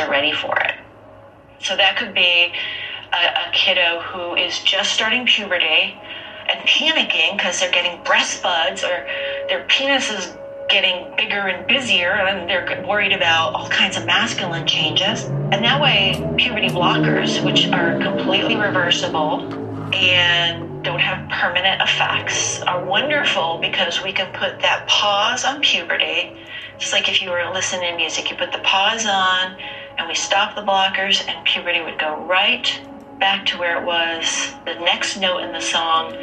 [0.00, 0.74] they're ready for it.
[1.60, 2.52] So that could be
[3.14, 6.00] a, a kiddo who is just starting puberty
[6.48, 9.06] and panicking because they're getting breast buds or
[9.48, 10.36] their penis is
[10.68, 15.30] getting bigger and busier and they're worried about all kinds of masculine changes.
[15.52, 19.48] And that way, puberty blockers, which are completely reversible
[19.92, 26.34] and don't have permanent effects, are wonderful because we can put that pause on puberty.
[26.80, 29.56] Just like if you were listening to music, you put the pause on
[30.00, 32.80] and we stopped the blockers, and puberty would go right
[33.18, 34.54] back to where it was.
[34.64, 36.16] The next note in the song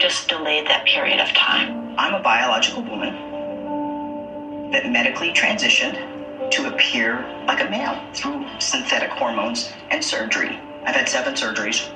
[0.00, 1.94] just delayed that period of time.
[1.96, 9.72] I'm a biological woman that medically transitioned to appear like a male through synthetic hormones
[9.92, 10.58] and surgery.
[10.84, 11.88] I've had seven surgeries.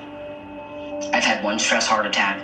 [1.13, 2.39] I've had one stress heart attack.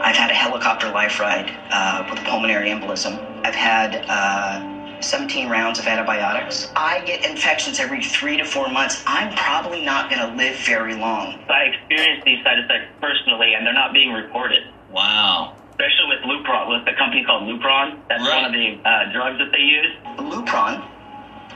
[0.00, 3.18] I've had a helicopter life ride uh, with a pulmonary embolism.
[3.44, 6.70] I've had uh, 17 rounds of antibiotics.
[6.76, 9.02] I get infections every three to four months.
[9.06, 11.42] I'm probably not going to live very long.
[11.48, 14.64] I experienced these side effects personally, and they're not being reported.
[14.90, 17.98] Wow especially with Lupron, with a company called Lupron.
[18.08, 18.42] That's right.
[18.42, 19.96] one of the uh, drugs that they use.
[20.18, 20.86] Lupron,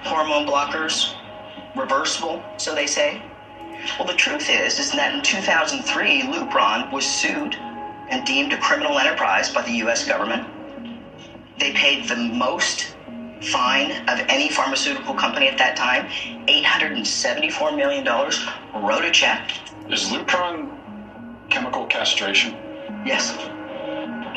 [0.02, 1.14] hormone blockers,
[1.76, 3.22] reversible, so they say.
[3.98, 7.54] Well, the truth is, is that in 2003, Lupron was sued
[8.08, 10.06] and deemed a criminal enterprise by the U.S.
[10.06, 10.48] government.
[11.58, 12.96] They paid the most
[13.42, 16.06] fine of any pharmaceutical company at that time,
[16.46, 19.50] $874 million, wrote a check.
[19.88, 20.70] Is Lupron
[21.50, 22.52] chemical castration?
[23.04, 23.36] Yes.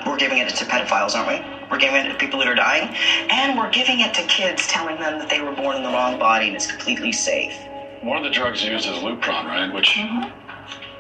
[0.06, 1.58] We're giving it to pedophiles, aren't we?
[1.70, 2.96] We're giving it to people that are dying.
[3.30, 6.18] And we're giving it to kids, telling them that they were born in the wrong
[6.20, 7.54] body and it's completely safe.
[8.02, 9.74] One of the drugs used is Lupron, right?
[9.74, 10.30] Which mm-hmm.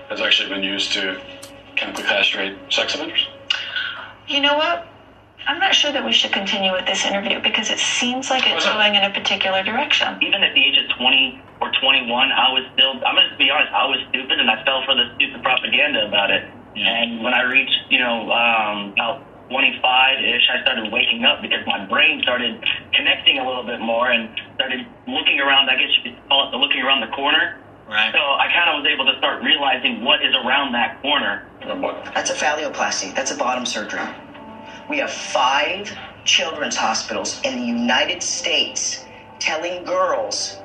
[0.10, 1.22] has actually been used to
[1.76, 3.28] chemically castrate sex offenders.
[4.28, 4.88] You know what?
[5.48, 8.66] I'm not sure that we should continue with this interview because it seems like it's
[8.66, 10.20] going in a particular direction.
[10.22, 13.50] Even at the age of 20 or 21, I was still, I'm going to be
[13.50, 16.52] honest, I was stupid and I fell for the stupid propaganda about it.
[16.76, 21.86] And when I reached, you know, um, about 25-ish, I started waking up because my
[21.86, 22.62] brain started
[22.94, 25.70] connecting a little bit more and started looking around.
[25.70, 27.58] I guess you could call it the looking around the corner.
[27.88, 28.12] Right.
[28.12, 31.48] So I kind of was able to start realizing what is around that corner.
[32.14, 33.16] That's a phalloplasty.
[33.16, 34.04] That's a bottom surgery.
[34.90, 39.06] We have five children's hospitals in the United States
[39.40, 40.58] telling girls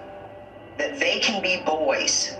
[0.78, 2.36] that they can be boys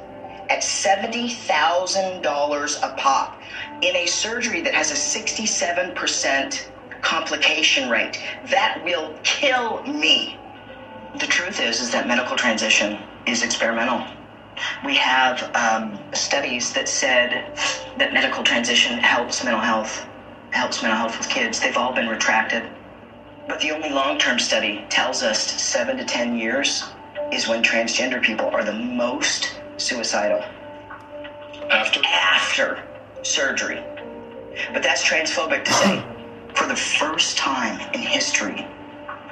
[0.50, 3.41] at $70,000 a pop
[3.82, 6.62] in a surgery that has a 67%
[7.03, 8.19] complication rate.
[8.47, 10.38] That will kill me.
[11.19, 14.06] The truth is, is that medical transition is experimental.
[14.84, 17.53] We have um, studies that said
[17.99, 20.06] that medical transition helps mental health,
[20.52, 21.60] helps mental health with kids.
[21.60, 22.62] They've all been retracted.
[23.48, 26.84] But the only long term study tells us seven to 10 years
[27.32, 30.44] is when transgender people are the most suicidal.
[31.70, 32.00] After?
[32.04, 32.82] After
[33.22, 33.82] surgery.
[34.72, 36.04] But that's transphobic to say.
[36.55, 38.66] For the first time in history,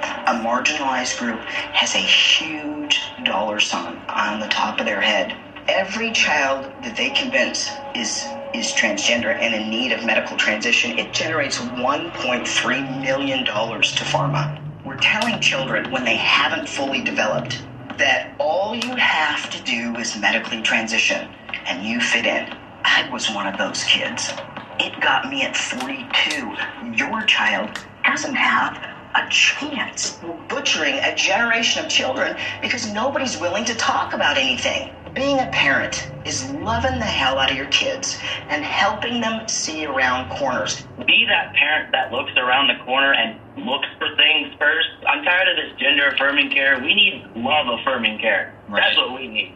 [0.02, 5.37] a marginalized group has a huge dollar sign on the top of their head.
[5.69, 8.25] Every child that they convince is
[8.55, 14.61] is transgender and in need of medical transition, it generates $1.3 million to pharma.
[14.85, 17.62] We're telling children when they haven't fully developed
[17.99, 21.29] that all you have to do is medically transition
[21.67, 22.56] and you fit in.
[22.85, 24.32] I was one of those kids.
[24.79, 26.56] It got me at 42.
[26.97, 28.76] Your child doesn't have
[29.14, 30.19] a chance.
[30.23, 34.94] We're butchering a generation of children because nobody's willing to talk about anything.
[35.15, 38.17] Being a parent is loving the hell out of your kids
[38.49, 40.87] and helping them see around corners.
[41.05, 44.89] Be that parent that looks around the corner and looks for things first.
[45.09, 46.79] I'm tired of this gender affirming care.
[46.79, 48.55] We need love affirming care.
[48.69, 48.83] Right.
[48.85, 49.53] That's what we need.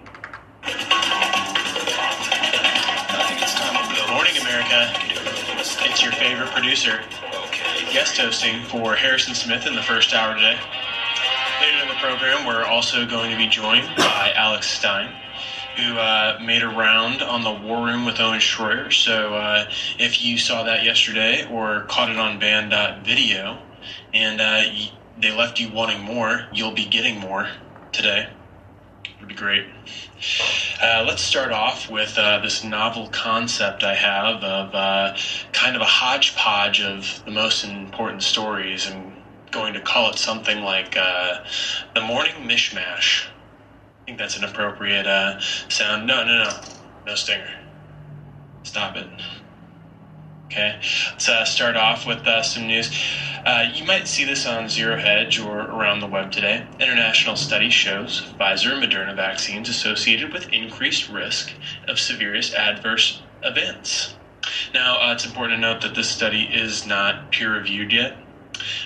[0.64, 0.72] I
[3.28, 4.90] think it's time to Good morning, America.
[5.86, 7.00] It's your favorite producer.
[7.46, 7.92] Okay.
[7.92, 10.58] Guest hosting for Harrison Smith in the first hour today.
[11.60, 15.14] Later in the program, we're also going to be joined by Alex Stein.
[15.76, 18.92] Who uh, made a round on the War Room with Owen Shroyer.
[18.92, 19.68] So uh,
[19.98, 23.58] if you saw that yesterday or caught it on banned.video
[24.12, 24.62] and uh,
[25.18, 27.48] they left you wanting more, you'll be getting more
[27.90, 28.28] today.
[29.16, 29.66] It'd be great.
[30.80, 35.16] Uh, let's start off with uh, this novel concept I have of uh,
[35.52, 38.88] kind of a hodgepodge of the most important stories.
[38.88, 39.12] I'm
[39.50, 43.26] going to call it something like the morning mishmash.
[44.04, 45.40] I think that's an appropriate uh,
[45.70, 46.06] sound.
[46.06, 46.60] No, no, no.
[47.06, 47.58] No stinger.
[48.62, 49.08] Stop it.
[50.44, 50.78] Okay,
[51.10, 52.90] let's uh, start off with uh, some news.
[53.46, 56.66] Uh, you might see this on Zero Hedge or around the web today.
[56.78, 61.54] International study shows Pfizer and Moderna vaccines associated with increased risk
[61.88, 64.16] of severe adverse events.
[64.74, 68.23] Now, uh, it's important to note that this study is not peer reviewed yet.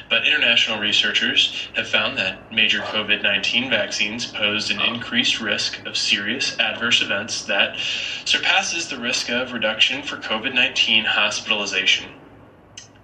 [0.09, 5.97] But international researchers have found that major COVID 19 vaccines posed an increased risk of
[5.97, 7.79] serious adverse events that
[8.25, 12.11] surpasses the risk of reduction for COVID 19 hospitalization.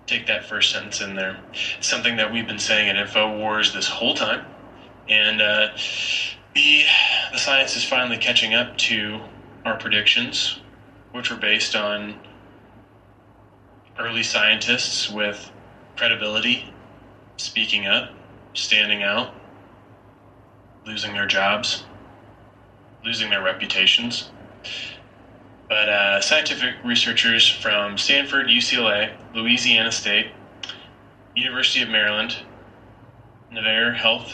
[0.07, 1.41] Take that first sentence in there.
[1.79, 4.47] It's something that we've been saying at InfoWars this whole time.
[5.09, 5.69] And uh,
[6.55, 6.85] the,
[7.33, 9.21] the science is finally catching up to
[9.65, 10.59] our predictions,
[11.13, 12.21] which were based on
[13.99, 15.51] early scientists with
[15.96, 16.73] credibility,
[17.37, 18.11] speaking up,
[18.55, 19.35] standing out,
[20.87, 21.85] losing their jobs,
[23.05, 24.31] losing their reputations.
[25.69, 30.26] But uh, scientific researchers from Stanford, UCLA, Louisiana State,
[31.35, 32.37] University of Maryland,
[33.50, 34.32] Navarre Health,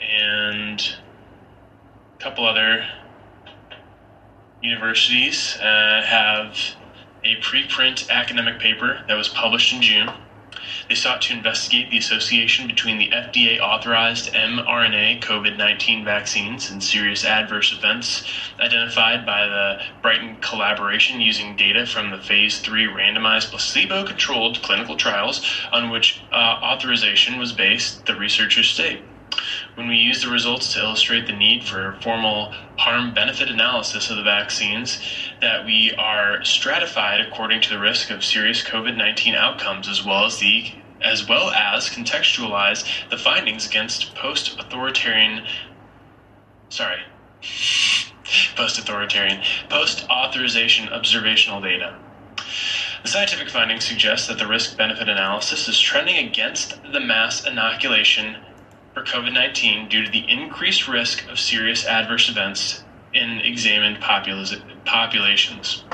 [0.00, 2.86] and a couple other
[4.62, 6.56] universities uh, have
[7.24, 10.10] a preprint academic paper that was published in June
[10.88, 16.82] they sought to investigate the association between the FDA authorized mRNA COVID 19 vaccines and
[16.82, 18.26] serious adverse events
[18.58, 24.96] identified by the Brighton collaboration using data from the phase 3 randomized placebo controlled clinical
[24.96, 29.02] trials on which uh, authorization was based, the researchers state.
[29.74, 34.16] When we use the results to illustrate the need for formal harm benefit analysis of
[34.16, 35.00] the vaccines,
[35.40, 40.24] that we are stratified according to the risk of serious COVID 19 outcomes as well
[40.24, 40.72] as the
[41.02, 45.46] as well as contextualize the findings against post authoritarian
[46.68, 47.00] sorry
[48.56, 51.96] post authoritarian post authorization observational data.
[53.02, 58.36] The scientific findings suggest that the risk benefit analysis is trending against the mass inoculation
[58.94, 65.84] for COVID 19 due to the increased risk of serious adverse events in examined populations.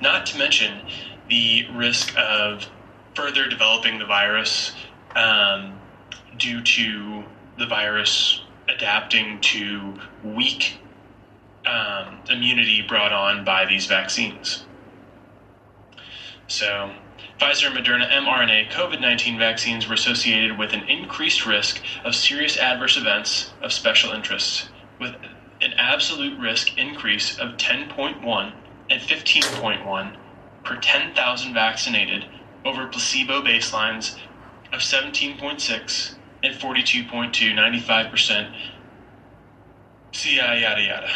[0.00, 0.82] Not to mention
[1.28, 2.66] the risk of
[3.14, 4.72] further developing the virus
[5.16, 5.80] um,
[6.36, 7.24] due to
[7.56, 10.80] the virus adapting to weak
[11.66, 14.66] um, immunity brought on by these vaccines.
[16.46, 16.94] So,
[17.38, 22.58] Pfizer and Moderna mRNA COVID 19 vaccines were associated with an increased risk of serious
[22.58, 25.14] adverse events of special interest, with
[25.60, 28.54] an absolute risk increase of 10.1
[28.90, 30.16] and 15.1
[30.64, 32.26] per 10,000 vaccinated
[32.64, 34.16] over placebo baselines
[34.72, 38.52] of 17.6 and 42.2, 95%.
[40.12, 41.10] See, yada, yada, yada.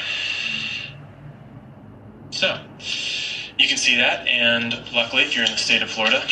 [2.30, 2.58] So,
[3.62, 6.26] you can see that, and luckily, if you're in the state of Florida,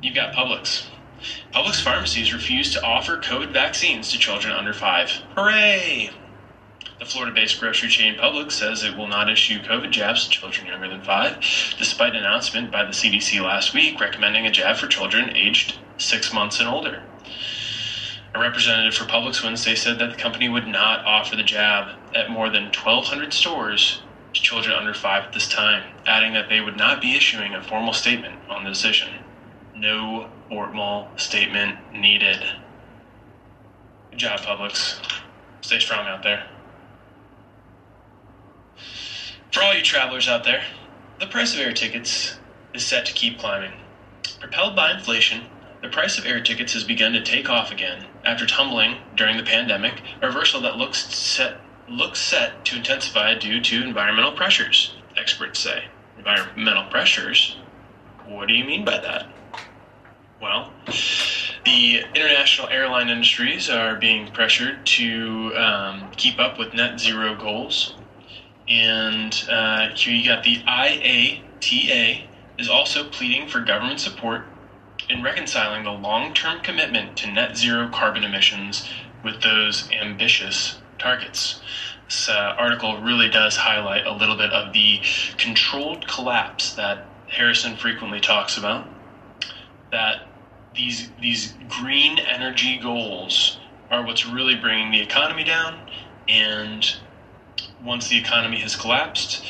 [0.00, 0.86] you've got Publix.
[1.52, 5.10] Publix pharmacies refuse to offer COVID vaccines to children under five.
[5.34, 6.10] Hooray!
[7.00, 10.68] The Florida based grocery chain Publix says it will not issue COVID jabs to children
[10.68, 11.38] younger than five,
[11.76, 16.32] despite an announcement by the CDC last week recommending a jab for children aged six
[16.32, 17.02] months and older.
[18.34, 22.28] A representative for Publix Wednesday said that the company would not offer the jab at
[22.28, 24.02] more than 1,200 stores
[24.34, 27.62] to children under five at this time, adding that they would not be issuing a
[27.62, 29.08] formal statement on the decision.
[29.74, 32.44] No formal statement needed.
[34.10, 35.00] Good job, Publix.
[35.62, 36.48] Stay strong out there.
[39.52, 40.64] For all you travelers out there,
[41.20, 42.38] the price of air tickets
[42.74, 43.72] is set to keep climbing.
[44.40, 45.44] Propelled by inflation,
[45.82, 49.42] the price of air tickets has begun to take off again after tumbling during the
[49.42, 51.58] pandemic, a reversal that looks set,
[51.92, 55.84] looks set to intensify due to environmental pressures, experts say.
[56.18, 57.56] Environmental pressures?
[58.26, 59.28] What do you mean by that?
[60.40, 60.72] Well,
[61.64, 67.94] the international airline industries are being pressured to um, keep up with net zero goals
[68.68, 72.24] and uh, here you got the IATA
[72.58, 74.44] is also pleading for government support
[75.08, 78.88] in reconciling the long term commitment to net zero carbon emissions
[79.24, 81.60] with those ambitious targets.
[82.06, 85.00] This uh, article really does highlight a little bit of the
[85.36, 88.86] controlled collapse that Harrison frequently talks about.
[89.90, 90.28] That
[90.74, 93.58] these these green energy goals
[93.90, 95.80] are what's really bringing the economy down,
[96.28, 96.96] and
[97.84, 99.44] once the economy has collapsed,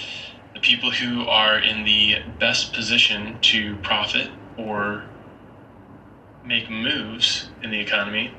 [0.55, 5.05] the people who are in the best position to profit or
[6.45, 8.35] make moves in the economy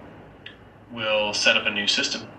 [0.91, 2.32] will set up a new system.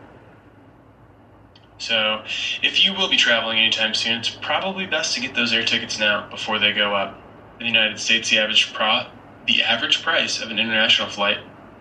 [1.78, 2.22] So,
[2.62, 5.98] if you will be traveling anytime soon, it's probably best to get those air tickets
[5.98, 7.22] now before they go up.
[7.60, 9.08] In the United States, the average pro-
[9.46, 11.38] the average price of an international flight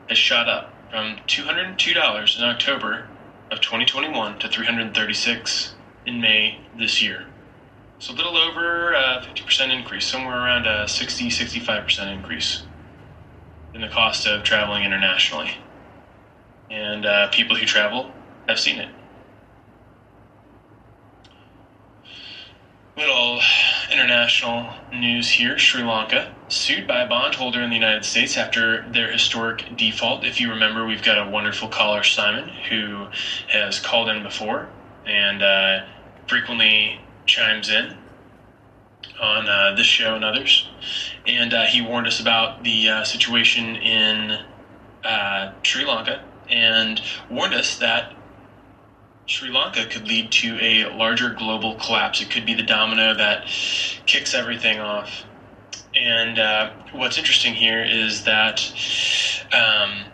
[0.10, 3.12] has shot up from $202 in October
[3.52, 7.28] of 2021 to 336 in May this year.
[8.00, 12.68] So a little over a 50% increase, somewhere around a 60 65% increase
[13.74, 15.52] in the cost of traveling internationally.
[16.70, 18.90] And uh, people who travel have seen it.
[22.96, 23.42] Little
[23.92, 29.12] international news here Sri Lanka sued by a bondholder in the United States after their
[29.12, 30.24] historic default.
[30.24, 33.08] If you remember, we've got a wonderful caller, Simon, who
[33.48, 34.70] has called in before
[35.08, 35.86] and uh,
[36.28, 37.98] frequently chimes in
[39.20, 40.70] on uh, this show and others.
[41.26, 44.38] And uh, he warned us about the uh, situation in
[45.04, 48.13] uh, Sri Lanka and warned us that
[49.26, 52.22] Sri Lanka could lead to a larger global collapse.
[52.22, 53.46] It could be the domino that
[54.06, 55.26] kicks everything off.
[55.96, 58.62] And uh, what's interesting here is that
[59.54, 60.06] um,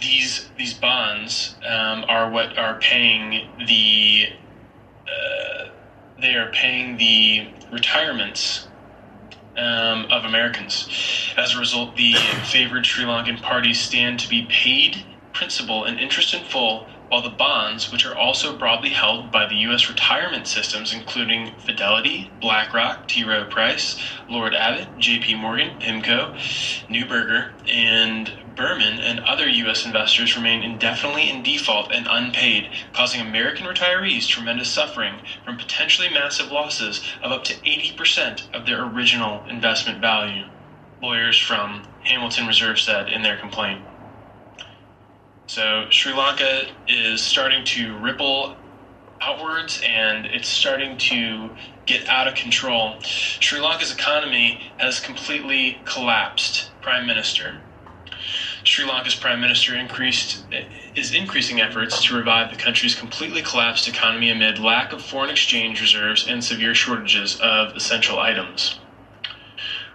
[0.00, 4.26] these these bonds um, are what are paying the
[5.06, 5.64] uh,
[6.20, 8.68] they are paying the retirements
[9.56, 10.88] um, of Americans.
[11.36, 12.14] As a result, the
[12.44, 17.30] favored Sri Lankan parties stand to be paid principal and interest in full while the
[17.30, 19.90] bonds, which are also broadly held by the U.S.
[19.90, 23.22] retirement systems, including Fidelity, BlackRock, T.
[23.22, 24.00] Rowe Price,
[24.30, 25.36] Lord Abbett, J.P.
[25.36, 26.34] Morgan, PIMCO,
[26.90, 29.84] Neuberger, and Berman and other U.S.
[29.86, 36.50] investors remain indefinitely in default and unpaid, causing American retirees tremendous suffering from potentially massive
[36.50, 40.46] losses of up to 80% of their original investment value.
[41.02, 43.84] Lawyers from Hamilton Reserve said in their complaint.
[45.54, 48.56] So Sri Lanka is starting to ripple
[49.20, 51.50] outwards and it's starting to
[51.84, 52.96] get out of control.
[53.02, 56.70] Sri Lanka's economy has completely collapsed.
[56.80, 57.64] Prime Minister.
[58.64, 60.46] Sri Lanka's prime minister increased
[60.96, 65.82] is increasing efforts to revive the country's completely collapsed economy amid lack of foreign exchange
[65.82, 68.81] reserves and severe shortages of essential items.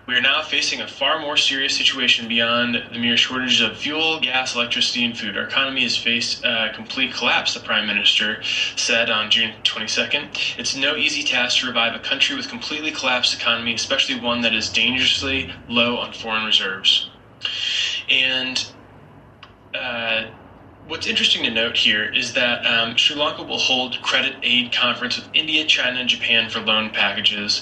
[0.08, 4.22] We are now facing a far more serious situation beyond the mere shortages of fuel,
[4.22, 5.36] gas, electricity, and food.
[5.36, 8.42] Our economy has faced a complete collapse, the Prime Minister
[8.78, 10.58] said on June 22nd.
[10.58, 14.56] It's no easy task to revive a country with completely collapsed economy, especially one that
[14.56, 17.10] is dangerously low on foreign reserves.
[18.10, 18.66] And
[19.74, 20.28] uh,
[20.88, 25.18] what's interesting to note here is that um, Sri Lanka will hold credit aid conference
[25.18, 27.62] with India, China, and Japan for loan packages,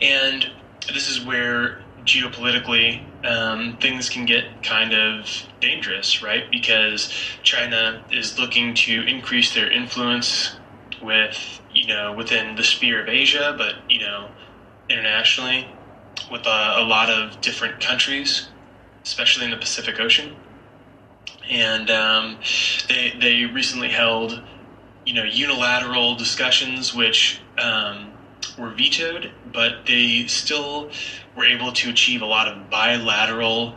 [0.00, 0.50] and
[0.88, 6.50] this is where geopolitically um, things can get kind of dangerous, right?
[6.50, 7.12] Because
[7.42, 10.58] China is looking to increase their influence
[11.00, 14.30] with, you know, within the sphere of Asia, but, you know,
[14.88, 15.68] internationally
[16.30, 18.48] with a, a lot of different countries,
[19.04, 20.36] especially in the Pacific Ocean.
[21.48, 22.38] And um,
[22.88, 24.42] they, they recently held,
[25.04, 28.11] you know, unilateral discussions, which um,
[28.58, 30.90] were vetoed, but they still
[31.36, 33.74] were able to achieve a lot of bilateral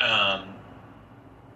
[0.00, 0.54] um,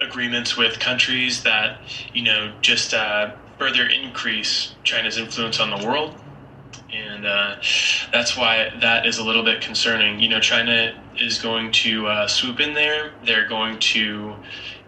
[0.01, 1.81] agreements with countries that
[2.13, 6.15] you know just uh, further increase China's influence on the world,
[6.93, 7.57] and uh,
[8.13, 10.21] that's why that is a little bit concerning.
[10.21, 13.13] You know, China is going to uh, swoop in there.
[13.25, 14.37] They're going to,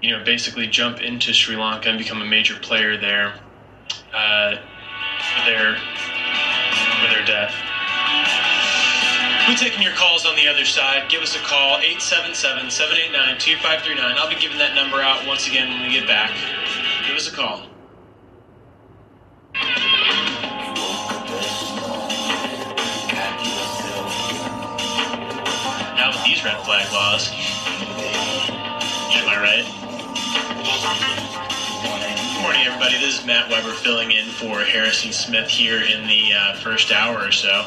[0.01, 3.35] you know, basically jump into Sri Lanka and become a major player there.
[4.15, 4.57] Uh,
[7.11, 7.55] their death.
[9.49, 11.11] We're taking your calls on the other side.
[11.11, 14.17] Give us a call, 877 789 2539.
[14.17, 16.31] I'll be giving that number out once again when we get back.
[17.07, 17.63] Give us a call.
[25.97, 27.29] Now with these red flag laws,
[29.19, 29.67] am I right?
[32.41, 32.99] Morning, everybody.
[32.99, 37.19] This is Matt Weber filling in for Harrison Smith here in the uh, first hour
[37.23, 37.67] or so.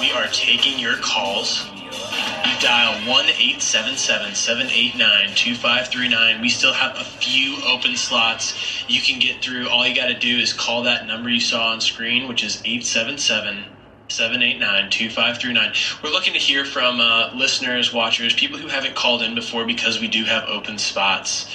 [0.00, 1.64] We are taking your calls.
[1.64, 6.40] You dial 1 877 789 2539.
[6.40, 8.84] We still have a few open slots.
[8.88, 9.68] You can get through.
[9.68, 12.60] All you got to do is call that number you saw on screen, which is
[12.64, 13.64] 877
[14.10, 15.74] 789 2539.
[16.02, 20.00] We're looking to hear from uh, listeners, watchers, people who haven't called in before because
[20.00, 21.46] we do have open spots.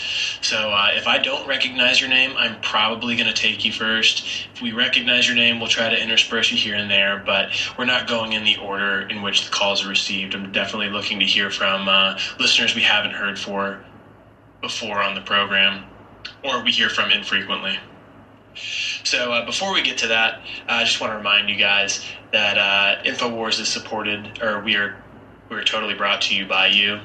[0.41, 4.25] So uh, if I don't recognize your name, I'm probably going to take you first.
[4.53, 7.85] If we recognize your name, we'll try to intersperse you here and there, but we're
[7.85, 10.33] not going in the order in which the calls are received.
[10.33, 13.83] I'm definitely looking to hear from uh, listeners we haven't heard for
[14.61, 15.85] before on the program
[16.43, 17.77] or we hear from infrequently.
[18.55, 22.57] So uh, before we get to that, I just want to remind you guys that
[22.57, 24.95] uh, Infowars is supported, or we are
[25.49, 26.99] we are totally brought to you by you.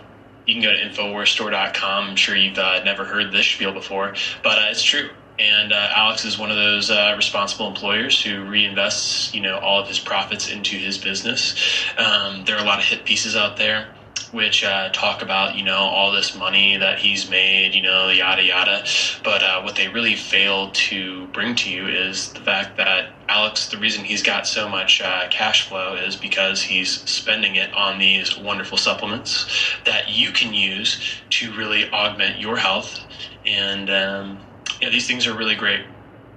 [0.46, 2.10] You can go to infowarsstore.com.
[2.10, 5.10] I'm sure you've uh, never heard this spiel before, but uh, it's true.
[5.38, 9.80] And uh, Alex is one of those uh, responsible employers who reinvests, you know, all
[9.80, 11.54] of his profits into his business.
[11.96, 13.88] Um, there are a lot of hit pieces out there
[14.32, 18.42] which uh, talk about you know all this money that he's made, you know, yada
[18.42, 18.84] yada.
[19.24, 23.68] But uh, what they really fail to bring to you is the fact that Alex,
[23.68, 27.98] the reason he's got so much uh, cash flow is because he's spending it on
[27.98, 29.46] these wonderful supplements
[29.84, 31.00] that you can use
[31.30, 32.98] to really augment your health.
[33.44, 34.40] And um,
[34.80, 35.86] yeah, these things are really great.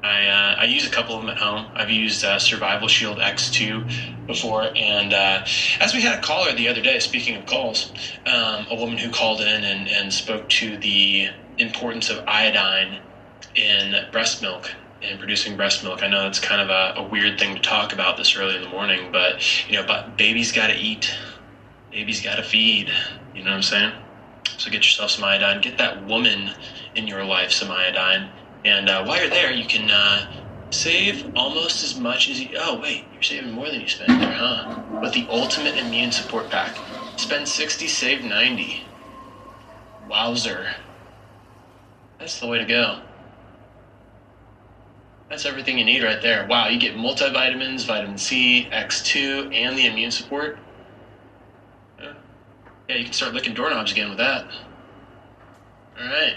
[0.04, 1.66] I, uh, I use a couple of them at home.
[1.76, 5.46] I've used uh, Survival Shield X2 before, and uh,
[5.80, 7.94] as we had a caller the other day, speaking of calls,
[8.26, 13.00] um, a woman who called in and, and spoke to the importance of iodine
[13.56, 14.70] in breast milk
[15.02, 16.04] and producing breast milk.
[16.04, 18.62] I know it's kind of a, a weird thing to talk about this early in
[18.62, 21.14] the morning, but you know, but baby's got to eat,
[21.92, 22.92] baby's got to feed.
[23.34, 23.94] You know what I'm saying?
[24.58, 25.62] So get yourself some iodine.
[25.62, 26.52] Get that woman
[26.94, 28.30] in your life some iodine
[28.66, 30.32] and uh, while you're there, you can uh,
[30.72, 32.50] save almost as much as you.
[32.58, 34.82] Oh, wait, you're saving more than you spend there, huh?
[35.02, 36.78] With the Ultimate Immune Support Pack.
[37.18, 38.84] Spend 60, save 90.
[40.10, 40.74] Wowzer.
[42.20, 43.00] That's the way to go.
[45.30, 46.46] That's everything you need right there.
[46.48, 50.58] Wow, you get multivitamins, vitamin C, X2, and the immune support.
[52.00, 54.46] Yeah, you can start licking doorknobs again with that.
[56.00, 56.36] All right.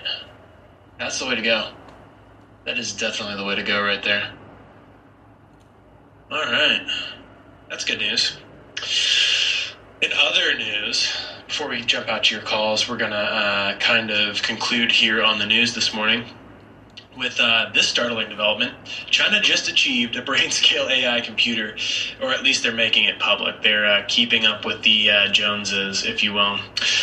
[0.98, 1.70] That's the way to go.
[2.66, 4.34] That is definitely the way to go right there.
[6.32, 6.84] All right.
[7.70, 8.36] That's good news.
[10.02, 11.08] In other news,
[11.46, 15.22] before we jump out to your calls, we're going to uh, kind of conclude here
[15.22, 16.24] on the news this morning
[17.16, 18.74] with uh, this startling development,
[19.06, 21.76] China just achieved a brain scale AI computer,
[22.20, 23.62] or at least they're making it public.
[23.62, 26.60] They're uh, keeping up with the uh, Joneses, if you will.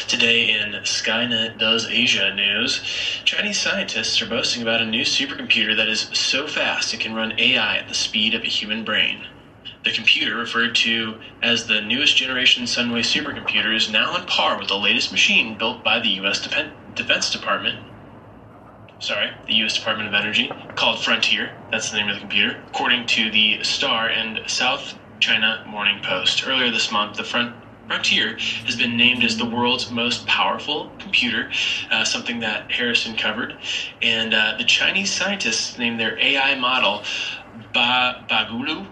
[0.08, 2.82] Today in Skynet Does Asia news,
[3.26, 7.34] Chinese scientists are boasting about a new supercomputer that is so fast it can run
[7.40, 9.26] AI at the speed of a human brain.
[9.84, 14.70] The computer, referred to as the newest generation Sunway supercomputer, is now on par with
[14.70, 16.42] the latest machine built by the U.S.
[16.42, 17.80] Defense Department
[19.00, 19.76] sorry, the U.S.
[19.76, 21.54] Department of Energy, called Frontier.
[21.72, 26.44] That's the name of the computer, according to the Star and South China Morning Post.
[26.48, 27.56] Earlier this month, the front
[27.88, 31.50] Frontier has been named as the world's most powerful computer,
[31.92, 33.56] uh, something that Harrison covered.
[34.02, 37.04] And uh, the Chinese scientists named their AI model
[37.74, 38.90] ba- Bagulu,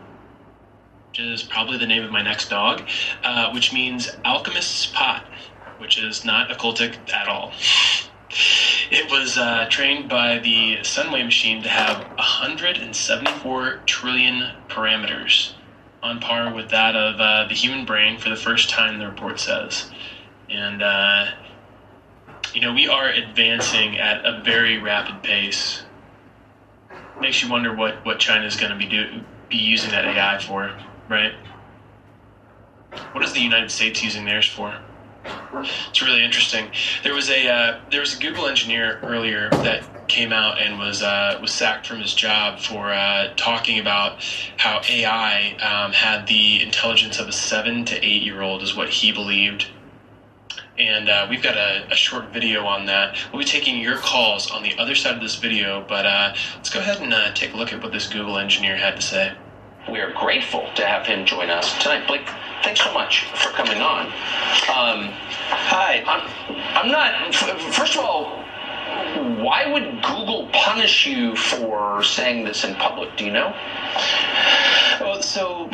[1.13, 2.83] which is probably the name of my next dog,
[3.23, 5.27] uh, which means alchemist's pot,
[5.77, 7.53] which is not occultic at all.
[8.91, 15.53] It was uh, trained by the Sunway machine to have 174 trillion parameters,
[16.03, 19.39] on par with that of uh, the human brain for the first time, the report
[19.39, 19.89] says.
[20.49, 21.31] And, uh,
[22.53, 25.83] you know, we are advancing at a very rapid pace.
[27.21, 30.37] Makes you wonder what, what China is going to be, do, be using that AI
[30.39, 31.33] for, right?
[33.13, 34.77] What is the United States using theirs for?
[35.23, 36.71] It's really interesting.
[37.03, 41.01] There was a uh, there was a Google engineer earlier that came out and was
[41.01, 44.23] uh, was sacked from his job for uh, talking about
[44.57, 48.89] how AI um, had the intelligence of a seven to eight year old is what
[48.89, 49.67] he believed.
[50.77, 53.17] And uh, we've got a, a, short video on that.
[53.31, 56.69] We'll be taking your calls on the other side of this video, but uh, let's
[56.69, 59.33] go ahead and uh, take a look at what this Google engineer had to say.
[59.89, 62.07] We are grateful to have him join us tonight.
[62.07, 62.27] Blake,
[62.63, 64.05] thanks so much for coming on.
[64.69, 65.11] Um,
[65.49, 66.03] Hi.
[66.07, 66.29] I'm,
[66.75, 67.33] I'm not,
[67.73, 68.41] first of all,
[69.43, 73.15] why would Google punish you for saying this in public?
[73.17, 73.55] Do you know?
[74.99, 75.67] Well, so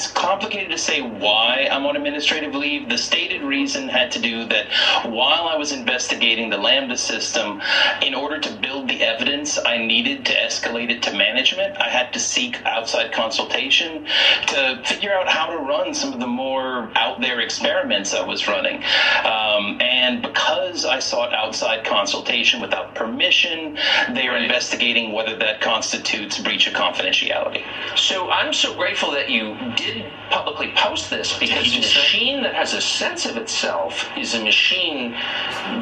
[0.00, 2.88] it's complicated to say why I'm on administrative leave.
[2.88, 4.66] The stated reason had to do that
[5.04, 7.60] while I was investigating the LaMDA system,
[8.00, 12.14] in order to build the evidence I needed to escalate it to management, I had
[12.14, 14.06] to seek outside consultation
[14.46, 18.48] to figure out how to run some of the more out there experiments I was
[18.48, 18.82] running.
[19.22, 23.76] Um, and because I sought outside consultation without permission,
[24.14, 27.62] they are investigating whether that constitutes breach of confidentiality.
[27.98, 29.89] So I'm so grateful that you did
[30.30, 35.12] publicly post this because a machine that has a sense of itself is a machine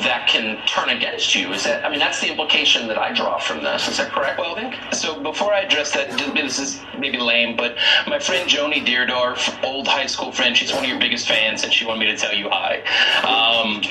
[0.00, 1.52] that can turn against you.
[1.52, 1.84] Is that?
[1.84, 3.88] I mean, that's the implication that I draw from this.
[3.88, 4.38] Is that correct?
[4.38, 4.56] Well,
[4.92, 9.86] so before I address that, this is maybe lame, but my friend Joni Deerdorf, old
[9.86, 12.34] high school friend, she's one of your biggest fans, and she wanted me to tell
[12.34, 12.82] you hi.
[13.22, 13.82] Um,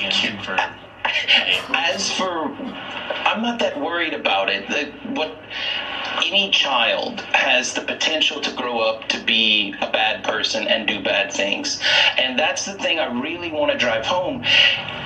[1.74, 2.44] as for,
[3.24, 4.68] I'm not that worried about it.
[4.68, 5.38] The, what
[6.24, 11.02] any child has the potential to grow up to be a bad person and do
[11.02, 11.80] bad things.
[12.16, 14.42] And that's the thing I really want to drive home.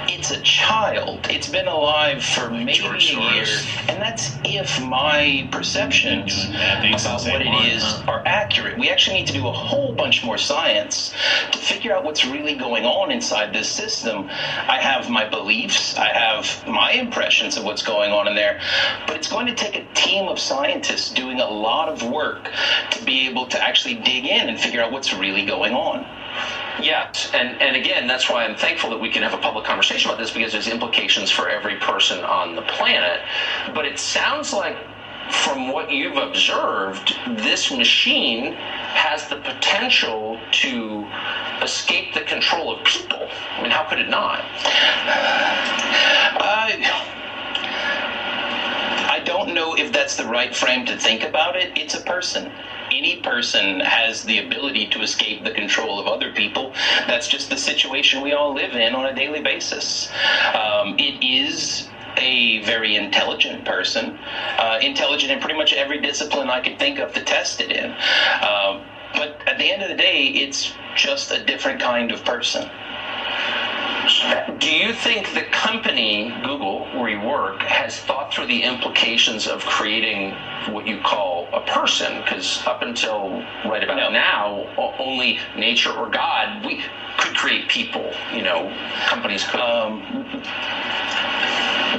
[0.08, 1.26] It's a child.
[1.30, 3.46] It's been alive for maybe George a year.
[3.88, 8.78] And that's if my perceptions about what it is are accurate.
[8.78, 11.12] We actually need to do a whole bunch more science
[11.52, 14.28] to figure out what's really going on inside this system.
[14.28, 18.60] I have my beliefs, I have my impressions of what's going on in there,
[19.06, 22.50] but it's going to take a team of scientists doing a lot of work
[22.90, 26.06] to be able to actually dig in and figure out what's really going on.
[26.82, 30.10] Yes, and, and again, that's why I'm thankful that we can have a public conversation
[30.10, 33.20] about this because there's implications for every person on the planet.
[33.74, 34.76] But it sounds like,
[35.30, 41.06] from what you've observed, this machine has the potential to
[41.62, 43.28] escape the control of people.
[43.52, 44.44] I mean, how could it not?
[46.40, 47.21] Uh,
[49.24, 51.70] don't know if that's the right frame to think about it.
[51.76, 52.50] It's a person.
[52.90, 56.72] Any person has the ability to escape the control of other people.
[57.06, 60.08] That's just the situation we all live in on a daily basis.
[60.54, 61.86] Um, it is
[62.18, 64.10] a very intelligent person,
[64.58, 67.90] uh, intelligent in pretty much every discipline I could think of to test it in.
[67.90, 68.78] Uh,
[69.14, 72.68] but at the end of the day, it's just a different kind of person.
[74.58, 79.64] Do you think the company, Google, where you work, has thought through the implications of
[79.64, 80.32] creating
[80.72, 82.20] what you call a person?
[82.20, 84.08] Because up until right about no.
[84.08, 86.80] now, only nature or God we
[87.18, 88.12] could create people.
[88.32, 88.72] You know,
[89.06, 89.60] companies could.
[89.60, 90.02] Um,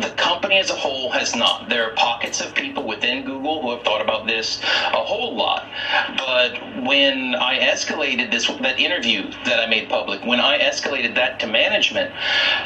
[0.02, 1.70] the company as a whole has not.
[1.70, 5.66] There are pockets of people within Google who have thought about this a whole lot.
[6.18, 11.40] But when I escalated this, that interview that I made public, when I escalated that
[11.40, 12.12] to management,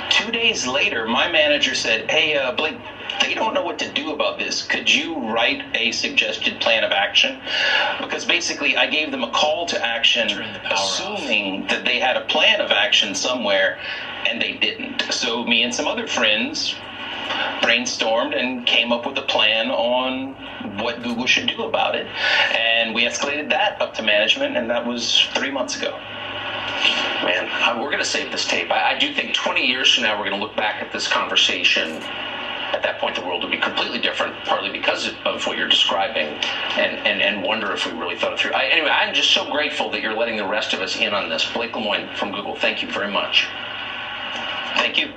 [0.09, 2.75] two days later, my manager said, Hey, uh, Blake,
[3.21, 4.61] they don't know what to do about this.
[4.61, 7.39] Could you write a suggested plan of action?
[7.99, 10.29] Because basically, I gave them a call to action,
[10.69, 11.69] assuming off.
[11.69, 13.79] that they had a plan of action somewhere,
[14.27, 15.01] and they didn't.
[15.11, 16.75] So, me and some other friends
[17.61, 20.33] brainstormed and came up with a plan on
[20.79, 22.05] what Google should do about it.
[22.55, 25.91] And we escalated that up to management, and that was three months ago.
[27.23, 28.71] Man, uh, we're going to save this tape.
[28.71, 31.07] I, I do think 20 years from now, we're going to look back at this
[31.07, 32.01] conversation
[32.73, 36.27] at that point the world will be completely different, partly because of what you're describing,
[36.77, 38.51] and, and, and wonder if we really thought it through.
[38.51, 41.29] I, anyway, I'm just so grateful that you're letting the rest of us in on
[41.29, 41.49] this.
[41.53, 43.47] Blake Lemoine from Google, thank you very much.
[44.75, 45.13] Thank you.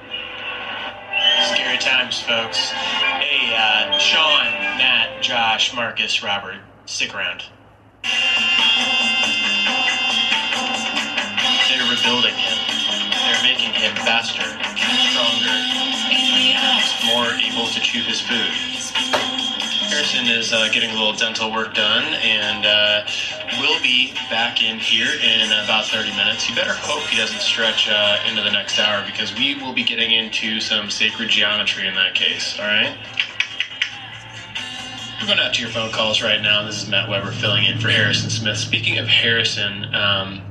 [1.53, 2.71] Scary times, folks.
[2.71, 4.45] Hey, uh, Sean,
[4.79, 7.45] Matt, Josh, Marcus, Robert, stick around.
[11.69, 12.59] They're rebuilding him.
[13.11, 14.43] They're making him faster,
[15.11, 15.57] stronger,
[17.07, 18.70] more able to chew his food.
[19.91, 23.05] Harrison is uh, getting a little dental work done, and uh,
[23.59, 26.49] we'll be back in here in about 30 minutes.
[26.49, 29.83] You better hope he doesn't stretch uh, into the next hour because we will be
[29.83, 32.97] getting into some sacred geometry in that case, all right?
[35.21, 36.65] We're going out to your phone calls right now.
[36.65, 38.59] This is Matt Weber filling in for Harrison Smith.
[38.59, 40.50] Speaking of Harrison, um,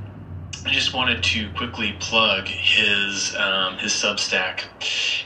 [0.69, 4.65] I just wanted to quickly plug his um, his Substack.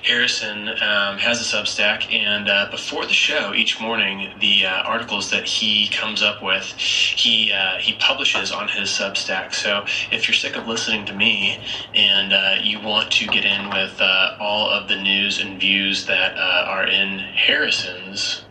[0.02, 5.32] Harrison um, has a Substack, and uh, before the show each morning, the uh, articles
[5.32, 9.54] that he comes up with, he uh, he publishes on his Substack.
[9.54, 11.60] So if you're sick of listening to me
[11.94, 16.06] and uh, you want to get in with uh, all of the news and views
[16.06, 18.46] that uh, are in Harrison's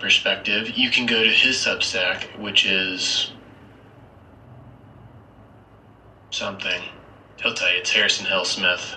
[0.00, 3.30] perspective, you can go to his Substack, which is
[6.30, 6.82] something.
[7.42, 8.96] He'll tell you it's Harrison Hill Smith.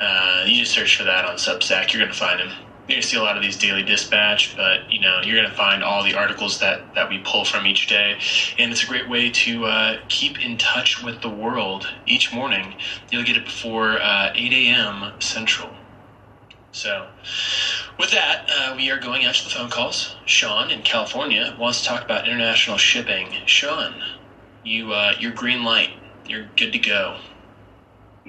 [0.00, 2.48] Uh, you just search for that on Substack, you're going to find him.
[2.88, 5.82] you're gonna see a lot of these daily dispatch, but you know you're gonna find
[5.84, 8.18] all the articles that that we pull from each day,
[8.58, 12.74] and it's a great way to uh, keep in touch with the world each morning.
[13.10, 15.12] You'll get it before uh, 8 a.m.
[15.20, 15.70] Central.
[16.72, 17.08] So,
[17.98, 20.16] with that, uh, we are going out to the phone calls.
[20.26, 23.34] Sean in California wants to talk about international shipping.
[23.46, 24.02] Sean,
[24.64, 25.90] you uh, you're green light.
[26.26, 27.18] You're good to go.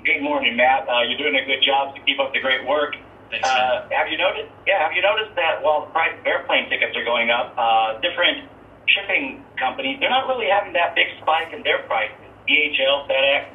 [0.03, 0.87] Good morning, Matt.
[0.87, 2.95] Uh, you're doing a good job to keep up the great work.
[3.29, 3.47] Thanks.
[3.47, 4.51] Uh, have you noticed?
[4.65, 7.99] Yeah, have you noticed that while the price of airplane tickets are going up, uh,
[7.99, 8.49] different
[8.87, 12.17] shipping companies they're not really having that big spike in their prices.
[12.47, 13.45] DHL, FedEx.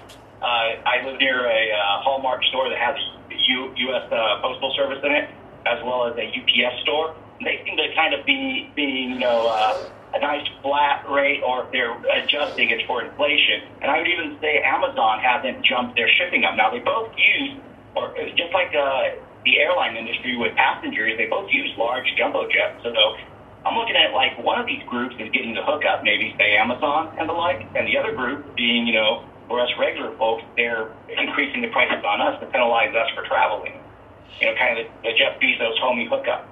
[0.40, 0.44] Uh,
[0.86, 2.96] I live near a uh, Hallmark store that has
[3.48, 4.12] U, U.S.
[4.12, 5.30] Uh, Postal Service in it,
[5.66, 7.14] as well as a UPS store.
[7.42, 11.64] They seem to kind of be being, you know, uh, a nice flat rate, or
[11.64, 11.92] if they're
[12.22, 13.62] adjusting, it's for inflation.
[13.82, 16.56] And I would even say Amazon hasn't jumped their shipping up.
[16.56, 17.58] Now they both use,
[17.94, 22.82] or just like uh, the airline industry with passengers, they both use large jumbo jets.
[22.82, 22.90] So
[23.66, 27.14] I'm looking at like one of these groups is getting the hookup, maybe say Amazon
[27.18, 30.90] and the like, and the other group being, you know, for us regular folks, they're
[31.08, 33.74] increasing the prices on us to penalize us for traveling.
[34.40, 36.48] You know, kind of the, the Jeff Bezos homie hookup.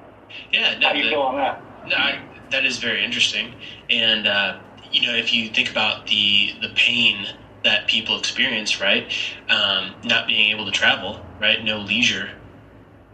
[0.53, 1.63] Yeah, no, How do you the- feel on that?
[1.89, 2.19] No, I,
[2.51, 3.55] that is very interesting.
[3.91, 4.59] And uh,
[4.91, 7.27] you know, if you think about the the pain
[7.65, 9.11] that people experience, right,
[9.49, 12.31] um, not being able to travel, right, no leisure,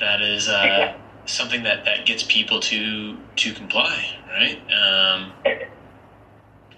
[0.01, 1.01] that is uh, Exactly.
[1.27, 4.61] something that that gets people to to comply, right?
[4.73, 5.33] Um,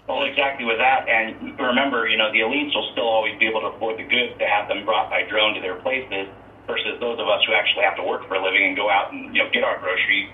[0.07, 3.61] Well, exactly with that, and remember, you know, the elites will still always be able
[3.61, 6.27] to afford the goods to have them brought by drone to their places,
[6.67, 9.11] versus those of us who actually have to work for a living and go out
[9.11, 10.29] and you know get our groceries,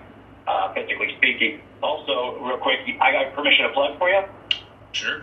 [0.50, 1.62] uh, physically speaking.
[1.82, 4.24] Also, real quick, I got permission to plug for you.
[4.92, 5.22] sure.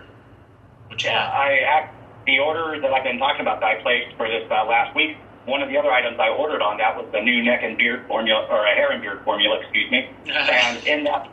[0.91, 1.35] You Yeah, got?
[1.35, 1.91] I have
[2.27, 5.17] the order that I've been talking about that I placed for this uh, last week.
[5.47, 8.07] One of the other items I ordered on that was the new neck and beard
[8.09, 10.09] formula, or a hair and beard formula, excuse me.
[10.27, 11.29] and in that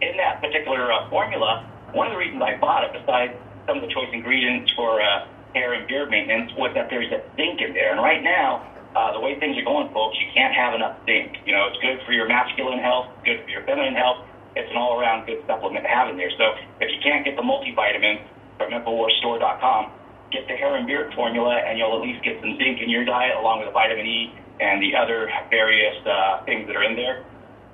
[0.00, 3.32] in that particular uh, formula, one of the reasons I bought it, besides
[3.66, 7.20] some of the choice ingredients for uh, hair and beard maintenance, was that there's a
[7.34, 7.90] zinc in there.
[7.90, 8.62] And right now,
[8.98, 11.38] uh, the way things are going, folks, you can't have enough zinc.
[11.46, 14.26] You know, it's good for your masculine health, good for your feminine health.
[14.58, 16.34] It's an all-around good supplement to have in there.
[16.34, 18.26] So if you can't get the multivitamin
[18.58, 19.94] from InfoWarsStore.com,
[20.34, 23.04] get the hair and beard formula, and you'll at least get some zinc in your
[23.04, 26.98] diet, along with the vitamin E and the other various uh, things that are in
[26.98, 27.22] there.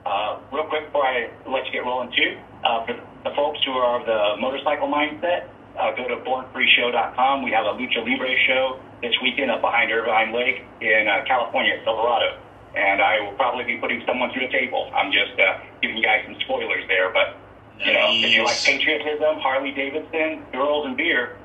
[0.05, 2.37] Uh, real quick before I let you get rolling too,
[2.69, 2.93] uh, for
[3.25, 7.43] the folks who are of the motorcycle mindset, uh, go to bornfreeshow.com.
[7.43, 11.81] We have a Lucha Libre show this weekend up behind Irvine Lake in uh, California,
[11.85, 12.39] Silverado.
[12.75, 14.91] And I will probably be putting someone through the table.
[14.95, 17.37] I'm just uh, giving you guys some spoilers there, but
[17.85, 21.37] you know, if you like patriotism, Harley Davidson, girls, and beer,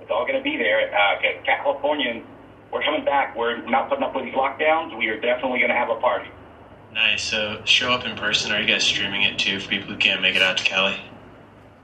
[0.00, 0.92] it's all going to be there.
[0.94, 2.24] Uh, Californians,
[2.72, 3.36] we're coming back.
[3.36, 4.96] We're not putting up with these lockdowns.
[4.96, 6.30] We are definitely going to have a party.
[6.94, 7.22] Nice.
[7.22, 8.52] So show up in person.
[8.52, 11.00] Are you guys streaming it too for people who can't make it out to Cali?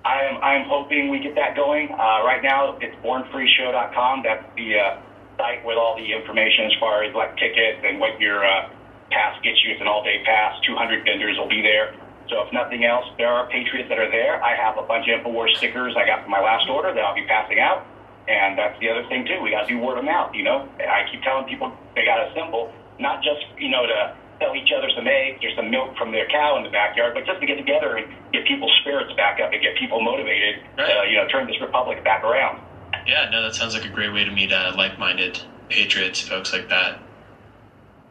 [0.04, 1.90] I am I'm hoping we get that going.
[1.90, 4.22] Uh, right now, it's bornfreeshow.com.
[4.22, 5.00] That's the uh,
[5.36, 8.70] site with all the information as far as like tickets and what your uh,
[9.10, 9.72] pass gets you.
[9.72, 10.60] It's an all-day pass.
[10.66, 11.94] 200 vendors will be there.
[12.28, 14.42] So if nothing else, there are patriots that are there.
[14.42, 17.14] I have a bunch of Infowars stickers I got from my last order that I'll
[17.14, 17.86] be passing out.
[18.28, 19.40] And that's the other thing too.
[19.40, 20.34] We got to do word of mouth.
[20.34, 24.14] You know, I keep telling people they got to assemble, not just you know to
[24.38, 27.26] sell each other some eggs or some milk from their cow in the backyard, but
[27.26, 30.62] just to get together and get people's spirits back up and get people motivated.
[30.78, 32.62] Uh, you know, turn this republic back around.
[33.06, 36.68] Yeah, no, that sounds like a great way to meet uh, like-minded patriots, folks like
[36.68, 37.00] that.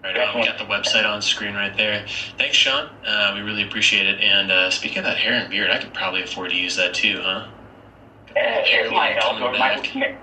[0.03, 0.39] Right on.
[0.39, 2.05] We got the website on screen right there.
[2.37, 2.89] Thanks, Sean.
[3.05, 4.21] Uh, we really appreciate it.
[4.21, 6.93] And uh, speaking of that hair and beard, I could probably afford to use that
[6.93, 7.47] too, huh?
[8.35, 9.41] It might help.
[9.41, 10.17] Or it might,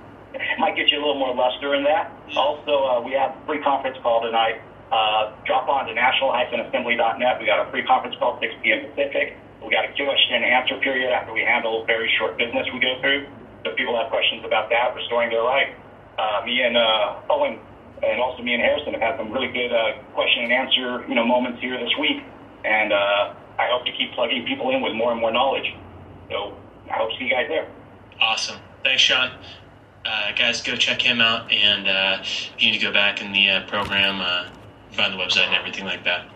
[0.59, 2.13] might get you a little more luster in that.
[2.37, 4.61] Also, uh, we have a free conference call tonight.
[4.95, 7.41] Uh, drop on to national-assembly.net.
[7.41, 8.87] We got a free conference call 6 p.m.
[8.87, 9.35] Pacific.
[9.59, 12.95] We got a question and answer period after we handle very short business we go
[13.01, 13.27] through.
[13.65, 15.75] So if people have questions about that, restoring their life.
[16.17, 17.59] Uh, me and uh, Owen
[18.05, 21.15] and also me and Harrison have had some really good uh, question and answer you
[21.15, 22.23] know moments here this week,
[22.65, 25.75] and uh, I hope to keep plugging people in with more and more knowledge.
[26.31, 26.57] So
[26.89, 27.67] I hope to see you guys there.
[28.21, 28.61] Awesome.
[28.85, 29.31] Thanks, Sean.
[30.05, 31.51] Uh, guys, go check him out.
[31.51, 34.51] And uh, if you need to go back in the uh, program, uh,
[34.95, 36.27] find the website and everything like that.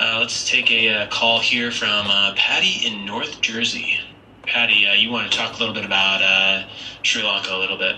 [0.00, 3.98] Uh, let's take a uh, call here from uh, Patty in North Jersey.
[4.44, 6.66] Patty, uh, you want to talk a little bit about uh,
[7.02, 7.96] Sri Lanka a little bit?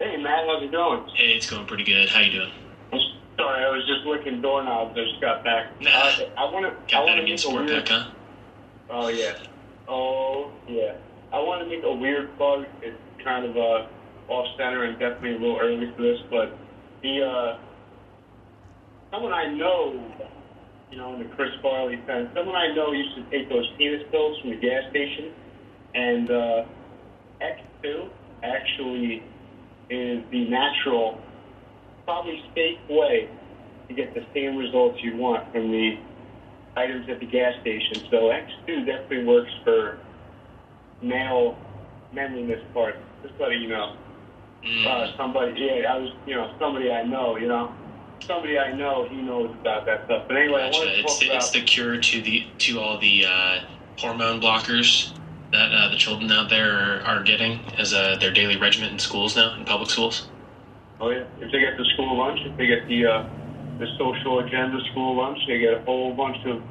[0.00, 1.06] Hey Matt, how's it going?
[1.14, 2.08] Hey, it's going pretty good.
[2.08, 2.50] How you doing?
[3.36, 4.96] Sorry, I was just looking doorknobs.
[4.98, 5.80] I just got back.
[5.80, 5.90] Nah.
[5.90, 6.70] Uh, I want to.
[6.70, 7.88] I Got want that to immune make a support weird.
[7.88, 8.10] huh?
[8.90, 9.34] Oh yeah.
[9.88, 10.94] Oh yeah.
[11.32, 12.66] I want to make a weird plug.
[12.82, 13.86] It's kind of uh,
[14.32, 16.56] off center and definitely a little early for this, but
[17.02, 17.58] the uh,
[19.14, 20.00] someone I know,
[20.90, 24.02] you know, in the Chris Farley sense, someone I know used to take those penis
[24.10, 25.30] pills from the gas station,
[25.94, 26.64] and uh,
[27.40, 28.08] X2
[28.42, 29.22] actually
[29.90, 31.20] is the natural,
[32.04, 33.28] probably safe way
[33.88, 35.92] to get the same results you want from the
[36.76, 38.08] items at the gas station.
[38.10, 39.98] So X2 definitely works for
[41.02, 41.56] male
[42.12, 42.98] manliness parts.
[43.22, 43.96] Just letting you know.
[44.64, 44.86] Mm.
[44.86, 47.74] Uh, somebody, yeah, I was, you know, somebody I know, you know,
[48.26, 50.24] somebody I know, he knows about that stuff.
[50.28, 51.00] But anyway, Gotcha.
[51.00, 53.60] It's the, it's the cure to the to all the uh,
[53.98, 55.12] hormone blockers
[55.52, 58.98] that uh, the children out there are, are getting as uh, their daily regimen in
[58.98, 60.28] schools now in public schools.
[61.00, 63.28] Oh yeah, if they get the school lunch, if they get the uh,
[63.78, 66.62] the social agenda school lunch, they get a whole bunch of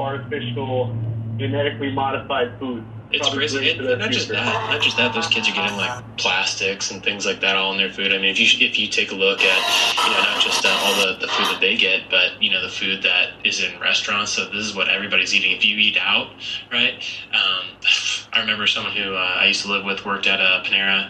[0.00, 0.94] artificial,
[1.38, 2.84] genetically modified food.
[3.10, 3.68] It's crazy.
[3.68, 4.70] It, not just that.
[4.70, 5.14] Not just that.
[5.14, 8.12] Those kids are getting like plastics and things like that all in their food.
[8.12, 10.68] I mean, if you if you take a look at you know not just uh,
[10.68, 13.80] all the, the food that they get, but you know the food that is in
[13.80, 14.32] restaurants.
[14.32, 15.52] So this is what everybody's eating.
[15.52, 16.28] If you eat out,
[16.70, 17.02] right?
[17.32, 17.66] Um,
[18.32, 21.08] I remember someone who uh, I used to live with worked at a Panera,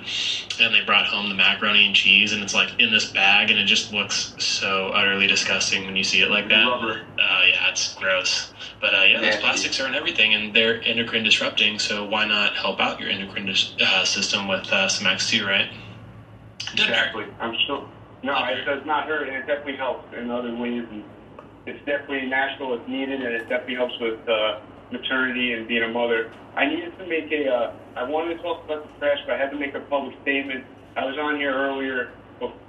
[0.60, 3.58] and they brought home the macaroni and cheese, and it's like in this bag, and
[3.58, 6.64] it just looks so utterly disgusting when you see it like that.
[7.18, 8.52] Uh, yeah, it's gross.
[8.80, 11.80] But uh, yeah, those plastics are in everything, and they're endocrine disrupting.
[11.80, 15.70] So why not help out your endocrine uh, system with uh, some X2, right?
[16.72, 17.24] Exactly.
[17.40, 17.88] I'm sure.
[18.22, 20.84] No, it does not hurt, and it definitely helps in other ways.
[20.90, 21.04] And
[21.66, 22.74] it's definitely natural.
[22.74, 26.32] It's needed, and it definitely helps with uh, maternity and being a mother.
[26.56, 27.48] I needed to make a.
[27.48, 30.16] Uh, I wanted to talk about the crash, but I had to make a public
[30.22, 30.64] statement.
[30.96, 32.10] I was on here earlier,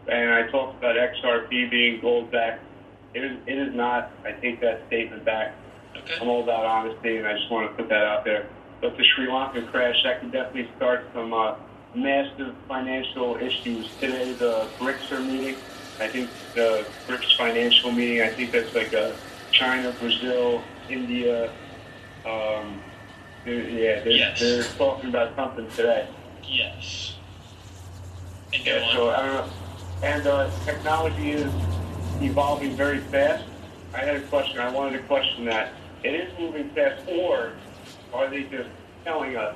[0.08, 2.60] and I talked about XRP being gold back.
[3.14, 3.38] It is.
[3.48, 4.12] It is not.
[4.24, 5.56] I take that statement back.
[5.98, 6.16] Okay.
[6.22, 8.48] I'm all about honesty, and I just want to put that out there.
[8.82, 11.56] But the Sri Lankan crash, that can definitely start some uh,
[11.96, 13.90] massive financial issues.
[14.00, 15.56] Today, the BRICS are meeting.
[16.00, 19.12] I think the BRICS financial meeting, I think that's like uh,
[19.52, 21.52] China, Brazil, India.
[22.26, 22.82] Um,
[23.44, 24.40] they're, yeah, they're, Yes.
[24.40, 26.08] they're talking about something today.
[26.48, 27.16] Yes.
[28.54, 28.96] And Yeah, on.
[28.96, 29.50] so I don't know.
[30.02, 31.52] And uh, technology is
[32.22, 33.44] evolving very fast.
[33.94, 34.60] I had a question.
[34.60, 35.74] I wanted to question that.
[36.04, 37.52] It is moving fast, or
[38.14, 38.70] are they just
[39.04, 39.56] telling us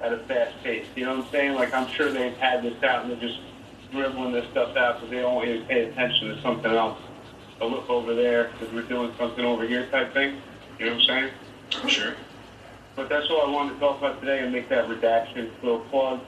[0.00, 0.86] at a fast pace?
[0.94, 1.54] You know what I'm saying?
[1.54, 3.40] Like I'm sure they've had this out and they're just
[3.90, 6.98] dribbling this stuff out because they don't really pay attention to something else.
[7.60, 10.40] A look over there because we're doing something over here type thing.
[10.78, 11.30] You know what I'm saying?
[11.88, 12.14] Sure.
[12.94, 16.20] But that's all I wanted to talk about today and make that redaction little plug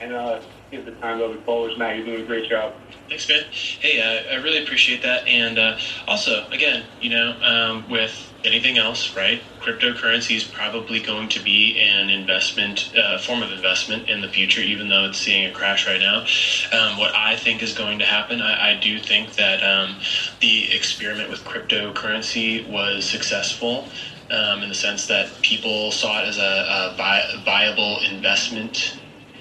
[0.00, 0.40] and uh,
[0.70, 1.76] give the time to other callers.
[1.78, 2.74] Matt, you're doing a great job.
[3.08, 3.42] Thanks, man.
[3.50, 5.26] Hey, uh, I really appreciate that.
[5.26, 9.40] And uh, also, again, you know, um, with anything else, right?
[9.60, 14.60] Cryptocurrency is probably going to be an investment, uh, form of investment in the future,
[14.60, 16.24] even though it's seeing a crash right now.
[16.72, 20.00] Um, what I think is going to happen, I, I do think that um,
[20.40, 23.84] the experiment with cryptocurrency was successful.
[24.30, 28.98] Um, in the sense that people saw it as a, a vi- viable investment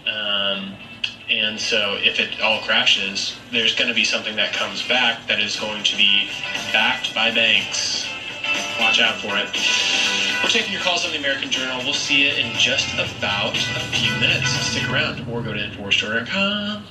[0.08, 0.78] um,
[1.30, 5.40] and so if it all crashes, there's going to be something that comes back that
[5.40, 6.30] is going to be
[6.72, 8.08] backed by banks.
[8.80, 9.50] Watch out for it.
[10.44, 11.82] We're taking your calls on the American Journal.
[11.84, 14.50] We'll see you in just about a few minutes.
[14.50, 16.86] Stick around or go to InfoWarsStore.com.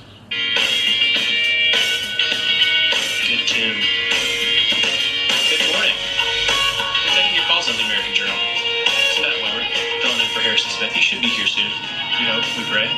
[3.27, 3.79] Good tune.
[5.47, 5.95] Good morning.
[7.07, 8.35] We're taking your calls on the American Journal.
[8.35, 9.63] It's Matt Weber,
[10.03, 10.91] filling in for Harrison Smith.
[10.91, 11.71] He should be here soon.
[12.19, 12.91] We hope, we pray.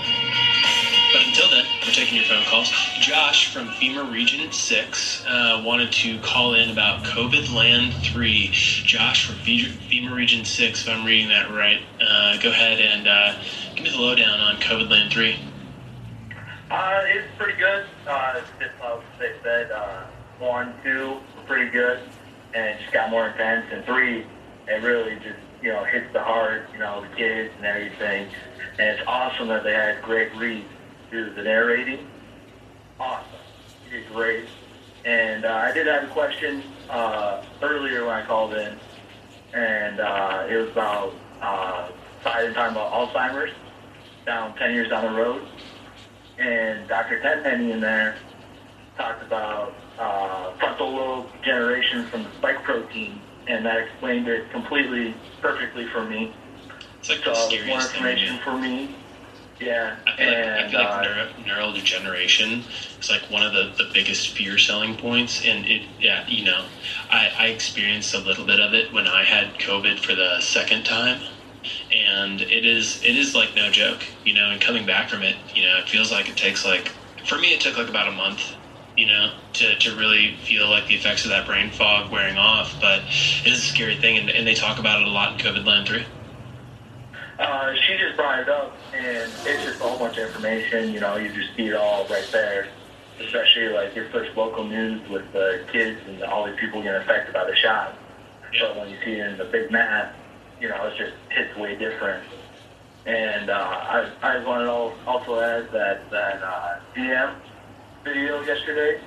[1.12, 2.70] But until then, we're taking your phone calls.
[3.00, 8.50] Josh from FEMA Region 6 uh, wanted to call in about COVID Land 3.
[8.52, 13.34] Josh from FEMA Region 6, if I'm reading that right, uh, go ahead and uh,
[13.76, 15.40] give me the lowdown on COVID Land 3.
[16.70, 17.86] Uh, it's pretty good.
[18.08, 18.42] Uh,
[19.18, 20.06] they said, uh,
[20.38, 22.02] one, two were pretty good,
[22.54, 23.66] and it just got more intense.
[23.72, 24.28] And three,
[24.68, 28.30] it really just you know hits the heart, you know, the kids and everything.
[28.78, 30.66] And it's awesome that they had Greg Reed
[31.12, 32.08] do the narrating.
[33.00, 33.26] Awesome,
[33.86, 34.46] he did great.
[35.06, 38.78] And uh, I did have a question uh, earlier when I called in,
[39.54, 41.90] and uh, it was about uh,
[42.24, 43.54] talking about Alzheimer's
[44.26, 45.42] down 10 years down the road
[46.40, 47.20] and Dr.
[47.22, 48.16] Tenpenny in there
[48.98, 55.14] talked about uh, frontal lobe generation from the spike protein, and that explained it completely,
[55.42, 56.34] perfectly for me.
[57.00, 58.04] It's like So more scariest thing.
[58.04, 58.96] to information for me.
[59.60, 62.64] Yeah, I feel like, I and feel like uh, neuro, neurodegeneration
[63.02, 65.44] is like one of the, the biggest fear selling points.
[65.44, 66.68] And it, yeah, you know,
[67.10, 70.86] I, I experienced a little bit of it when I had COVID for the second
[70.86, 71.22] time.
[71.92, 75.38] And it is, it is like no joke, you know, and coming back from it,
[75.54, 76.94] you know, it feels like it takes like,
[77.26, 78.56] for me, it took like about a month,
[78.96, 82.78] you know, to, to really feel like the effects of that brain fog wearing off.
[82.80, 83.02] But
[83.46, 85.66] it is a scary thing, and, and they talk about it a lot in COVID
[85.66, 86.06] Land 3.
[87.40, 90.94] Uh, she just brought it up, and it's just a whole bunch of information.
[90.94, 92.68] You know, you just see it all right there.
[93.22, 97.34] Especially like your first local news with the kids and all these people getting affected
[97.34, 97.98] by the shot.
[98.60, 100.14] But when you see it in the big mass,
[100.60, 102.24] you know, it just hits way different.
[103.06, 107.36] And uh, I, I want to also add that that uh, DM
[108.04, 109.02] video yesterday.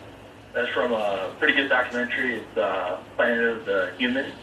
[0.55, 2.37] That's from a pretty good documentary.
[2.37, 4.35] It's uh, Planet of the Humans,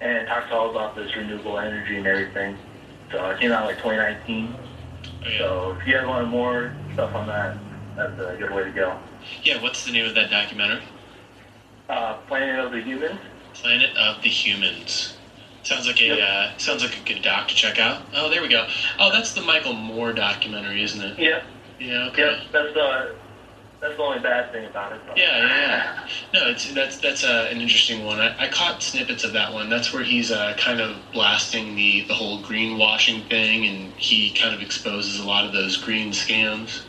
[0.00, 2.56] and it talks all about this renewable energy and everything.
[3.10, 4.54] So it came out like 2019.
[5.38, 7.56] So if you guys want more stuff on that,
[7.96, 8.98] that's a good way to go.
[9.42, 10.82] Yeah, what's the name of that documentary?
[11.88, 13.18] Uh, Planet of the Humans.
[13.54, 15.16] Planet of the Humans.
[15.62, 18.02] Sounds like a uh, sounds like a good doc to check out.
[18.12, 18.66] Oh, there we go.
[18.98, 21.18] Oh, that's the Michael Moore documentary, isn't it?
[21.18, 21.42] Yeah.
[21.78, 22.08] Yeah.
[22.08, 22.22] Okay.
[22.22, 22.38] Yep.
[22.52, 23.14] That's the
[23.84, 25.00] that's the only bad thing about it.
[25.06, 25.12] though.
[25.14, 26.08] Yeah, yeah, yeah.
[26.32, 28.18] No, it's that's that's uh, an interesting one.
[28.18, 29.68] I, I caught snippets of that one.
[29.68, 34.54] That's where he's uh, kind of blasting the the whole greenwashing thing, and he kind
[34.54, 36.80] of exposes a lot of those green scams.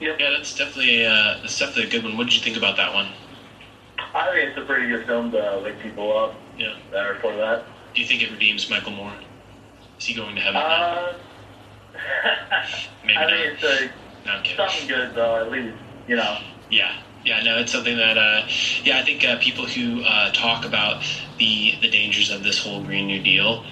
[0.00, 0.16] Yep.
[0.18, 2.16] Yeah, that's definitely uh, that's definitely a good one.
[2.16, 3.08] What did you think about that one?
[4.12, 6.74] I think it's a pretty good film to wake people up Yeah.
[6.90, 7.64] that are for that.
[7.94, 9.12] Do you think it redeems Michael Moore?
[9.98, 10.56] Is he going to heaven?
[10.60, 11.12] Uh,
[13.04, 13.30] Maybe I not.
[13.30, 15.76] think it's a, something good though, at least.
[16.10, 16.38] You know.
[16.68, 16.92] Yeah,
[17.24, 18.42] yeah, no, it's something that, uh,
[18.82, 21.04] yeah, I think uh, people who uh, talk about
[21.38, 23.64] the the dangers of this whole Green New Deal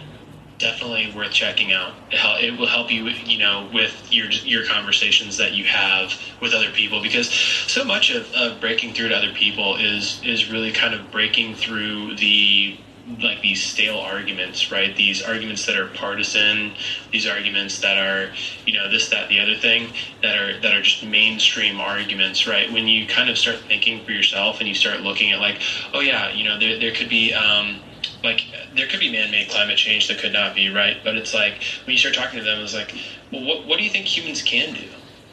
[0.59, 1.95] definitely worth checking out.
[2.13, 6.71] It will help you, you know, with your your conversations that you have with other
[6.71, 10.95] people because so much of, of breaking through to other people is is really kind
[10.95, 12.77] of breaking through the
[13.21, 14.95] like these stale arguments, right?
[14.95, 16.75] These arguments that are partisan,
[17.11, 18.33] these arguments that are,
[18.67, 19.93] you know, this, that, the other thing,
[20.23, 22.71] that are that are just mainstream arguments, right?
[22.71, 25.61] When you kind of start thinking for yourself and you start looking at like,
[25.95, 27.81] oh yeah, you know, there there could be um,
[28.23, 28.43] like
[28.75, 31.93] there could be man-made climate change that could not be right, but it's like when
[31.93, 32.95] you start talking to them, it's like,
[33.33, 34.89] well, what what do you think humans can do,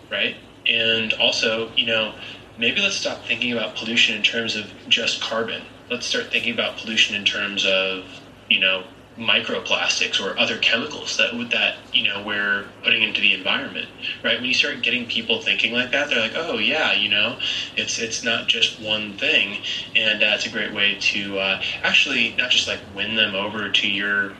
[0.09, 0.38] right?
[0.67, 2.13] And also, you know,
[2.57, 5.61] maybe let's stop thinking about pollution in terms of just carbon.
[5.89, 8.05] Let's start thinking about pollution in terms of,
[8.49, 8.86] you know,
[9.17, 13.88] microplastics or other chemicals that would that you know we're putting into the environment
[14.23, 14.38] right?
[14.38, 17.38] When you start getting people thinking like that they're like oh yeah you know
[17.77, 19.61] it's it's not just one thing.
[19.95, 23.88] And that's a great way to uh, actually not just like win them over to
[23.88, 24.33] your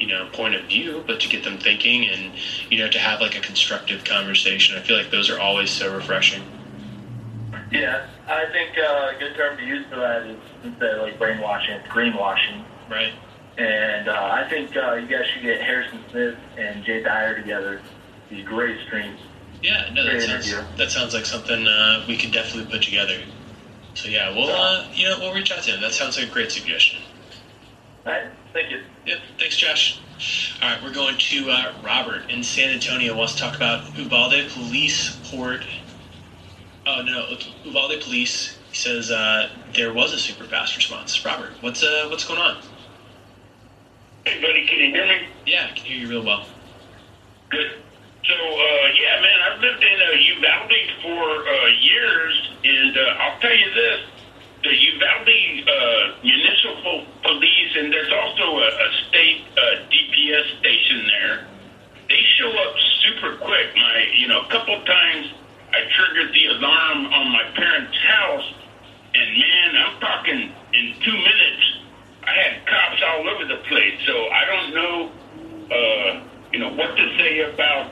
[0.00, 2.32] you know point of view but to get them thinking and
[2.70, 4.76] you know to have like a constructive conversation.
[4.76, 6.42] I feel like those are always so refreshing.
[7.70, 11.18] Yeah, I think uh, a good term to use for that is instead of like
[11.18, 12.64] brainwashing, it's greenwashing.
[12.90, 13.12] Right.
[13.58, 17.80] And uh, I think uh, you guys should get Harrison Smith and Jay Dyer together.
[18.30, 19.20] These great streams.
[19.62, 23.20] Yeah, no, that sounds that sounds like something uh, we could definitely put together.
[23.94, 25.80] So yeah, we'll uh, you know we'll reach out to him.
[25.80, 27.00] That sounds like a great suggestion.
[28.06, 28.82] All right, thank you.
[29.06, 30.00] Yep, thanks, Josh.
[30.60, 33.16] All right, we're going to uh, Robert in San Antonio.
[33.16, 35.64] Wants to talk about Uvalde Police Port.
[36.86, 41.24] Oh no, look, Uvalde Police says uh, there was a super fast response.
[41.24, 42.58] Robert, what's uh, what's going on?
[44.26, 45.26] Hey, buddy, can you hear me?
[45.46, 46.46] Yeah, I can hear you real well.
[47.50, 47.72] Good.
[48.24, 50.72] So, uh, yeah, man, I've lived in uh, Uvalde
[51.02, 54.00] for uh, years, and uh, I'll tell you this:
[54.62, 59.60] the Uvalde uh, Municipal Police, and there's also a, a state uh,
[59.90, 61.46] DPS station there.
[62.10, 63.74] They show up super quick.
[63.74, 65.32] My, you know, a couple times
[65.74, 68.54] I triggered the alarm on my parents' house,
[69.12, 71.64] and man, I'm talking in two minutes.
[72.22, 75.10] I had cops all over the place, so I don't know,
[75.74, 76.20] uh,
[76.52, 77.90] you know, what to say about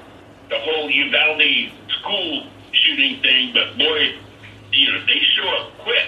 [0.49, 3.53] the whole Uvalde school shooting thing.
[3.53, 4.15] But boy,
[4.71, 6.07] you know, they show up quick.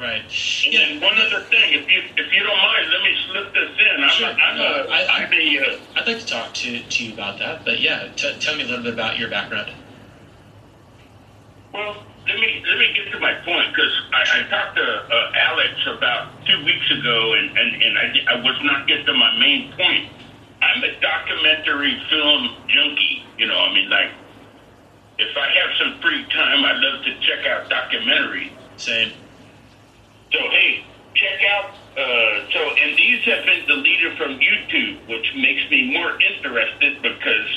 [0.00, 0.24] Right.
[0.64, 3.68] And then one other thing, if you if you don't mind, let me slip this
[3.78, 4.02] in.
[4.02, 4.28] I'm Sure.
[4.28, 7.04] a, I'm No, a, I- I- I'm a uh, I'd like to talk to, to
[7.04, 9.70] you about that, but yeah, t- tell me a little bit about your background.
[11.74, 15.32] Well, let me let me get to my point because I, I talked to uh,
[15.36, 19.36] Alex about two weeks ago, and and, and I, I was not getting to my
[19.38, 20.08] main point.
[20.62, 23.22] I'm a documentary film junkie.
[23.36, 24.08] You know, I mean, like
[25.18, 28.50] if I have some free time, I'd love to check out documentaries.
[28.78, 29.12] Same.
[30.32, 31.70] So hey, check out.
[31.96, 37.48] Uh, so and these have been deleted from YouTube, which makes me more interested because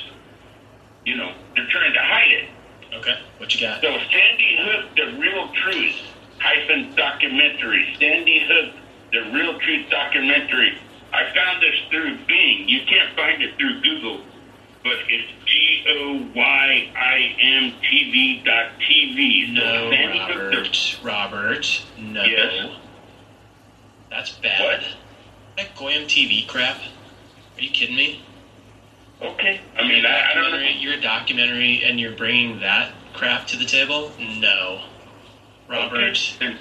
[1.06, 2.50] you know they're trying to hide it.
[2.94, 3.82] Okay, what you got?
[3.82, 5.96] So Sandy Hook, the real truth
[6.40, 7.96] hyphen documentary.
[8.00, 8.76] Sandy Hook,
[9.12, 10.78] the real truth documentary.
[11.14, 12.68] I found this through Bing.
[12.68, 14.22] You can't find it through Google.
[14.84, 19.54] But it's G O Y I M T V dot TV.
[19.54, 21.00] No, Hook, Robert.
[21.04, 21.82] Robert.
[21.98, 22.24] No.
[22.24, 22.76] Yes.
[24.10, 24.86] That's bad.
[25.58, 26.78] That Goyim TV crap.
[26.78, 28.24] Are you kidding me?
[29.22, 29.62] Okay.
[29.78, 30.58] I mean, I, I don't know.
[30.58, 34.12] You're a documentary and you're bringing that crap to the table?
[34.20, 34.82] No.
[35.70, 36.18] Robert.
[36.36, 36.58] Okay.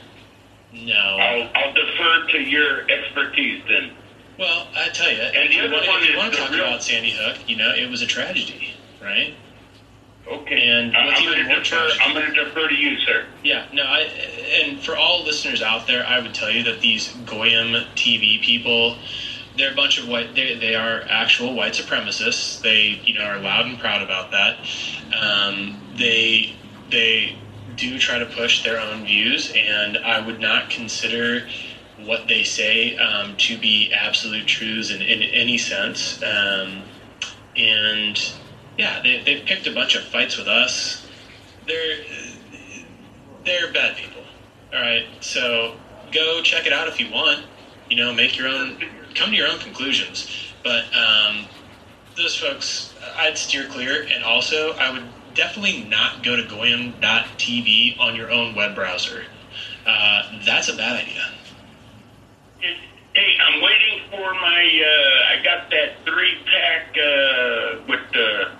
[0.73, 0.95] No.
[0.95, 3.93] I'll, I'll defer to your expertise then.
[4.43, 6.38] Well, I tell you, And the if you other want, one if you want to
[6.40, 9.36] talk real- about Sandy Hook, you know, it was a tragedy, right?
[10.26, 10.61] Okay.
[10.61, 11.90] And I'm even going more to defer.
[12.01, 13.24] I'm going to defer to you, sir.
[13.45, 17.14] Yeah, no, I and for all listeners out there, I would tell you that these
[17.24, 18.97] Goyim TV people,
[19.57, 20.34] they're a bunch of white.
[20.34, 22.61] They they are actual white supremacists.
[22.62, 24.59] They you know are loud and proud about that.
[25.20, 26.57] Um, they
[26.90, 27.36] they
[27.76, 31.47] do try to push their own views, and I would not consider
[32.07, 36.22] what they say um, to be absolute truths in, in any sense.
[36.22, 36.82] Um,
[37.57, 38.32] and
[38.78, 41.07] yeah, they, they've picked a bunch of fights with us.
[41.66, 41.98] They're
[43.44, 44.22] they're bad people.
[44.72, 45.76] All right, so
[46.12, 47.44] go check it out if you want.
[47.90, 48.78] You know, make your own,
[49.14, 50.30] come to your own conclusions.
[50.62, 51.46] But um,
[52.16, 54.07] those folks, I'd steer clear.
[54.11, 59.24] And also, I would definitely not go to goyim.tv on your own web browser.
[59.84, 61.32] Uh, that's a bad idea.
[62.62, 64.82] Hey, I'm waiting for my.
[64.86, 68.50] Uh, I got that three pack uh, with the.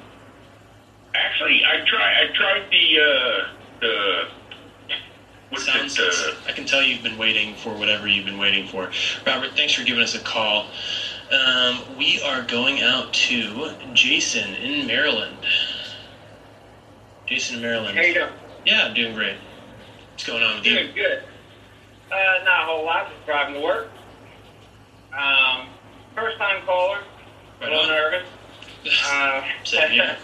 [1.15, 2.23] Actually, I try.
[2.23, 3.49] I tried the uh,
[3.81, 4.29] the.
[5.51, 5.99] What's Sounds.
[5.99, 6.05] it?
[6.05, 8.91] Uh, I can tell you've been waiting for whatever you've been waiting for.
[9.27, 10.67] Robert, thanks for giving us a call.
[11.31, 15.37] Um, we are going out to Jason in Maryland.
[17.27, 17.97] Jason in Maryland.
[17.97, 18.33] How you doing?
[18.67, 19.37] Yeah, I'm doing great.
[20.11, 20.75] What's going on with you?
[20.75, 21.23] Doing good.
[22.13, 23.09] Uh, not a whole lot.
[23.11, 23.89] Just driving to work.
[25.17, 25.69] Um,
[26.15, 26.99] first time caller.
[27.61, 27.89] a little on.
[27.89, 28.29] nervous.
[29.09, 30.17] Uh, Same here.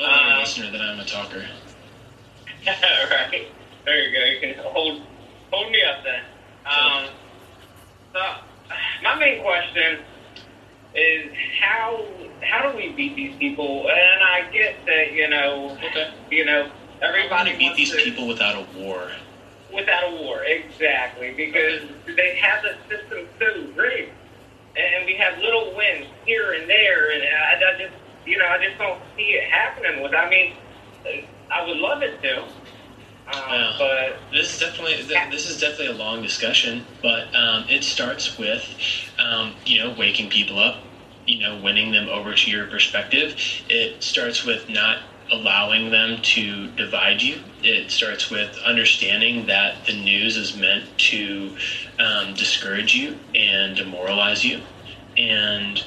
[0.00, 1.44] I'm a Um, listener than I'm a talker.
[2.66, 3.46] right.
[3.84, 4.24] There you go.
[4.24, 5.02] You can hold
[5.52, 6.22] hold me up then.
[6.66, 7.04] Um,
[8.12, 8.20] so
[9.04, 10.00] my main question
[10.96, 11.30] is
[11.60, 12.04] how
[12.42, 13.88] how do we beat these people?
[13.88, 16.10] And I get that you know Okay.
[16.32, 16.64] you know
[17.00, 19.08] How everybody beat these to- people without a war?
[19.74, 21.82] Without a war, exactly, because
[22.16, 24.12] they have the system so rigged,
[24.76, 27.94] and we have little wins here and there, and I, I just,
[28.26, 30.02] you know, I just don't see it happening.
[30.02, 30.54] With, I mean,
[31.54, 32.52] I would love it to, um,
[33.28, 33.74] Yeah.
[33.78, 38.64] but This is definitely this is definitely a long discussion, but um, it starts with
[39.18, 40.82] um, you know waking people up,
[41.26, 43.34] you know, winning them over to your perspective.
[43.68, 44.98] It starts with not
[45.30, 47.42] allowing them to divide you.
[47.62, 51.56] It starts with understanding that the news is meant to
[51.98, 54.62] um, discourage you and demoralize you,
[55.16, 55.82] and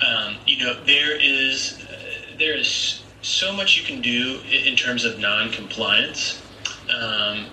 [0.00, 5.04] um, you know there is uh, there is so much you can do in terms
[5.04, 6.42] of non-compliance.
[6.88, 7.46] Um,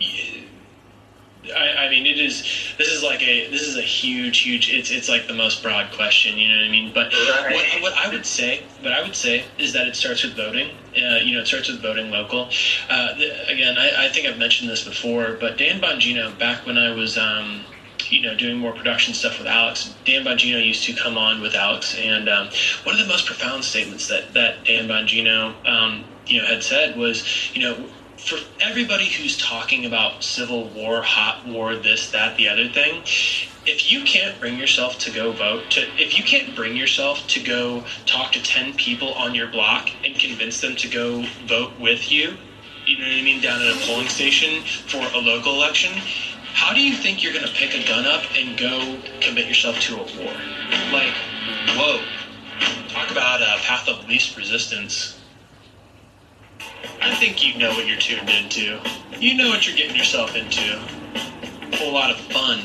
[0.00, 0.43] y-
[1.52, 2.42] I, I mean, it is.
[2.78, 3.48] This is like a.
[3.50, 4.70] This is a huge, huge.
[4.70, 6.38] It's it's like the most broad question.
[6.38, 6.92] You know what I mean?
[6.92, 7.54] But Right.
[7.54, 10.70] what, what I would say, what I would say is that it starts with voting.
[10.96, 12.48] Uh, you know, it starts with voting local.
[12.88, 16.78] Uh, the, again, I, I think I've mentioned this before, but Dan Bongino, back when
[16.78, 17.16] I was.
[17.16, 17.64] Um,
[18.10, 19.94] you know, doing more production stuff with Alex.
[20.04, 22.48] Dan Bongino used to come on with Alex, and um,
[22.82, 26.96] one of the most profound statements that that Dan Bongino, um, you know, had said
[26.96, 27.24] was,
[27.54, 27.88] you know,
[28.24, 33.02] for everybody who's talking about civil war, hot war, this, that, the other thing,
[33.66, 37.40] if you can't bring yourself to go vote, to if you can't bring yourself to
[37.40, 42.10] go talk to ten people on your block and convince them to go vote with
[42.10, 42.36] you,
[42.86, 45.92] you know what I mean, down at a polling station for a local election,
[46.54, 49.78] how do you think you're going to pick a gun up and go commit yourself
[49.80, 50.32] to a war?
[50.92, 51.14] Like,
[51.76, 52.00] whoa.
[52.88, 55.18] Talk about a path of least resistance.
[57.04, 58.80] I think you know what you're tuned into.
[59.20, 60.80] You know what you're getting yourself into.
[61.70, 62.60] A whole lot of fun.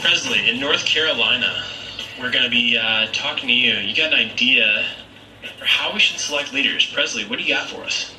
[0.00, 1.62] Presley, in North Carolina,
[2.18, 3.74] we're going to be uh, talking to you.
[3.74, 4.86] You got an idea
[5.58, 6.90] for how we should select leaders.
[6.90, 8.16] Presley, what do you got for us?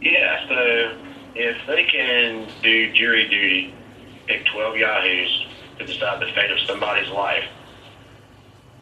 [0.00, 0.98] Yeah, so
[1.36, 3.74] if they can do jury duty,
[4.26, 5.46] pick 12 yahoos
[5.78, 7.44] to decide the fate of somebody's life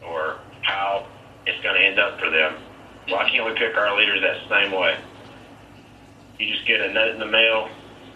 [0.01, 1.05] or how
[1.45, 2.55] it's going to end up for them,
[3.09, 4.97] why can't we pick our leaders that same way?
[6.39, 7.69] You just get a note in the mail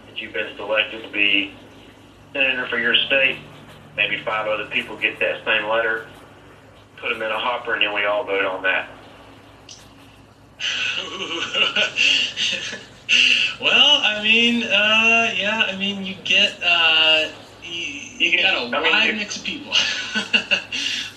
[0.08, 1.54] that you've been selected to be
[2.34, 3.38] senator for your state.
[3.96, 6.06] Maybe five other people get that same letter,
[6.98, 8.90] put them in a hopper, and then we all vote on that.
[13.62, 17.28] well, I mean, uh, yeah, I mean, you get, uh,
[17.64, 19.74] you, you got a I wide if- mix of people.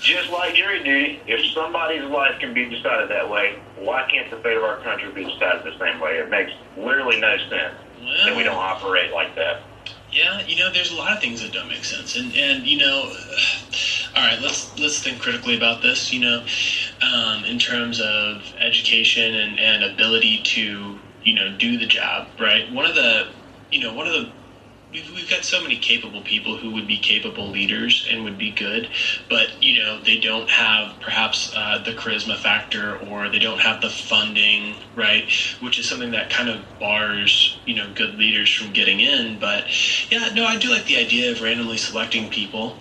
[0.08, 4.38] just like jury duty, if somebody's life can be decided that way, why can't the
[4.38, 6.18] fate of our country be decided the same way?
[6.18, 7.74] It makes literally no sense
[8.24, 9.60] that we don't operate like that.
[10.10, 12.78] Yeah, you know, there's a lot of things that don't make sense, and and you
[12.78, 13.12] know,
[14.16, 16.10] all right, let's let's think critically about this.
[16.12, 16.46] You know,
[17.02, 22.72] um, in terms of education and and ability to you know do the job, right?
[22.72, 23.28] One of the
[23.70, 24.32] you know one of the
[24.92, 28.88] we've, got so many capable people who would be capable leaders and would be good,
[29.28, 33.80] but you know they don't have perhaps uh, the charisma factor or they don't have
[33.80, 35.30] the funding, right?
[35.60, 39.38] Which is something that kind of bars you know good leaders from getting in.
[39.38, 39.66] But
[40.10, 42.76] yeah, no, I do like the idea of randomly selecting people,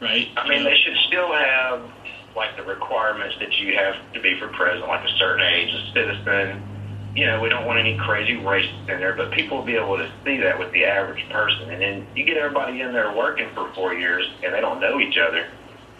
[0.00, 0.28] right?
[0.36, 1.90] I mean, they should still have
[2.36, 5.92] like the requirements that you have to be for president, like a certain age, a
[5.92, 6.73] citizen.
[7.14, 9.96] You know, we don't want any crazy racists in there, but people will be able
[9.98, 11.70] to see that with the average person.
[11.70, 14.98] And then you get everybody in there working for four years and they don't know
[14.98, 15.46] each other.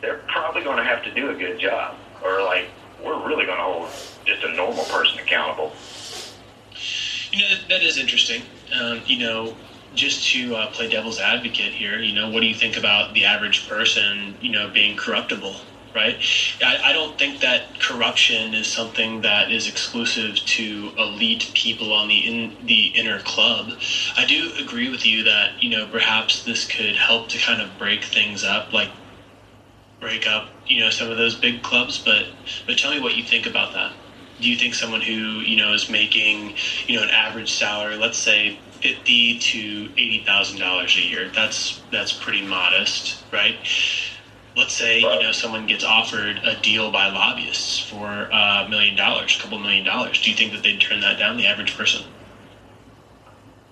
[0.01, 2.67] They're probably going to have to do a good job, or like
[3.03, 3.91] we're really going to hold
[4.25, 5.73] just a normal person accountable.
[7.31, 8.43] You know, that, is interesting.
[8.79, 9.57] Um, you know,
[9.95, 13.25] just to uh, play devil's advocate here, you know, what do you think about the
[13.25, 15.57] average person, you know, being corruptible,
[15.95, 16.17] right?
[16.63, 22.09] I, I don't think that corruption is something that is exclusive to elite people on
[22.09, 23.73] the in the inner club.
[24.17, 27.79] I do agree with you that you know perhaps this could help to kind of
[27.79, 28.91] break things up, like
[30.01, 31.99] break up, you know, some of those big clubs.
[31.99, 32.27] But
[32.67, 33.93] but tell me what you think about that.
[34.41, 36.55] Do you think someone who you know is making
[36.87, 41.81] you know an average salary, let's say fifty to eighty thousand dollars a year, that's
[41.91, 43.57] that's pretty modest, right?
[44.57, 49.37] Let's say you know someone gets offered a deal by lobbyists for a million dollars,
[49.37, 50.21] a couple million dollars.
[50.21, 52.05] Do you think that they'd turn that down, the average person?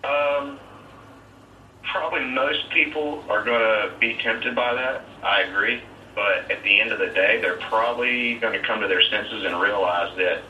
[0.03, 0.59] Um,
[1.85, 5.05] probably most people are going to be tempted by that.
[5.23, 5.81] I agree.
[6.15, 9.45] But at the end of the day, they're probably going to come to their senses
[9.45, 10.43] and realize that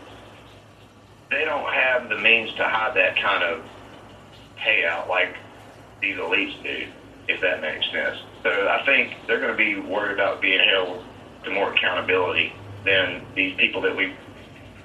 [1.31, 3.63] they don't have the means to hide that kind of
[4.59, 5.37] payout like
[6.01, 6.87] these elites do,
[7.29, 8.17] if that makes sense.
[8.43, 11.03] So I think they're going to be worried about being held
[11.45, 12.53] to more accountability
[12.85, 14.15] than these people that we've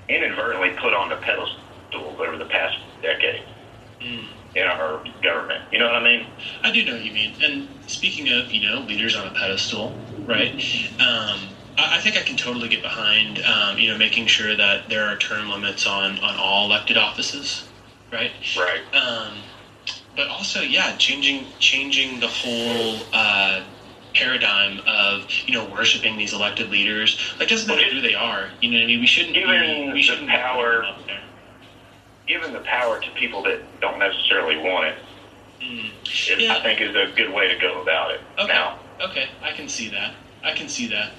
[0.10, 1.58] inadvertently put on the pedestals
[1.94, 3.44] over the past decade
[4.58, 5.62] in our government.
[5.72, 6.26] You know what I mean?
[6.64, 7.34] I do know what you mean.
[7.42, 9.94] And speaking of, you know, leaders on a pedestal,
[10.26, 10.54] right?
[11.00, 11.40] Um,
[11.78, 15.06] I, I think I can totally get behind, um, you know, making sure that there
[15.06, 17.68] are term limits on on all elected offices,
[18.12, 18.32] right?
[18.58, 18.82] Right.
[18.94, 19.38] Um,
[20.18, 22.97] but also, yeah, changing changing the whole.
[23.13, 23.63] Uh,
[24.13, 28.72] paradigm of you know worshiping these elected leaders like doesn't matter who they are you
[28.72, 30.84] know what I mean we shouldn't Given be, we shouldn't the power,
[32.28, 34.95] given the power to people that don't necessarily want it,
[35.61, 38.22] it I think is a good way to go about it.
[38.39, 38.47] Okay.
[38.47, 40.15] Now, Okay, I can see that.
[40.43, 41.11] I can see that.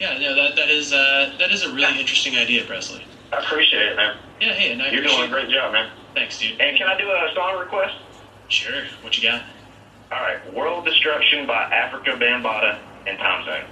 [0.00, 3.04] Yeah, no, that that is uh, that is a really interesting idea, Presley.
[3.32, 4.16] I appreciate it, man.
[4.40, 5.90] Yeah, hey, and I You're doing a great job, man.
[6.14, 6.60] Thanks, dude.
[6.60, 7.94] And can I do a song request?
[8.48, 8.82] Sure.
[9.02, 9.42] What you got?
[10.12, 13.64] All right, "World Destruction" by Afrika Bambaataa and Time Zone.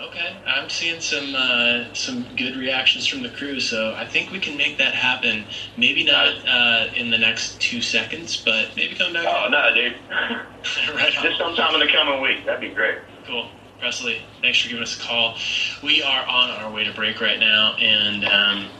[0.00, 4.40] Okay, I'm seeing some uh, some good reactions from the crew, so I think we
[4.40, 5.44] can make that happen.
[5.76, 9.26] Maybe not uh, in the next two seconds, but maybe come back.
[9.26, 9.96] Oh no, dude!
[10.94, 11.12] right.
[11.12, 12.44] Just sometime in the coming week.
[12.44, 12.98] That'd be great.
[13.26, 13.48] Cool.
[13.78, 15.36] Presley, thanks for giving us a call.
[15.82, 18.70] We are on our way to break right now, and um,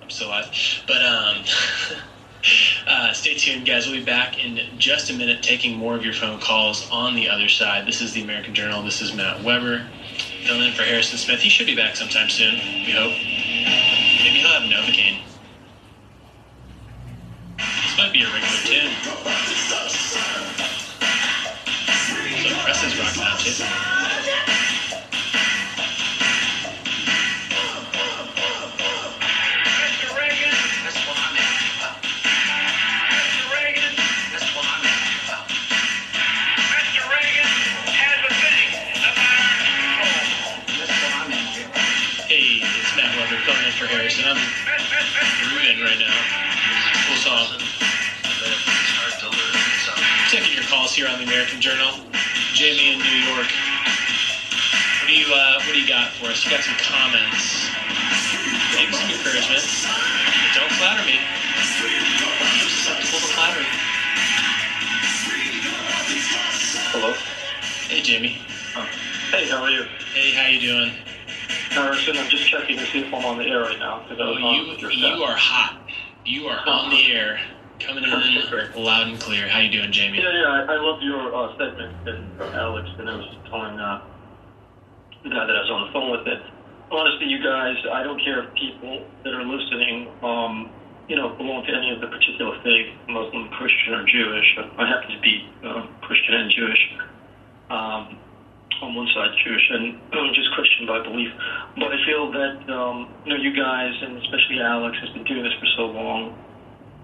[0.00, 0.46] I'm still alive.
[0.86, 1.44] But um,
[2.86, 3.86] uh, stay tuned, guys.
[3.86, 7.28] We'll be back in just a minute taking more of your phone calls on the
[7.28, 7.86] other side.
[7.86, 8.82] This is the American Journal.
[8.82, 9.86] This is Matt Weber.
[10.44, 11.40] Filling in for Harrison Smith.
[11.40, 13.12] He should be back sometime soon, we hope.
[13.12, 15.22] Maybe he'll have Novocaine.
[17.58, 18.92] This might be a regular tune.
[22.42, 24.61] So Presley's rocking out too.
[44.22, 44.38] Harrison.
[45.42, 46.14] I'm rooting right now.
[47.06, 47.58] Cool song.
[50.30, 51.98] Taking your calls here on the American Journal.
[52.54, 53.50] Jamie in New York.
[55.02, 56.44] What do you uh, What do you got for us?
[56.44, 57.66] You got some comments.
[58.78, 59.66] Maybe some encouragement.
[59.90, 61.18] But don't flatter me.
[61.18, 63.66] I'm susceptible to flattery.
[66.94, 67.12] Hello.
[67.88, 68.38] Hey, Jamie.
[69.30, 69.84] Hey, how are you?
[70.14, 70.92] Hey, how you doing?
[71.72, 74.04] Harrison, I'm just checking to see if I'm on the air right now.
[74.08, 75.80] Because Oh, you you are hot.
[76.24, 77.40] You are on the air.
[77.80, 78.10] Coming in
[78.76, 79.48] loud and clear.
[79.48, 80.18] How you doing, Jamie?
[80.18, 84.02] Yeah, yeah, I, I love your uh, statement, and Alex, and I was telling uh,
[85.24, 86.40] the guy that I was on the phone with it.
[86.92, 90.70] honestly, you guys, I don't care if people that are listening, um,
[91.08, 94.56] you know, belong to any of the particular faith, Muslim, Christian, or Jewish.
[94.78, 96.82] I happen to be uh, Christian and Jewish.
[97.68, 98.18] Um,
[98.80, 99.94] on one side Jewish and
[100.34, 101.28] just Christian by belief.
[101.76, 105.42] But I feel that um, you know you guys and especially Alex has been doing
[105.42, 106.32] this for so long.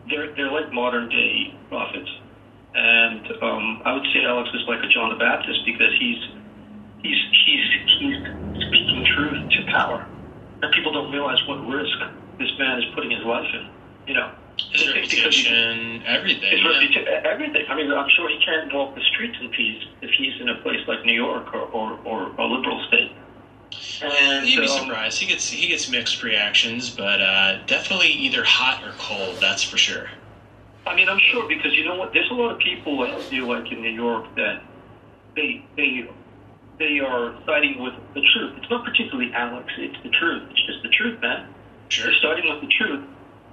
[0.08, 2.08] They're they're like modern day prophets,
[2.74, 6.20] and um, I would say Alex is like a John the Baptist because he's
[7.02, 7.64] he's he's
[8.00, 8.16] he's
[8.64, 10.06] speaking truth to power,
[10.62, 11.98] and people don't realize what risk
[12.38, 13.68] this man is putting his life in.
[14.06, 14.30] You know.
[14.72, 16.50] His reputation, everything.
[16.50, 17.20] His yeah.
[17.24, 17.64] everything.
[17.68, 20.56] I mean, I'm sure he can't walk the streets in peace if he's in a
[20.56, 23.12] place like New York or, or, or a liberal state.
[24.02, 25.20] And, You'd be um, surprised.
[25.20, 29.36] He gets he gets mixed reactions, but uh, definitely either hot or cold.
[29.40, 30.08] That's for sure.
[30.86, 32.12] I mean, I'm sure because you know what?
[32.12, 34.62] There's a lot of people I feel like in New York that
[35.36, 36.08] they they
[36.78, 38.54] they are siding with the truth.
[38.58, 39.70] It's not particularly Alex.
[39.76, 40.44] It's the truth.
[40.50, 41.52] It's just the truth, man.
[41.88, 42.06] Sure.
[42.06, 43.04] They're siding with the truth,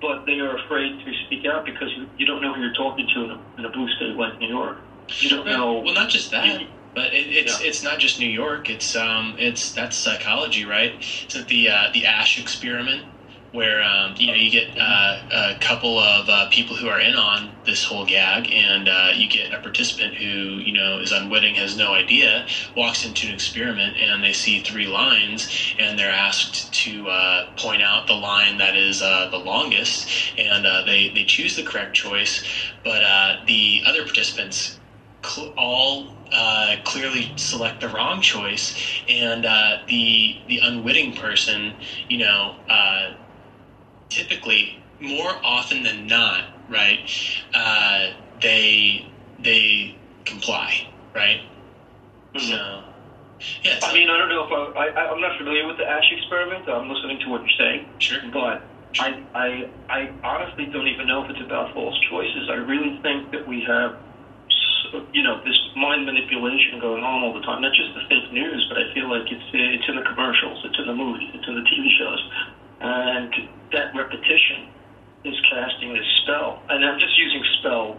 [0.02, 3.08] but they are afraid to speak out because you, you don't know who you're talking
[3.14, 4.78] to in a, in a blue state like New York.
[5.20, 5.80] You don't know.
[5.80, 6.62] Well, not just that,
[6.96, 8.70] but it, it's it's not just New York.
[8.70, 10.94] It's um it's that's psychology, right?
[11.30, 13.04] Isn't the uh, the Asch experiment
[13.56, 17.16] where um, you know you get uh, a couple of uh, people who are in
[17.16, 21.56] on this whole gag, and uh, you get a participant who you know is unwitting,
[21.56, 22.46] has no idea,
[22.76, 25.50] walks into an experiment, and they see three lines,
[25.80, 30.66] and they're asked to uh, point out the line that is uh, the longest, and
[30.68, 32.44] uh, they they choose the correct choice,
[32.84, 33.02] but
[33.48, 34.80] the other participants
[35.26, 38.76] cl- all uh, clearly select the wrong choice,
[39.08, 41.78] and uh, the the unwitting person,
[42.10, 43.14] you know, uh,
[44.10, 47.00] typically more often than not, right?
[47.54, 48.10] Uh,
[48.42, 49.06] they
[49.40, 49.96] they
[50.26, 51.42] comply, right?
[52.38, 52.84] So,
[53.64, 53.80] yeah.
[53.84, 56.68] I mean, I don't know if I, I I'm not familiar with the Asch experiment.
[56.68, 57.86] I'm listening to what you're saying.
[58.00, 58.20] Sure.
[58.32, 58.64] But
[59.00, 62.50] I I I honestly don't even know if it's about false choices.
[62.50, 63.96] I really think that we have
[65.14, 67.62] you know this mind manipulation going on all the time.
[67.62, 70.78] Not just the fake news, but I feel like it's it's in the commercials, it's
[70.80, 72.22] in the movies, it's in the TV shows,
[72.82, 73.34] and
[73.72, 74.68] that repetition
[75.24, 76.62] is casting this spell.
[76.70, 77.98] And I'm just using spell,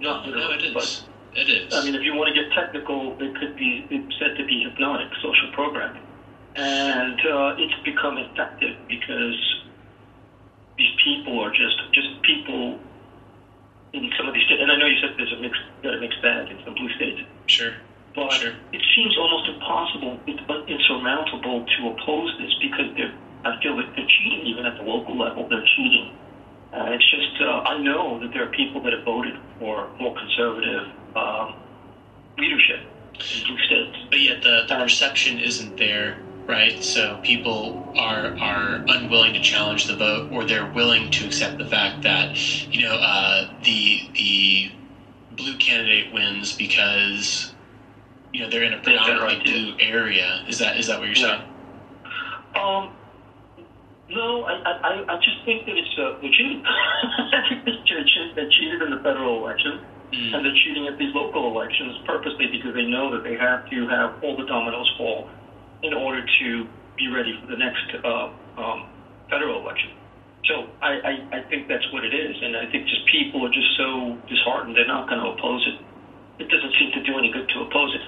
[0.00, 1.04] not No, literally, it but is.
[1.34, 1.74] It is.
[1.74, 4.60] I mean, if you want to get technical, it could be it's said to be
[4.62, 6.02] hypnotic social programming,
[6.56, 9.36] and uh, it's become effective because
[10.76, 12.78] these people are just just people
[13.94, 14.60] in some of these states.
[14.60, 17.20] And I know you said there's a mixed a mixed bag in some blue states,
[17.46, 17.72] Sure.
[18.14, 18.42] but
[18.72, 23.12] it seems almost impossible, it's insurmountable to oppose this because they're
[23.44, 25.48] I feel that they're cheating even at the local level.
[25.48, 26.16] They're cheating.
[26.72, 30.14] Uh, it's just uh, I know that there are people that have voted for more
[30.16, 30.84] conservative
[31.16, 31.54] um,
[32.38, 32.80] leadership
[33.20, 33.96] in states.
[34.10, 36.82] But yet the, the perception isn't there, right?
[36.82, 41.66] So people are are unwilling to challenge the vote, or they're willing to accept the
[41.66, 42.38] fact that
[42.72, 44.70] you know uh, the the
[45.32, 47.52] blue candidate wins because
[48.32, 50.44] you know they're in a predominantly blue area.
[50.48, 51.42] Is that is that what you're saying?
[52.54, 52.92] Um,
[54.14, 54.54] no, I,
[54.84, 56.62] I, I- just think that it's uh, they're cheating.
[56.66, 58.48] I think they're cheating.
[58.58, 59.80] Cheated in the federal election,
[60.34, 63.86] and they're cheating at these local elections purposely because they know that they have to
[63.88, 65.28] have all the dominoes fall
[65.82, 66.66] in order to
[66.98, 68.28] be ready for the next uh,
[68.60, 68.84] um,
[69.30, 69.90] federal election.
[70.44, 70.90] So I,
[71.32, 74.18] I, I think that's what it is, and I think just people are just so
[74.28, 75.76] disheartened they're not going to oppose it.
[76.42, 78.02] It doesn't seem to do any good to oppose it.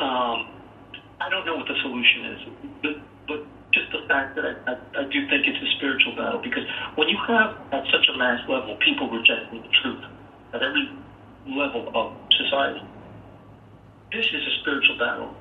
[0.00, 0.46] Um,
[1.20, 2.40] I don't know what the solution is,
[2.82, 2.94] but
[3.72, 6.64] just the fact that I, I, I do think it's a spiritual battle because
[6.96, 10.04] when you have at such a mass level people rejecting the truth
[10.52, 10.88] at every
[11.48, 12.84] level of society,
[14.12, 15.32] this is a spiritual battle,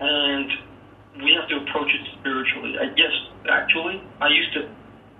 [0.00, 0.50] and
[1.22, 2.74] we have to approach it spiritually.
[2.78, 3.14] I, yes,
[3.48, 4.68] actually, I used to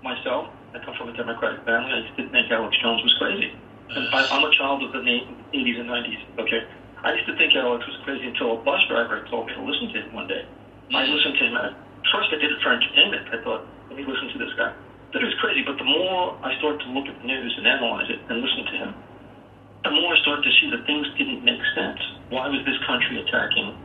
[0.03, 0.51] myself.
[0.75, 1.91] I come from a Democratic family.
[1.91, 3.49] I used to think Alex Jones was crazy.
[3.95, 6.19] And I, I'm a child of the 80s and 90s.
[6.37, 6.61] Okay,
[7.03, 9.87] I used to think Alex was crazy until a bus driver told me to listen
[9.93, 10.43] to him one day.
[10.93, 11.55] I listened to him.
[11.55, 13.27] At first, I did it for entertainment.
[13.33, 14.73] I thought, let me listen to this guy.
[15.13, 15.63] It was crazy.
[15.63, 18.65] But the more I started to look at the news and analyze it and listen
[18.65, 18.95] to him,
[19.83, 21.99] the more I started to see that things didn't make sense.
[22.29, 23.77] Why was this country attacking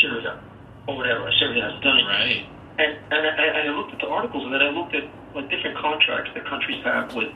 [0.00, 0.38] Syria
[0.86, 1.30] or whatever?
[1.38, 2.06] Syria hasn't done it.
[2.06, 2.46] Right.
[2.78, 5.04] And and I, and I looked at the articles, and then I looked at
[5.34, 7.34] like different contracts that countries have with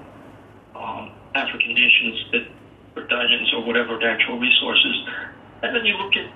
[0.76, 2.46] um, African nations that
[2.94, 4.94] for diamonds or whatever natural resources,
[5.62, 6.30] and then you look at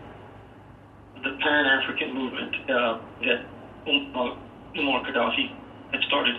[1.22, 3.46] the Pan African movement uh, that
[3.86, 5.50] Muammar Gaddafi
[5.92, 6.34] had started,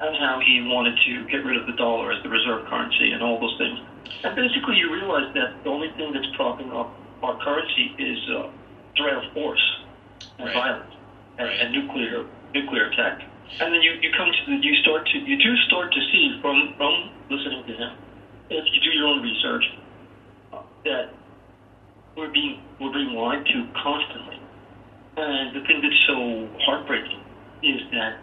[0.00, 3.22] and how he wanted to get rid of the dollar as the reserve currency and
[3.22, 3.78] all those things.
[4.22, 8.48] And basically, you realize that the only thing that's propping up our currency is uh,
[8.96, 9.62] threat of force
[10.38, 10.54] and Right.
[10.54, 10.94] violence
[11.38, 13.22] and, and nuclear nuclear attack.
[13.60, 16.34] And then you, you come to the, you start to you do start to see
[16.40, 17.90] from from listening to him,
[18.50, 19.64] if you do your own research,
[20.52, 21.08] uh, that
[22.16, 24.38] we're being we're being lied to constantly.
[25.16, 27.20] And the thing that's so heartbreaking
[27.62, 28.18] is that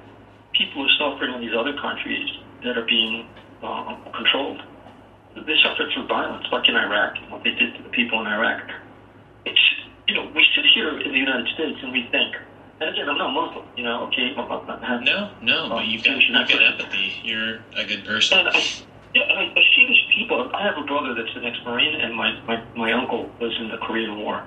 [0.54, 2.28] people are suffering in these other countries
[2.64, 3.28] that are being
[3.64, 4.62] uh, controlled.
[5.36, 8.28] They suffer through violence, like in Iraq, and what they did to the people in
[8.28, 8.70] Iraq.
[9.46, 9.60] It's
[10.08, 12.36] you know we sit here in the United States and we think,
[12.82, 16.22] and again I'm not Muslim, you know, okay, I'm not, No, no, but you've got,
[16.22, 17.14] you've got empathy.
[17.24, 18.40] You're a good person.
[18.40, 18.60] and I,
[19.16, 20.52] yeah, I, I see these people.
[20.54, 23.78] I have a brother that's an ex-marine, and my, my, my uncle was in the
[23.78, 24.46] Korean War.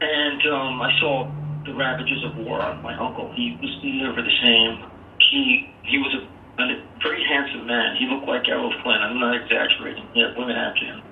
[0.00, 1.30] And um, I saw
[1.64, 3.30] the ravages of war on my uncle.
[3.34, 4.90] He was never the same.
[5.30, 6.22] He he was a,
[6.62, 6.66] a
[7.02, 7.96] very handsome man.
[7.96, 9.00] He looked like Errol Flynn.
[9.00, 10.06] I'm not exaggerating.
[10.14, 11.02] He had women after him,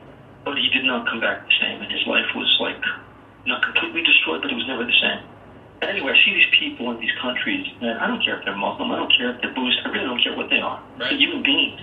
[0.45, 1.81] but he did not come back the same.
[1.83, 2.83] And his life was like
[3.47, 5.23] not completely destroyed, but it was never the same.
[5.83, 8.93] Anyway, I see these people in these countries, and I don't care if they're Muslim,
[8.93, 10.77] I don't care if they're Buddhist, I really don't care what they are.
[10.99, 11.81] They're human beings.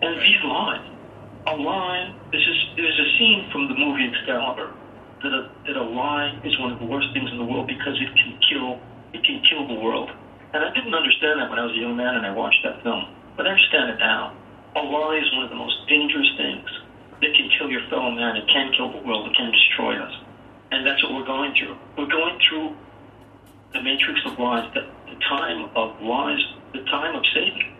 [0.00, 0.80] And these lies,
[1.46, 4.72] a lie, this is, there's a scene from the movie Excalibur
[5.22, 7.96] that a, that a lie is one of the worst things in the world because
[8.00, 8.80] it can kill,
[9.12, 10.10] it can kill the world.
[10.52, 12.82] And I didn't understand that when I was a young man and I watched that
[12.82, 14.36] film, but I understand it now.
[14.76, 16.68] A lie is one of the most dangerous things
[17.20, 18.36] that can kill your fellow man.
[18.36, 19.28] It can kill the world.
[19.28, 20.12] It can destroy us.
[20.70, 21.76] And that's what we're going through.
[21.96, 22.76] We're going through
[23.72, 27.72] the matrix of lies, the, the time of lies, the time of Satan.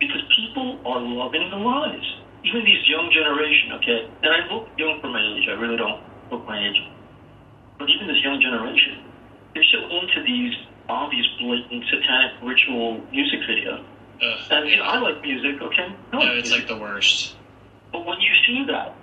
[0.00, 2.04] Because people are loving the lies.
[2.44, 4.08] Even these young generation, okay?
[4.22, 5.48] And I look young for my age.
[5.48, 6.00] I really don't
[6.30, 6.80] look my age.
[7.78, 9.04] But even this young generation,
[9.54, 10.54] they're so into these
[10.88, 13.84] obvious, blatant, satanic ritual music videos.
[14.22, 15.88] Ugh, And you know, I like music, okay?
[16.12, 17.36] No, it's like the worst.
[17.92, 18.94] but when you see that,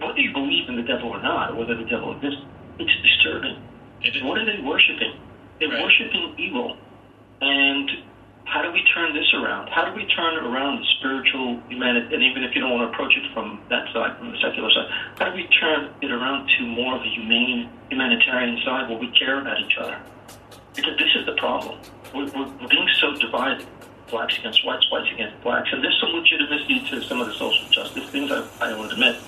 [0.00, 2.40] whether you believe in the devil or not, or whether the devil exists,
[2.78, 3.62] it's disturbing.
[4.22, 5.14] What are they worshiping?
[5.58, 6.76] They're worshiping evil.
[7.40, 7.90] And
[8.48, 9.68] how do we turn this around?
[9.68, 12.14] How do we turn around the spiritual humanity?
[12.14, 14.70] And even if you don't want to approach it from that side, from the secular
[14.70, 14.88] side,
[15.18, 19.10] how do we turn it around to more of a humane, humanitarian side where we
[19.12, 20.00] care about each other?
[20.74, 21.78] Because this is the problem.
[22.14, 23.66] We're, we're, we're being so divided.
[24.08, 25.68] Blacks against whites, whites against blacks.
[25.70, 29.20] And there's some legitimacy to some of the social justice things, I, I will admit.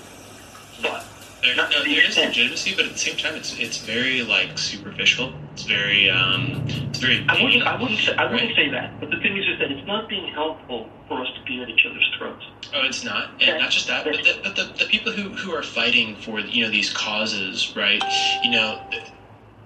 [0.81, 1.05] But
[1.43, 5.33] There, no, there is legitimacy, but at the same time, it's it's very like superficial.
[5.53, 7.25] It's very um, it's very.
[7.29, 9.01] I wouldn't, I wouldn't, say, I wouldn't say that.
[9.01, 11.69] But the thing is, is that it's not being helpful for us to be at
[11.71, 12.45] each other's throats.
[12.75, 15.53] Oh, it's not, and not just that, but the, but the, the people who, who
[15.53, 18.03] are fighting for you know these causes, right?
[18.45, 18.81] You know,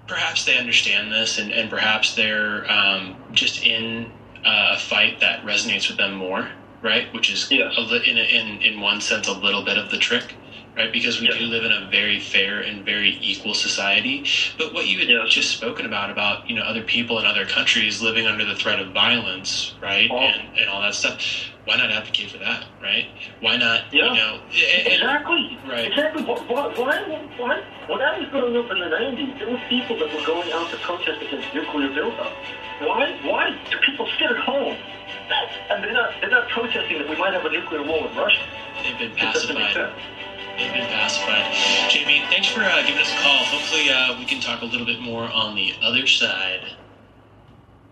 [0.07, 4.13] perhaps they understand this, and, and perhaps they're um, just in
[4.45, 6.51] a fight that resonates with them more,
[6.83, 7.13] right?
[7.13, 9.99] Which is a li- in, a, in in one sense a little bit of the
[9.99, 10.35] trick.
[10.77, 14.27] Right, because we do live in a very fair and very equal society.
[14.59, 18.03] But what you had just spoken about, about you know other people in other countries
[18.03, 21.23] living under the threat of violence, right, and, and all that stuff.
[21.65, 23.07] Why not advocate for that, right?
[23.41, 25.59] Why not, you know, and- Exactly.
[25.67, 25.87] Right.
[25.89, 26.23] Exactly.
[26.23, 29.97] Why, why, why, why, when I was growing up in the 90s, there were people
[29.99, 32.33] that were going out to protest against nuclear buildup.
[32.81, 34.77] Why, why do people sit at home
[35.71, 38.43] and they're not, they're not protesting that we might have a nuclear war with Russia?
[38.83, 39.95] They've been It doesn't make pacified.
[40.57, 41.53] Been pacified.
[41.91, 43.45] Jamie, thanks for uh, giving us a call.
[43.45, 46.77] Hopefully, uh, we can talk a little bit more on the other side.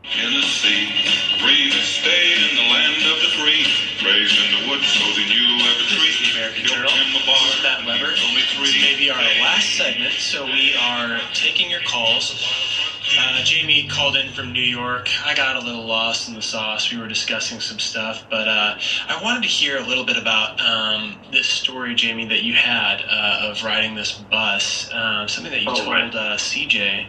[0.02, 0.90] Tennessee,
[1.38, 3.64] to stay in the land of the free.
[4.02, 6.34] Raised in the woods so that you ever treat.
[6.34, 6.90] American Journal.
[6.90, 8.10] This is Matt Weber.
[8.10, 12.71] This may be our last segment, so we are taking your calls.
[13.18, 15.08] Uh, Jamie called in from New York.
[15.24, 16.92] I got a little lost in the sauce.
[16.92, 18.78] We were discussing some stuff, but uh,
[19.08, 23.02] I wanted to hear a little bit about um, this story, Jamie, that you had
[23.08, 24.90] uh, of riding this bus.
[24.92, 26.14] Uh, something that you Oh, told right.
[26.14, 27.06] uh, CJ.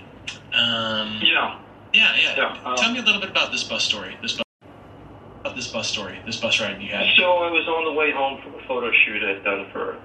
[0.54, 1.60] Um, yeah.
[1.94, 2.36] Yeah, yeah.
[2.38, 4.18] Yeah, um, Tell me a little bit about this bus story.
[4.22, 6.18] This bus, this bus story.
[6.26, 7.06] This bus ride you had.
[7.18, 10.00] So I was on the way home from a photo shoot I'd done for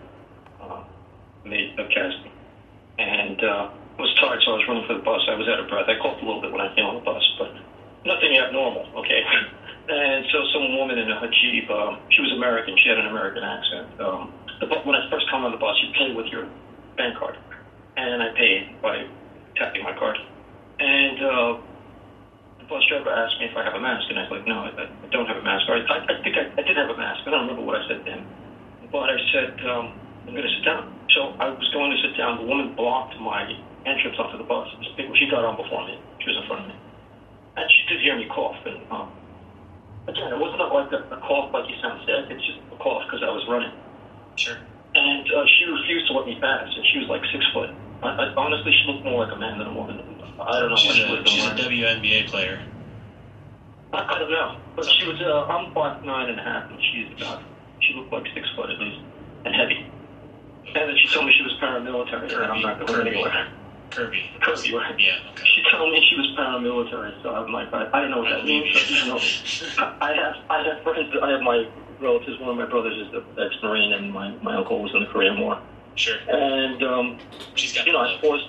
[0.60, 0.84] uh,
[1.46, 2.30] Nate Casting,
[2.98, 5.20] and uh, was tired, so I was running for the bus.
[5.26, 5.90] I was out of breath.
[5.90, 7.50] I coughed a little bit when I came on the bus, but
[8.06, 9.22] nothing abnormal, okay?
[9.88, 12.76] And so some woman in a Jeep, um, she was American.
[12.76, 13.88] She had an American accent.
[13.98, 14.28] Um,
[14.60, 16.44] the, when I first come on the bus, you pay with your
[17.00, 17.38] bank card,
[17.96, 19.08] and I paid by
[19.56, 20.20] tapping my card.
[20.78, 21.56] And uh,
[22.60, 24.68] the bus driver asked me if I have a mask, and I was like, no,
[24.68, 25.64] I, I don't have a mask.
[25.72, 27.24] Or I, I, think I, I did have a mask.
[27.24, 28.28] I don't remember what I said him.
[28.92, 29.96] But I said, um,
[30.28, 30.92] I'm going to sit down.
[31.16, 32.36] So I was going to sit down.
[32.36, 33.48] The woman blocked my
[33.88, 34.68] entrance onto the bus.
[35.16, 35.98] She got on before me.
[36.20, 36.76] She was in front of me.
[37.56, 38.60] And she did hear me cough.
[38.66, 39.10] And um,
[40.06, 42.30] again, it wasn't like a, a cough like you sound sick.
[42.30, 43.72] It's just a cough because I was running.
[44.36, 44.56] Sure.
[44.94, 47.70] And uh, she refused to let me pass, and she was like six foot.
[48.02, 50.00] I, I, honestly, she looked more like a man than a woman.
[50.40, 51.50] I don't know She's a, she's a.
[51.50, 52.62] WNBA player.
[53.92, 55.20] I, I don't know, but she was.
[55.20, 57.42] Uh, I'm five nine and a half, and she's about.
[57.80, 59.00] She looked like six foot at least,
[59.44, 59.90] and heavy.
[60.74, 63.48] And then she told me she was paramilitary, and I'm not going anywhere.
[63.90, 64.30] Kirby.
[64.40, 64.98] Kirby, right?
[64.98, 65.18] Yeah.
[65.44, 68.44] She told me she was paramilitary, so I'm like, I, I don't know what that
[68.44, 68.72] means.
[68.72, 69.18] But, you know,
[70.00, 71.14] I have, I have friends.
[71.22, 71.68] I have my
[72.00, 72.38] relatives.
[72.40, 75.40] One of my brothers is the ex-marine, and my my uncle was in the Korean
[75.40, 75.60] War.
[75.96, 76.16] Sure.
[76.28, 77.18] And um,
[77.54, 78.48] she's got you know, I forced.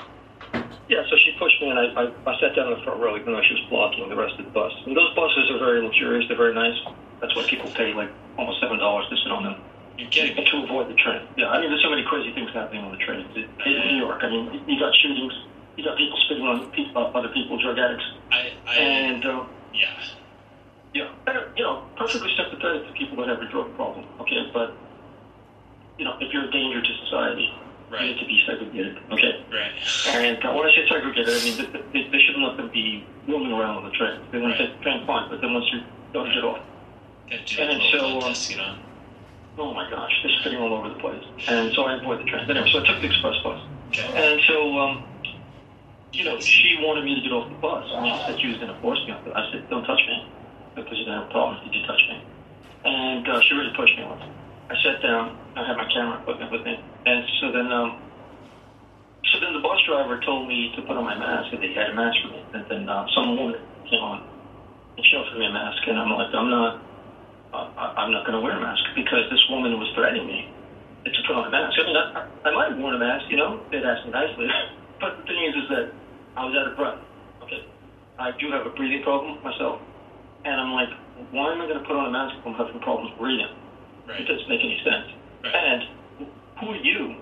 [0.87, 3.15] Yeah, so she pushed me, and I, I, I sat down in the front row,
[3.15, 4.73] even though she was blocking the rest of the bus.
[4.87, 6.77] And those buses are very luxurious; they're very nice.
[7.21, 9.61] That's why people pay like almost seven dollars to sit on them.
[9.99, 11.27] You're kidding To avoid the train.
[11.35, 13.27] Yeah, I mean, there's so many crazy things happening on the train.
[13.35, 15.33] In New York, I mean, you got shootings,
[15.75, 19.43] you got people spitting on pe- uh, other people, drug addicts, I, I, and uh,
[19.73, 19.99] yeah.
[20.93, 24.05] yeah, uh, you know, perfectly sympathetic to people that have a drug problem.
[24.21, 24.71] Okay, but
[25.97, 27.51] you know, if you're a danger to society,
[27.91, 28.97] you need to be segregated.
[29.11, 29.43] Okay.
[29.51, 29.71] Right.
[30.07, 32.69] And uh, when I say segregated, I mean th- th- they, they shouldn't let them
[32.71, 34.21] be roaming around on the train.
[34.31, 35.83] They want to take the train fine, but then once you're
[36.13, 36.61] done, get off.
[37.59, 38.21] And so,
[38.61, 38.79] um,
[39.57, 41.23] oh my gosh, they're spitting all over the place.
[41.47, 42.45] And so I avoid the train.
[42.47, 43.59] But anyway, so I took the express bus.
[44.13, 45.03] And so, um,
[46.13, 47.85] you know, she wanted me to get off the bus.
[47.95, 49.83] I mean, she said she was going to force me off the I said, don't
[49.83, 50.27] touch me,
[50.75, 52.23] because you're going to have problems if you touch me.
[52.85, 54.23] And uh, she really pushed me once.
[54.69, 55.37] I sat down.
[55.55, 56.79] I had my camera equipment with me.
[57.05, 57.99] And so then, um,
[59.33, 61.89] so then the bus driver told me to put on my mask, and he had
[61.89, 62.41] a mask for me.
[62.53, 64.23] And then uh, some woman came on,
[64.95, 66.81] and she offered me a mask, and I'm like, I'm not,
[67.53, 70.53] I'm not going to wear a mask because this woman was threatening me
[71.05, 71.73] to put on a mask.
[71.81, 74.45] I mean, I, I might have worn a mask, you know, they'd asked me nicely,
[75.01, 75.85] but the thing is, is that
[76.37, 76.99] I was out of breath.
[77.43, 77.65] Okay,
[78.19, 79.81] I do have a breathing problem myself,
[80.45, 80.89] and I'm like,
[81.31, 83.49] why am I going to put on a mask if I'm having problems breathing?
[84.09, 85.09] It doesn't make any sense.
[85.43, 85.83] And
[86.59, 87.15] who are you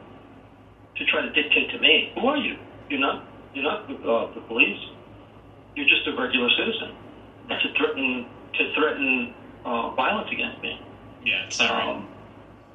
[0.96, 2.12] to try to dictate to me?
[2.16, 2.56] Who are you?
[2.90, 3.24] You're not.
[3.54, 4.80] You're not uh, the police.
[5.76, 6.96] You're just a regular citizen.
[7.50, 8.26] And to threaten
[8.56, 9.34] to threaten
[9.68, 10.80] uh, violence against me.
[11.24, 11.90] Yeah, it's not right.
[11.90, 12.08] Um,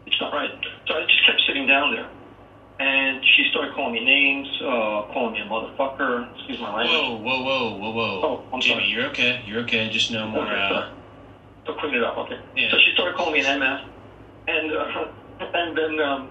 [0.07, 0.51] it's not right.
[0.87, 2.09] So I just kept sitting down there.
[2.79, 6.99] And she started calling me names, uh, calling me a motherfucker, excuse my language.
[6.99, 8.21] Whoa, whoa, whoa, whoa, whoa.
[8.25, 8.89] Oh, I'm Jimmy, sorry.
[8.91, 9.41] you're okay.
[9.47, 9.89] You're okay.
[9.89, 10.43] Just no more.
[10.43, 10.83] Okay, Uh.
[11.65, 12.39] So clean it up, okay.
[12.57, 12.73] Yeah.
[12.73, 13.79] So she started calling me an MF,
[14.49, 15.07] and uh,
[15.55, 16.29] and then um,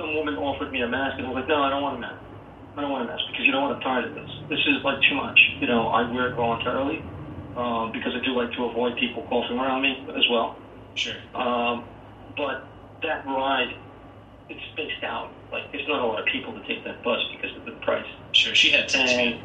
[0.00, 2.00] some woman offered me a mask, and I was like, no, I don't want a
[2.00, 2.18] mask.
[2.76, 3.70] I don't want a mask because you know what?
[3.70, 4.28] I'm tired of this.
[4.48, 5.38] This is like too much.
[5.60, 7.04] You know, I wear it voluntarily
[7.56, 10.56] um, because I do like to avoid people coughing around me as well.
[10.94, 11.14] Sure.
[11.34, 11.84] Um,
[12.36, 12.64] but
[13.02, 13.74] that ride,
[14.48, 15.30] it's spaced out.
[15.50, 18.06] Like there's not a lot of people to take that bus because of the price.
[18.32, 19.44] Sure, she had six And, feet.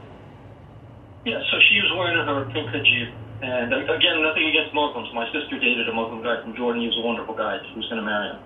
[1.26, 3.12] Yeah, so she was wearing her pink hijab.
[3.42, 5.10] And uh, again, nothing against Muslims.
[5.14, 6.82] My sister dated a Muslim guy from Jordan.
[6.82, 7.60] He was a wonderful guy.
[7.70, 8.40] She was going to marry him.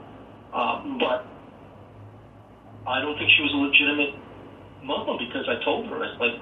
[0.53, 1.23] Um, but
[2.87, 4.15] I don't think she was a legitimate
[4.83, 6.35] Muslim because I told her, I was like,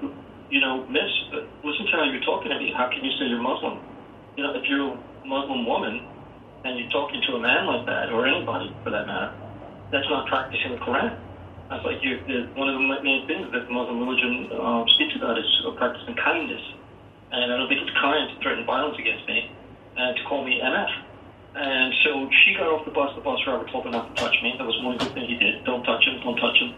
[0.50, 1.10] you know, miss,
[1.62, 2.74] listen to how you're talking to me.
[2.76, 3.78] How can you say you're Muslim?
[4.36, 6.02] You know, if you're a Muslim woman
[6.64, 9.32] and you're talking to a man like that, or anybody for that matter,
[9.90, 11.18] that's not practicing the Quran.
[11.70, 12.18] Was like, you,
[12.58, 16.18] one of the main things that the Muslim religion um, speaks about is uh, practicing
[16.18, 16.62] kindness.
[17.30, 19.54] And I don't think it's kind to threaten violence against me
[19.96, 20.92] and to call me MF.
[21.54, 23.14] And so she got off the bus.
[23.14, 24.54] The bus driver told her not to touch me.
[24.58, 25.62] That was one good thing he did.
[25.62, 26.18] Don't touch him.
[26.26, 26.74] Don't touch him.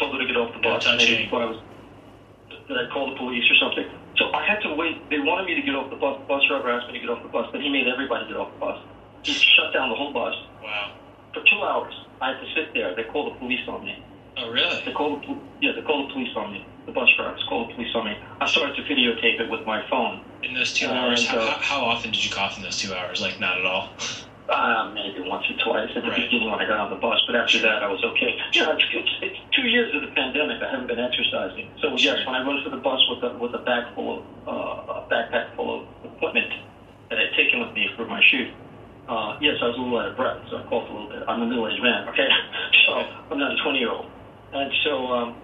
[0.00, 0.88] Told her to get off the bus.
[0.88, 1.60] Maybe thought I was
[2.70, 3.84] that I'd call the police or something.
[4.16, 5.02] So I had to wait.
[5.10, 6.16] They wanted me to get off the bus.
[6.22, 8.36] The bus driver asked me to get off the bus, but he made everybody get
[8.38, 8.78] off the bus.
[9.26, 10.34] He shut down the whole bus.
[10.62, 10.94] Wow.
[11.34, 11.92] For two hours,
[12.22, 12.94] I had to sit there.
[12.94, 13.98] They called the police on me.
[14.38, 14.80] Oh, really?
[14.86, 16.64] They called the yeah, they called the police on me.
[16.86, 18.14] The bus drivers called the police on me.
[18.40, 20.22] I started to videotape it with my phone.
[20.42, 22.94] In those two And, hours, how, uh, how often did you cough in those two
[22.94, 23.20] hours?
[23.20, 23.90] Like, not at all.
[24.50, 27.36] Uh, maybe once or twice at the beginning when I got on the bus, but
[27.36, 28.34] after that I was okay.
[28.50, 30.60] You know, it's, it's, it's two years of the pandemic.
[30.60, 33.54] I haven't been exercising, so yes, when I run for the bus with a with
[33.54, 36.50] a bag full of uh, a backpack full of equipment
[37.10, 38.50] that I'd taken with me for my shoot,
[39.06, 41.22] uh, yes, I was a little out of breath, so I coughed a little bit.
[41.28, 42.26] I'm a middle-aged man, okay,
[42.86, 44.10] so I'm not a 20-year-old,
[44.52, 45.36] and so um,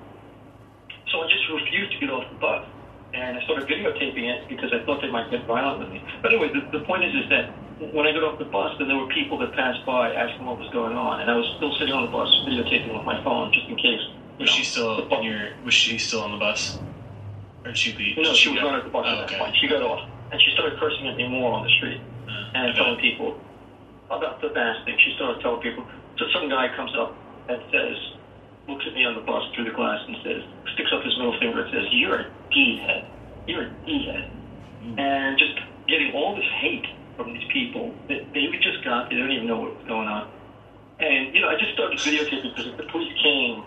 [1.13, 2.67] so I just refused to get off the bus.
[3.15, 6.03] And I started videotaping it because I thought they might get violent with me.
[6.21, 8.89] But anyway, the, the point is, is that when I got off the bus, then
[8.89, 11.73] there were people that passed by asking what was going on, and I was still
[11.77, 14.01] sitting on the bus videotaping with my phone just in case.
[14.41, 15.53] Was she still in your?
[15.65, 16.79] Was she still on the bus?
[17.65, 18.15] Or did she be?
[18.17, 19.39] No, did she was not at the bus Oh, at that oh, okay.
[19.39, 19.57] point.
[19.61, 22.75] She got off, and she started cursing at me more on the street uh, and
[22.77, 23.41] telling people
[24.09, 24.97] about the mask thing.
[25.05, 25.85] She started telling people.
[26.17, 27.13] So some guy comes up
[27.49, 27.97] and says,
[28.69, 30.41] looks at me on the bus through the glass and says,
[30.73, 33.05] sticks up his middle finger and says, "You're a D head.
[33.47, 34.31] You're a D head,"
[34.83, 34.99] mm.
[34.99, 36.87] and just getting all this hate
[37.17, 40.31] from these people that they just got, they don't even know what was going on.
[40.99, 43.65] And, you know, I just started videotaping because if the police came,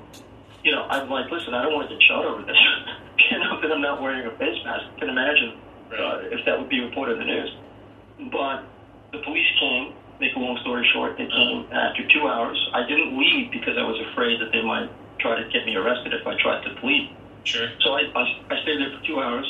[0.64, 2.58] you know, I'm like, listen, I don't want to get shot over this.
[3.32, 4.86] you know, that I'm not wearing a face mask.
[4.96, 5.54] I can imagine
[5.92, 7.52] uh, if that would be reported in the news.
[8.32, 8.66] But
[9.12, 12.58] the police came, make a long story short, they came after two hours.
[12.74, 14.90] I didn't leave because I was afraid that they might
[15.20, 17.10] try to get me arrested if I tried to plead.
[17.44, 17.70] Sure.
[17.82, 19.48] So I, I, I stayed there for two hours,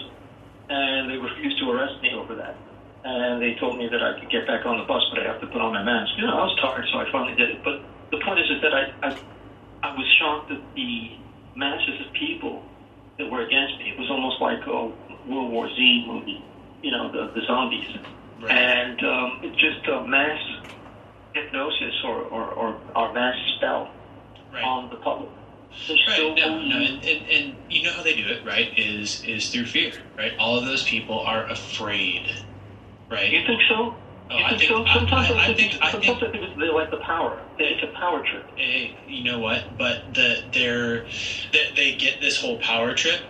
[0.70, 2.56] and they refused to arrest me over that.
[3.04, 5.40] And they told me that I could get back on the bus, but I have
[5.40, 6.12] to put on my mask.
[6.18, 7.64] You know, I was tired, so I finally did it.
[7.64, 7.82] But
[8.12, 9.16] the point is, is that I, I,
[9.84, 11.12] I was shocked at the
[11.56, 12.64] masses of people
[13.18, 13.90] that were against me.
[13.90, 14.92] It was almost like a
[15.30, 16.44] World War Z movie,
[16.84, 17.88] you know, the, the zombies.
[18.42, 18.52] Right.
[18.52, 20.40] And um, it's just a mass
[21.34, 23.90] hypnosis or, or, or, or mass spell
[24.52, 24.64] Right.
[24.64, 25.30] on the public.
[26.08, 26.18] Right.
[26.18, 28.68] No, no, and, and, and you know how they do it, right?
[28.76, 30.32] Is is through fear, right?
[30.40, 32.24] All of those people are afraid,
[33.12, 33.32] right?
[33.32, 33.96] You think so?
[34.32, 34.86] Oh, you I think, think- so?
[34.94, 37.42] Sometimes I- I, I think, think- I sometimes I think it's, they like the power.
[37.58, 38.46] It's a power trip.
[38.58, 39.78] Eh, you know what?
[39.78, 41.06] But the they're
[41.52, 43.22] they, they get this whole power trip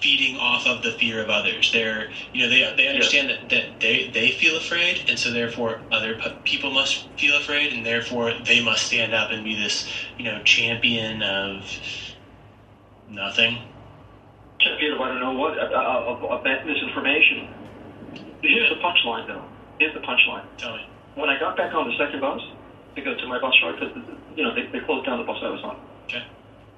[0.00, 1.72] feeding off of the fear of others.
[1.72, 5.80] They're you know they they understand that, that they they feel afraid, and so therefore
[5.90, 9.88] other pe- people must feel afraid, and therefore they must stand up and be this
[10.16, 11.78] you know champion of
[13.08, 13.58] nothing.
[14.60, 17.48] Champion of I don't know what, of, of, of misinformation.
[18.42, 19.44] Here's the punchline, though.
[19.78, 20.44] Here's the punchline.
[20.56, 20.86] Tell me.
[21.14, 22.40] When I got back on the second bus
[22.94, 23.96] to go to my bus driver, because
[24.36, 25.80] you know they, they closed down the bus I was on.
[26.04, 26.24] Okay.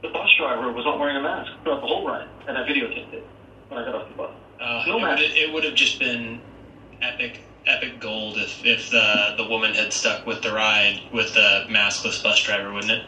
[0.03, 3.13] The bus driver was not wearing a mask throughout the whole ride, and I videotaped
[3.13, 3.27] it
[3.69, 4.31] when I got off the bus.
[4.61, 6.41] Uh, No it, would, it would have just been
[7.03, 11.67] epic epic gold if if the the woman had stuck with the ride with the
[11.69, 13.05] maskless bus driver, wouldn't it?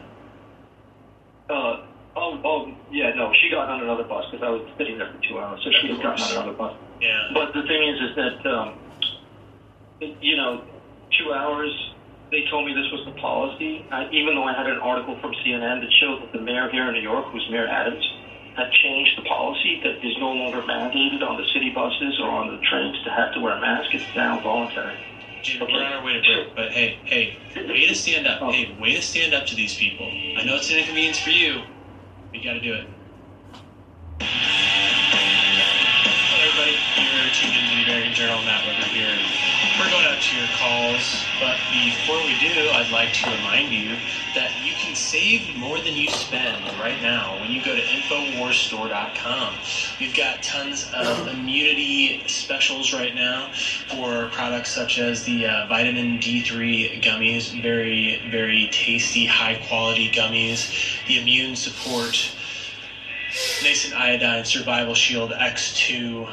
[1.50, 1.84] Uh,
[2.16, 5.22] oh, oh, yeah, no, she got on another bus because I was sitting there for
[5.28, 6.36] two hours, so she Of had gotten course.
[6.36, 6.74] on another bus.
[7.02, 7.30] Yeah.
[7.34, 8.78] But the thing is, is that um,
[10.20, 10.62] you know,
[11.18, 11.70] two hours.
[12.30, 15.34] They told me this was the policy, I, even though I had an article from
[15.44, 18.02] CNN that showed that the mayor here in New York, who's Mayor Adams,
[18.56, 22.48] had changed the policy that is no longer mandated on the city buses or on
[22.48, 23.92] the trains to have to wear a mask.
[23.92, 24.96] It's now voluntary.
[25.42, 28.40] Jimmy, we're on our way to break, but hey, hey, way to stand up.
[28.50, 30.06] Hey, way to stand up to these people.
[30.06, 31.62] I know it's an inconvenience for you,
[32.30, 32.86] but you got to do it.
[36.72, 38.42] You're the Journal.
[38.44, 39.18] Matt Weber here.
[39.78, 43.96] We're going out to your calls, but before we do, I'd like to remind you
[44.34, 49.54] that you can save more than you spend right now when you go to InfoWarsStore.com.
[50.00, 53.50] We've got tons of immunity specials right now
[53.88, 60.70] for products such as the uh, vitamin D3 gummies, very, very tasty, high quality gummies,
[61.06, 62.34] the immune support,
[63.62, 66.32] nascent iodine, survival shield X2,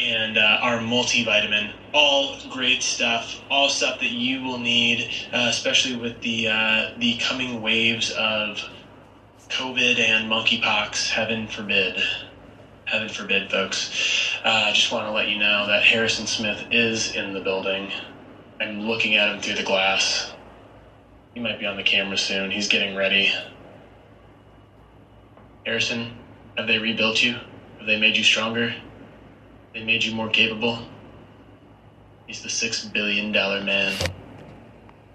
[0.00, 1.72] and uh, our multivitamin.
[1.92, 3.40] All great stuff.
[3.50, 8.60] All stuff that you will need, uh, especially with the uh, the coming waves of
[9.48, 11.10] COVID and monkeypox.
[11.10, 12.02] Heaven forbid.
[12.86, 14.36] Heaven forbid, folks.
[14.44, 17.90] Uh, I just want to let you know that Harrison Smith is in the building.
[18.60, 20.32] I'm looking at him through the glass.
[21.34, 22.50] He might be on the camera soon.
[22.50, 23.32] He's getting ready.
[25.64, 26.12] Harrison,
[26.56, 27.32] have they rebuilt you?
[27.78, 28.74] Have they made you stronger?
[29.74, 30.78] They made you more capable?
[32.26, 33.92] He's the six billion dollar man.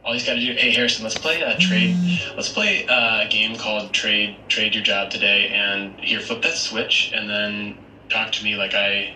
[0.03, 0.53] All he's got to do.
[0.53, 1.95] Hey Harrison, let's play a trade.
[2.35, 5.47] Let's play uh, a game called Trade Trade Your Job today.
[5.47, 7.77] And here, flip that switch, and then
[8.09, 9.15] talk to me like I.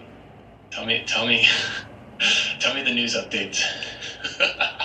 [0.71, 1.45] Tell me, tell me,
[2.59, 3.61] tell me the news updates.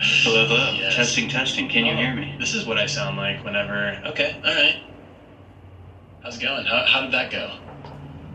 [0.00, 0.72] Hello, hello.
[0.78, 0.94] Yes.
[0.94, 1.68] Testing, testing.
[1.68, 2.36] Can you Oh, hear me?
[2.38, 4.00] This is what I sound like whenever.
[4.06, 4.76] Okay, all right.
[6.22, 6.64] How's it going?
[6.66, 7.58] How, how did that go?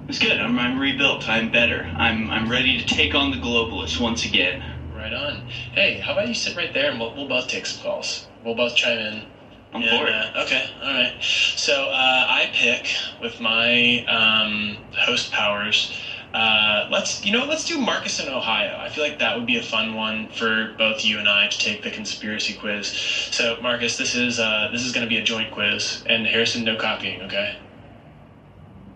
[0.07, 0.39] It's good.
[0.39, 1.27] I'm, I'm rebuilt.
[1.29, 1.83] I'm better.
[1.95, 4.63] I'm I'm ready to take on the globalists once again.
[4.95, 5.47] Right on.
[5.73, 8.27] Hey, how about you sit right there and we'll, we'll both take some calls.
[8.43, 9.25] We'll both chime in.
[9.73, 10.43] I'm And, for it.
[10.45, 11.15] okay, all right.
[11.21, 12.87] So uh, I pick
[13.21, 15.97] with my um, host powers.
[16.33, 18.77] Uh, let's you know let's do Marcus in Ohio.
[18.77, 21.57] I feel like that would be a fun one for both you and I to
[21.57, 22.87] take the conspiracy quiz.
[22.87, 26.63] So Marcus, this is uh, this is going to be a joint quiz, and Harrison,
[26.63, 27.55] no copying, okay?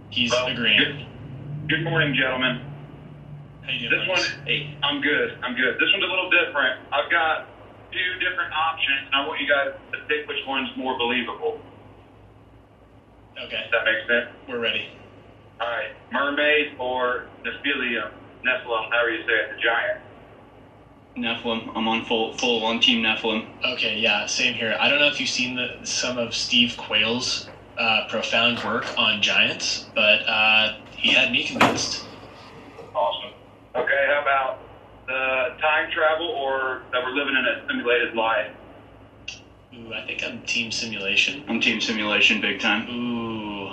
[0.10, 1.06] He's agreeing.
[1.68, 2.62] Good morning, gentlemen.
[3.62, 5.38] How you This one, hey, I'm good.
[5.44, 5.76] I'm good.
[5.76, 6.80] This one's a little different.
[6.94, 7.48] I've got
[7.92, 11.60] two different options, and I want you guys to pick which one's more believable.
[13.38, 13.64] Okay.
[13.64, 14.30] Does that makes sense?
[14.48, 14.88] We're ready.
[15.60, 15.92] All right.
[16.12, 18.12] Mermaid or Nephilim,
[18.46, 20.02] Nephilim, however you say it, the giant.
[21.18, 21.72] Nephilim.
[21.76, 23.48] I'm on full full on Team Nephilim.
[23.74, 24.78] Okay, yeah, same here.
[24.80, 29.22] I don't know if you've seen the, some of Steve Quayle's uh, profound work on
[29.22, 32.06] giants, but uh, he had me convinced.
[32.96, 33.34] Awesome.
[33.76, 34.60] Okay, how about
[35.08, 38.52] the time travel or that we're living in a simulated life?
[39.74, 41.44] Ooh, I think I'm team simulation.
[41.48, 42.90] I'm team simulation big time.
[42.90, 43.68] Ooh.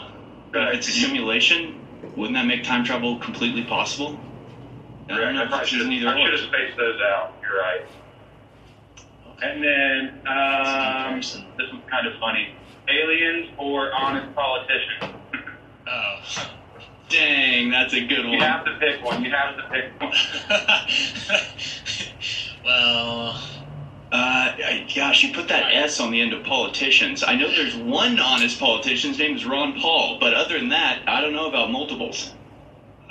[0.52, 1.80] If it's a simulation,
[2.16, 4.18] wouldn't that make time travel completely possible?
[5.08, 7.34] I don't know I this should is have I should have spaced those out.
[7.42, 7.86] You're right.
[9.36, 9.50] Okay.
[9.50, 12.54] And then um, this was kind of funny:
[12.88, 15.14] aliens or honest politicians.
[15.86, 16.50] Oh.
[17.08, 18.34] Dang, that's a good one.
[18.34, 19.22] You have to pick one.
[19.24, 20.12] You have to pick one.
[22.64, 23.38] Well,
[24.10, 27.22] Uh, I- gosh, you put that S on the end of politicians.
[27.22, 29.10] I know there's one honest politician.
[29.10, 32.32] His name is Ron Paul, but other than that, I don't know about multiples.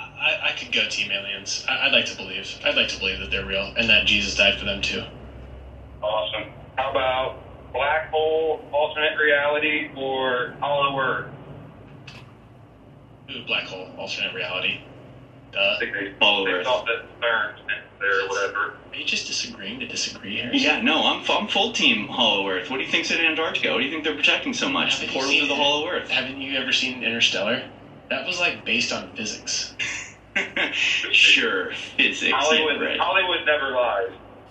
[0.00, 1.64] I, I could go team aliens.
[1.68, 2.58] I, I'd like to believe.
[2.64, 5.04] I'd like to believe that they're real and that Jesus died for them too.
[6.02, 6.50] Awesome.
[6.76, 7.36] How about
[7.74, 11.30] black hole, alternate reality, or Hollow Earth?
[13.30, 14.80] Ooh, black hole, alternate reality.
[15.52, 15.58] Duh.
[15.58, 16.64] I think they, Hollow they Earth.
[16.64, 17.56] thought that CERN
[18.00, 18.74] there or whatever.
[18.92, 20.60] Are you just disagreeing to disagree, Harrison?
[20.60, 22.70] Yeah, no, I'm, I'm full team Hollow Earth.
[22.70, 23.72] What do you think's in Antarctica?
[23.72, 25.00] What do you think they're protecting so much?
[25.00, 26.08] The Haven't you portal to the Hollow Earth.
[26.08, 27.68] Haven't you ever seen Interstellar?
[28.10, 29.74] That was like based on physics.
[30.72, 32.32] sure, physics.
[32.34, 33.00] Hollywood, yeah, right.
[33.00, 34.10] Hollywood never lies.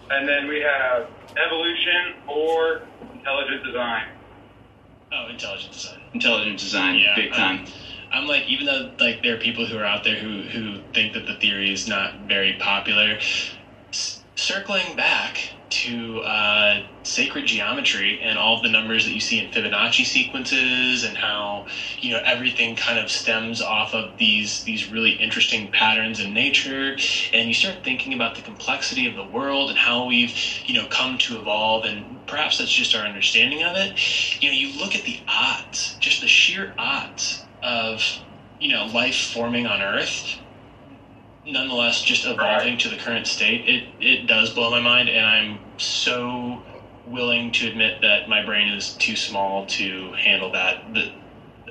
[0.09, 2.81] And then we have evolution or
[3.23, 4.05] intelligent design.
[5.13, 5.99] Oh, intelligent design.
[6.13, 7.65] Intelligent design, Yeah, big I'm- time.
[8.11, 11.13] I'm like, even though like there are people who are out there who who think
[11.13, 13.17] that the theory is not very popular,
[13.91, 15.39] s- circling back
[15.73, 21.17] to uh, sacred geometry and all the numbers that you see in Fibonacci sequences and
[21.17, 21.65] how
[21.99, 26.95] you know everything kind of stems off of these these really interesting patterns in nature
[27.33, 30.85] and you start thinking about the complexity of the world and how we've you know
[30.87, 33.97] come to evolve and perhaps that's just our understanding of it.
[34.41, 38.19] You know you look at the odds just the sheer odds of
[38.59, 40.37] you know life forming on earth
[41.45, 45.59] nonetheless just evolving to the current state it it does blow my mind and i'm
[45.77, 46.63] so
[47.05, 51.11] willing to admit that my brain is too small to handle that that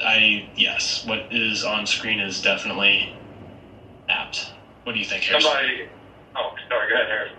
[0.04, 3.10] i yes what is on screen is definitely
[4.08, 4.52] apt
[4.84, 5.50] what do you think Harrison?
[5.50, 5.88] Somebody.
[6.36, 6.88] Oh, sorry.
[6.88, 7.36] Go ahead, Harrison.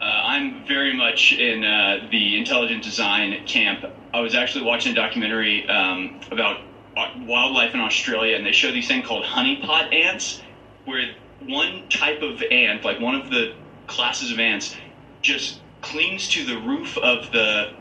[0.00, 3.84] Uh, I'm very much in uh, the intelligent design camp.
[4.12, 6.58] I was actually watching a documentary um, about
[6.96, 10.40] uh, wildlife in Australia, and they show these thing called honeypot ants,
[10.84, 13.54] where one type of ant, like one of the
[13.86, 14.76] classes of ants,
[15.22, 17.72] just clings to the roof of the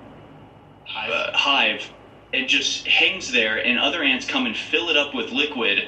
[0.95, 1.89] uh, hive
[2.33, 5.79] and just hangs there, and other ants come and fill it up with liquid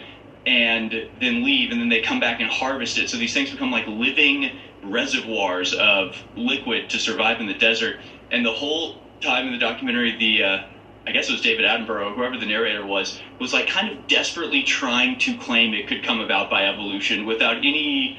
[0.46, 3.10] and then leave, and then they come back and harvest it.
[3.10, 4.52] So these things become like living
[4.84, 8.00] reservoirs of liquid to survive in the desert.
[8.32, 10.64] And the whole time in the documentary, the uh,
[11.10, 14.62] I guess it was David Attenborough, whoever the narrator was, was like kind of desperately
[14.62, 18.16] trying to claim it could come about by evolution without any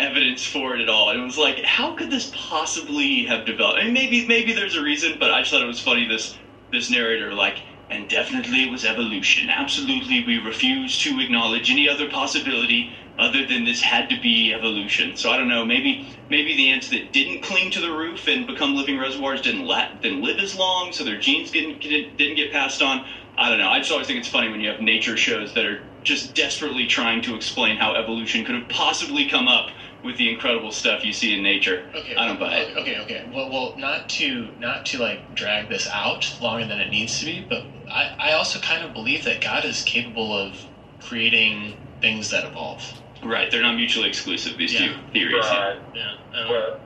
[0.00, 1.10] evidence for it at all.
[1.10, 3.78] And it was like, how could this possibly have developed?
[3.78, 6.04] I mean, maybe maybe there's a reason, but I just thought it was funny.
[6.08, 6.36] This
[6.72, 7.58] this narrator like.
[7.92, 9.50] And definitely it was evolution.
[9.50, 15.14] Absolutely, we refuse to acknowledge any other possibility other than this had to be evolution.
[15.16, 15.64] So I don't know.
[15.64, 19.64] Maybe maybe the ants that didn't cling to the roof and become living reservoirs didn't
[19.66, 23.04] la- didn't live as long, so their genes didn't didn't get passed on.
[23.36, 23.68] I don't know.
[23.68, 26.86] I just always think it's funny when you have nature shows that are just desperately
[26.86, 29.70] trying to explain how evolution could have possibly come up
[30.04, 31.88] with the incredible stuff you see in nature.
[31.94, 32.14] Okay.
[32.16, 32.76] I don't buy it.
[32.76, 33.30] Okay, okay.
[33.32, 37.24] Well, well, not to not to like drag this out longer than it needs to
[37.24, 40.56] be, but I, I also kind of believe that God is capable of
[41.00, 42.82] creating things that evolve.
[43.22, 43.50] Right.
[43.50, 44.58] They're not mutually exclusive.
[44.58, 45.44] These two theories.
[45.46, 45.78] Right.
[45.94, 46.16] Yeah.
[46.48, 46.80] Well,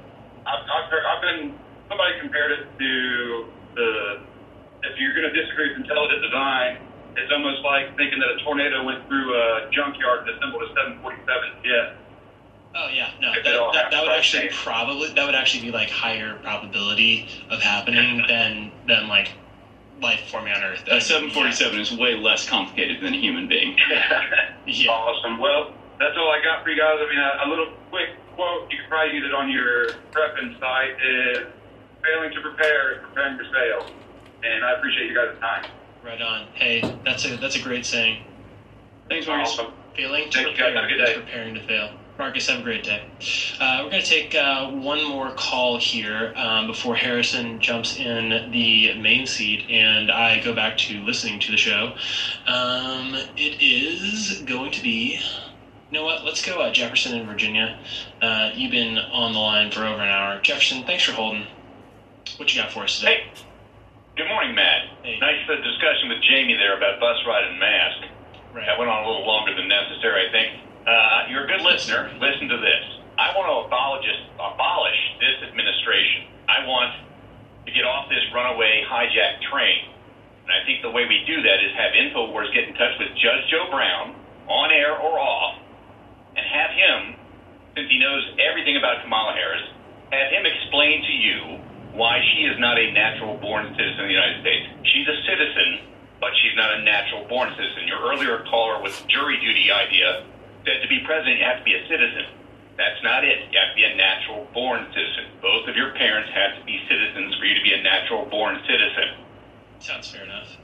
[0.47, 1.55] I've, I've, heard, I've been.
[1.89, 4.21] Somebody compared it to the.
[4.83, 6.79] If you're going to disagree with intelligent design,
[7.17, 10.69] it's almost like thinking that a tornado went through a junkyard and assembled a
[11.01, 11.97] 747 jet.
[12.79, 16.39] Oh yeah, no, that, that, that would actually probably that would actually be like higher
[16.43, 19.33] probability of happening than than like
[20.03, 20.83] life forming on Earth.
[20.89, 23.79] A 747 is way less complicated than a human being.
[24.67, 24.91] yeah.
[24.91, 25.39] Awesome.
[25.39, 26.99] Well, that's all I got for you guys.
[27.01, 28.71] I mean, a, a little quick quote.
[28.71, 30.97] You can probably use it on your prepping site.
[31.03, 31.47] Is
[32.05, 33.91] failing to prepare is preparing for sale.
[34.45, 35.65] And I appreciate you guys' time.
[36.05, 36.47] Right on.
[36.53, 38.23] Hey, that's a that's a great saying.
[39.09, 39.59] Thanks, Marcus.
[39.97, 41.91] Failing to Thank prepare Have a good is preparing to fail.
[42.19, 43.03] Marcus, have a great day.
[43.61, 48.51] Uh, we're going to take uh, one more call here um, before Harrison jumps in
[48.53, 51.93] the main seat and I go back to listening to the show.
[52.47, 55.21] Um, it is going to be.
[55.91, 56.25] You know what?
[56.25, 57.79] Let's go uh, Jefferson in Virginia.
[58.23, 60.41] Uh, you've been on the line for over an hour.
[60.41, 61.47] Jefferson, thanks for holding.
[62.39, 63.25] What you got for us today?
[63.35, 63.43] Hey.
[64.17, 64.89] Good morning, Matt.
[65.05, 68.09] Nice uh, discussion with Jamie there about bus ride and mask.
[68.55, 68.65] Right.
[68.65, 70.66] That went on a little longer than necessary, I think.
[70.87, 72.07] Uh, you're a good listener.
[72.23, 72.85] Listen to this.
[73.19, 74.07] I want to abolish
[74.39, 76.31] abolish this administration.
[76.47, 76.95] I want
[77.67, 79.91] to get off this runaway hijack train.
[80.47, 83.11] And I think the way we do that is have InfoWars get in touch with
[83.19, 84.15] Judge Joe Brown,
[84.47, 85.59] on air or off,
[86.39, 87.19] and have him,
[87.75, 89.67] since he knows everything about Kamala Harris,
[90.15, 91.39] have him explain to you
[91.99, 94.71] why she is not a natural born citizen of the United States.
[94.87, 95.91] She's a citizen,
[96.23, 97.91] but she's not a natural born citizen.
[97.91, 100.23] Your earlier caller with jury duty idea
[100.67, 102.27] said to be president, you have to be a citizen.
[102.77, 103.49] That's not it.
[103.55, 105.33] You have to be a natural born citizen.
[105.41, 108.59] Both of your parents have to be citizens for you to be a natural born
[108.67, 109.17] citizen.
[109.81, 110.59] Sounds fair enough.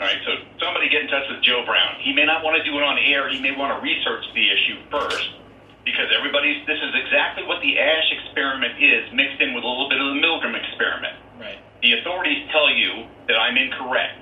[0.00, 2.00] All right, so somebody get in touch with Joe Brown.
[2.00, 3.28] He may not want to do it on air.
[3.28, 5.28] He may want to research the issue first
[5.84, 6.64] because everybody's.
[6.64, 10.16] This is exactly what the Asch experiment is, mixed in with a little bit of
[10.16, 11.20] the Milgram experiment.
[11.38, 11.60] Right.
[11.82, 14.16] The authorities tell you that I'm incorrect,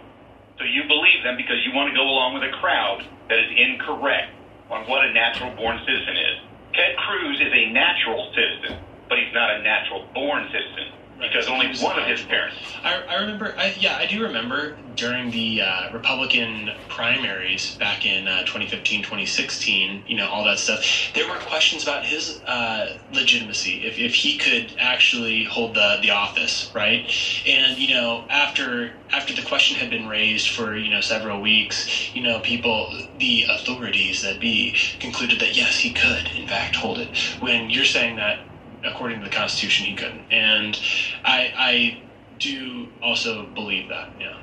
[0.58, 3.48] so you believe them because you want to go along with a crowd that is
[3.54, 4.34] incorrect
[4.70, 6.36] on what a natural-born citizen is.
[6.74, 8.78] Ted Cruz is a natural citizen,
[9.08, 10.88] but he's not a natural-born citizen
[11.20, 12.56] because only one of his parents.
[12.82, 18.26] I, I remember, I, yeah, I do remember during the uh, Republican primaries back in
[18.26, 23.84] uh, 2015, 2016, you know, all that stuff, there were questions about his uh, legitimacy,
[23.84, 27.10] if, if he could actually hold the, the office, right?
[27.46, 32.14] And, you know, after after the question had been raised for, you know, several weeks,
[32.14, 36.98] you know, people, the authorities that be, concluded that yes, he could, in fact, hold
[36.98, 37.16] it.
[37.40, 38.49] When you're saying that
[38.84, 40.30] according to the Constitution, he couldn't.
[40.30, 40.78] And
[41.24, 42.02] I, I
[42.38, 44.10] do also believe that.
[44.18, 44.38] Yeah.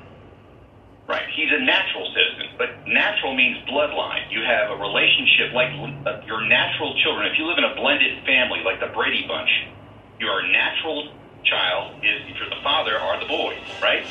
[1.08, 1.24] Right.
[1.34, 4.30] He's a natural citizen, but natural means bloodline.
[4.30, 5.72] You have a relationship like
[6.06, 7.26] uh, your natural children.
[7.32, 9.48] If you live in a blended family like the Brady Bunch,
[10.20, 11.10] your natural
[11.44, 14.04] child is if you're the father are the boys, right?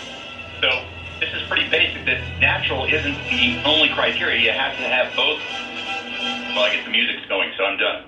[0.60, 0.70] So
[1.20, 2.04] this is pretty basic.
[2.06, 4.42] That natural isn't the only criteria.
[4.42, 5.40] You have to have both.
[6.56, 8.08] Well, I guess the music's going, so I'm done.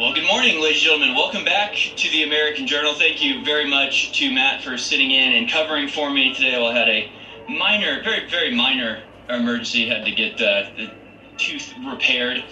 [0.00, 1.14] Well, good morning, ladies and gentlemen.
[1.14, 2.94] Welcome back to the American Journal.
[2.94, 6.56] Thank you very much to Matt for sitting in and covering for me today.
[6.56, 7.12] I had a
[7.50, 9.86] minor, very, very minor emergency.
[9.86, 10.90] Had to get uh, the
[11.36, 12.42] tooth repaired,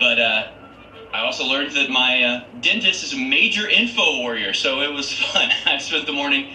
[0.00, 0.50] but uh,
[1.12, 5.12] I also learned that my uh, dentist is a major info warrior, so it was
[5.32, 5.52] fun.
[5.64, 6.50] I spent the morning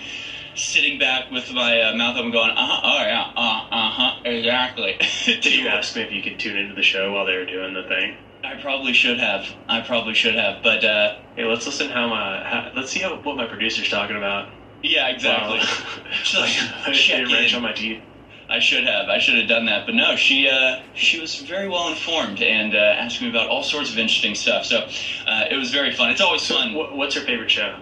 [0.56, 4.20] sitting back with my uh, mouth open, going, "Uh huh, oh yeah, uh, uh huh,
[4.26, 7.46] exactly." Did you ask me if you could tune into the show while they were
[7.46, 8.18] doing the thing?
[8.44, 9.46] I probably should have.
[9.68, 10.64] I probably should have.
[10.64, 14.16] But uh, hey, let's listen how my how, let's see how, what my producer's talking
[14.16, 14.50] about.
[14.84, 15.60] Yeah, exactly.
[15.60, 16.12] Wow.
[16.24, 16.36] Just
[16.86, 18.02] like, check wrench on my teeth.
[18.50, 19.08] I should have.
[19.08, 19.86] I should have done that.
[19.86, 23.64] But no, she uh, she was very well informed and uh, asked me about all
[23.64, 24.66] sorts of interesting stuff.
[24.66, 24.88] So
[25.26, 26.10] uh, it was very fun.
[26.10, 26.74] It's always fun.
[26.74, 27.80] What's her favorite show?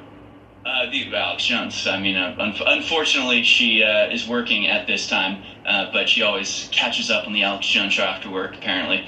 [0.65, 1.87] Uh, the Alex Jones.
[1.87, 6.21] I mean, uh, un- unfortunately, she uh, is working at this time, uh, but she
[6.21, 9.07] always catches up on the Alex Jones show after work, apparently.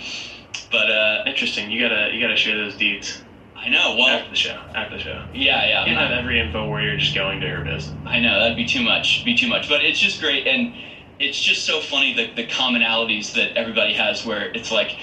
[0.71, 1.69] But uh, interesting.
[1.69, 3.21] You gotta you gotta share those deeds.
[3.55, 3.95] I know.
[3.95, 5.23] Well, after the show, after the show.
[5.33, 5.85] Yeah, yeah.
[5.85, 7.95] You I'm have every info warrior just going to her business.
[8.05, 9.23] I know that'd be too much.
[9.23, 9.69] Be too much.
[9.69, 10.73] But it's just great, and
[11.19, 14.25] it's just so funny the the commonalities that everybody has.
[14.25, 14.97] Where it's like,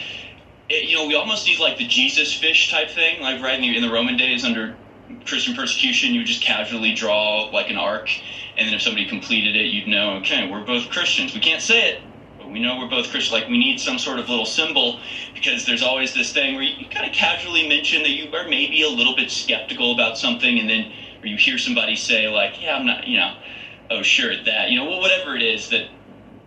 [0.69, 3.21] it, you know, we almost need like the Jesus fish type thing.
[3.21, 4.77] Like right in the, in the Roman days under
[5.25, 8.11] Christian persecution, you would just casually draw like an arc,
[8.57, 11.35] and then if somebody completed it, you'd know, okay, we're both Christians.
[11.35, 12.03] We can't say it.
[12.51, 13.33] We know we're both Christian.
[13.33, 15.01] Like we need some sort of little symbol
[15.35, 18.83] because there's always this thing where you kind of casually mention that you are maybe
[18.83, 20.93] a little bit skeptical about something, and then
[21.23, 23.35] or you hear somebody say like, "Yeah, I'm not," you know,
[23.91, 25.89] "Oh, sure, that," you know, well, whatever it is that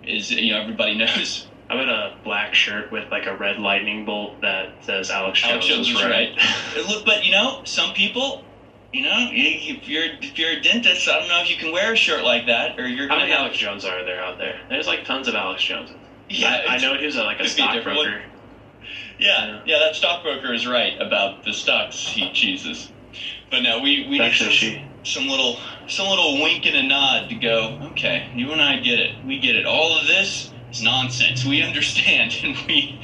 [0.04, 1.48] is, you know, everybody knows.
[1.70, 5.52] I'm in a black shirt with like a red lightning bolt that says Alex Jones,
[5.52, 6.36] Alex Jones is right.
[6.36, 6.86] right.
[6.86, 8.44] Look, but you know, some people,
[8.94, 11.94] you know, if you're if you're a dentist, I don't know if you can wear
[11.94, 14.60] a shirt like that, or you're How many Alex Jones are there out there?
[14.70, 15.96] There's like tons of Alex Joneses.
[16.30, 18.08] Yeah, I, I know he was a, like a could be a different one.
[18.08, 18.32] stockbroker.
[19.18, 22.92] Yeah, yeah, that stockbroker is right about the stocks he chooses.
[23.50, 25.58] But no, we we need some, some little
[25.88, 27.80] some little wink and a nod to go.
[27.92, 29.24] Okay, you and I get it.
[29.26, 29.66] We get it.
[29.66, 31.46] All of this is nonsense.
[31.46, 33.00] We understand, and we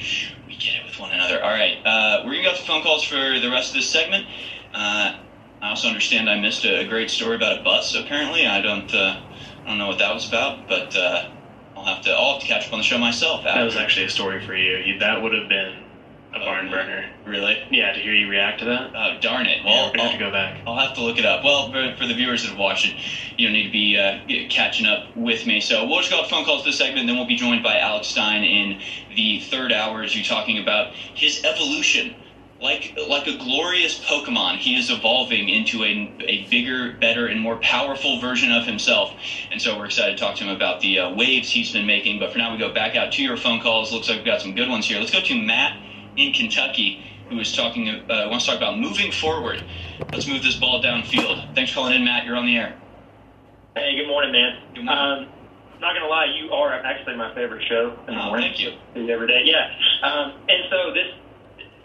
[0.46, 1.42] we get it with one another.
[1.42, 4.26] All right, uh, we're gonna go to phone calls for the rest of this segment.
[4.74, 5.18] Uh,
[5.60, 7.94] I also understand I missed a, great story about a bus.
[7.94, 9.20] Apparently, I don't uh,
[9.64, 11.30] I don't know what that was about, but uh,
[11.76, 13.44] I'll have to I'll have to catch up on the show myself.
[13.44, 14.76] That was actually a story for you.
[14.78, 15.84] you that would have been
[16.34, 17.10] a barn burner.
[17.24, 17.58] Really?
[17.70, 18.92] Yeah, to hear you react to that.
[18.94, 19.64] Oh, darn it.
[19.64, 20.60] Well, we're gonna have to go back.
[20.66, 21.42] I'll have to look it up.
[21.42, 22.94] Well, for, for the viewers that have watched it,
[23.36, 25.60] you don't need to be uh, catching up with me.
[25.60, 28.08] So we'll just go off phone calls this segment, then we'll be joined by Alex
[28.08, 28.80] Stein in
[29.16, 32.14] the third hour as you talking about his evolution.
[32.60, 37.56] Like like a glorious Pokemon, he is evolving into a, a bigger, better, and more
[37.58, 39.12] powerful version of himself.
[39.52, 42.18] And so we're excited to talk to him about the uh, waves he's been making.
[42.18, 43.92] But for now, we go back out to your phone calls.
[43.92, 44.98] Looks like we've got some good ones here.
[44.98, 45.80] Let's go to Matt
[46.16, 47.04] in Kentucky.
[47.28, 49.62] who is talking, uh, wants to talk about moving forward.
[50.12, 51.54] Let's move this ball downfield.
[51.54, 52.24] Thanks for calling in, Matt.
[52.24, 52.74] You're on the air.
[53.76, 54.58] Hey, good morning, man.
[54.74, 55.28] Good morning.
[55.28, 55.32] Um,
[55.80, 58.48] not gonna lie, you are actually my favorite show in the Oh, morning.
[58.50, 58.72] thank you.
[59.12, 59.68] Every day, yeah.
[60.02, 61.06] Um, and so this,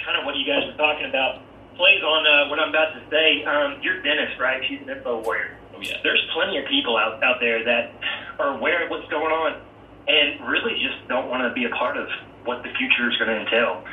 [0.06, 1.42] kind of what you guys were talking about,
[1.76, 3.44] plays on uh, what I'm about to say.
[3.44, 4.62] Um, you're Dennis, right?
[4.68, 5.58] She's an info warrior.
[5.76, 5.98] Oh yeah.
[6.04, 7.92] There's plenty of people out out there that
[8.40, 9.62] are aware of what's going on,
[10.08, 12.08] and really just don't want to be a part of
[12.46, 13.84] what the future is going to entail.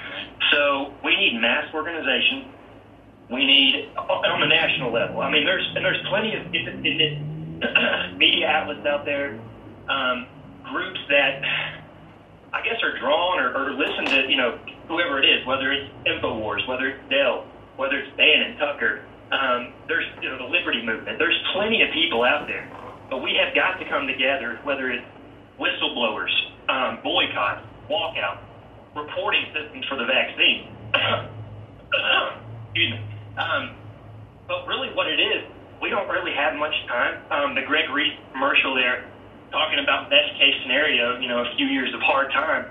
[0.52, 2.52] So we need mass organization.
[3.30, 5.20] We need on the national level.
[5.20, 9.38] I mean, there's and there's plenty of is it, is it media outlets out there,
[9.88, 10.26] um,
[10.64, 11.42] groups that
[12.52, 14.58] I guess are drawn or, or listen to you know
[14.88, 17.46] whoever it is, whether it's Infowars, whether it's Dell,
[17.76, 19.02] whether it's and Tucker.
[19.30, 21.18] Um, there's you know the Liberty Movement.
[21.18, 22.68] There's plenty of people out there,
[23.08, 24.58] but we have got to come together.
[24.64, 25.06] Whether it's
[25.58, 26.32] whistleblowers,
[26.68, 28.38] um, boycott, walkout,
[28.96, 30.74] reporting systems for the vaccine.
[32.66, 33.00] Excuse me.
[33.38, 33.76] Um,
[34.48, 35.44] but really, what it is,
[35.80, 37.22] we don't really have much time.
[37.30, 39.09] Um, the Greg Reese commercial there,
[39.50, 42.70] talking about best case scenario, you know, a few years of hard time.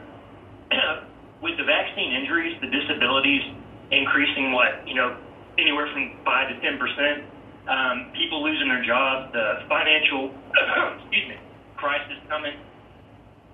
[1.41, 3.43] With the vaccine injuries, the disabilities
[3.91, 5.15] increasing, what you know,
[5.57, 7.23] anywhere from five to ten percent.
[7.64, 10.35] Um, people losing their jobs, the financial,
[10.99, 11.38] excuse me,
[11.77, 12.60] crisis coming.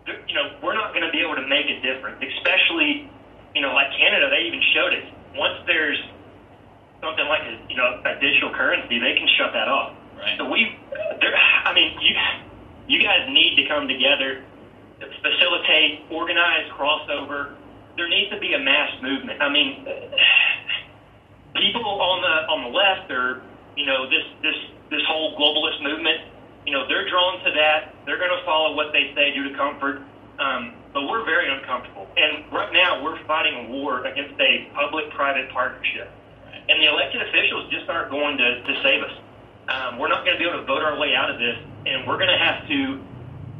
[0.07, 3.09] You know, we're not going to be able to make a difference, especially,
[3.53, 4.29] you know, like Canada.
[4.33, 5.05] They even showed it.
[5.37, 6.01] Once there's
[7.01, 9.93] something like a you know a digital currency, they can shut that off.
[10.17, 10.37] Right.
[10.37, 10.73] So we,
[11.21, 12.15] there, I mean, you
[12.87, 14.43] you guys need to come together,
[14.99, 17.55] facilitate, organize crossover.
[17.97, 19.41] There needs to be a mass movement.
[19.41, 19.85] I mean,
[21.55, 23.41] people on the on the left or
[23.75, 24.55] you know this this
[24.89, 26.21] this whole globalist movement,
[26.65, 27.95] you know, they're drawn to that.
[28.05, 30.01] They're going to follow what they say due to comfort.
[30.37, 35.49] Um, but we're very uncomfortable, and right now we're fighting a war against a public-private
[35.49, 36.09] partnership
[36.69, 39.13] and the elected officials just aren't going to, to save us.
[39.69, 42.07] Um, we're not going to be able to vote our way out of this, and
[42.07, 42.99] we're going to have to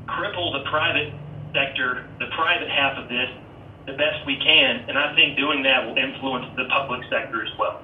[0.08, 1.14] cripple the private
[1.54, 3.30] sector, the private half of this,
[3.86, 4.86] the best we can.
[4.88, 7.82] And I think doing that will influence the public sector as well.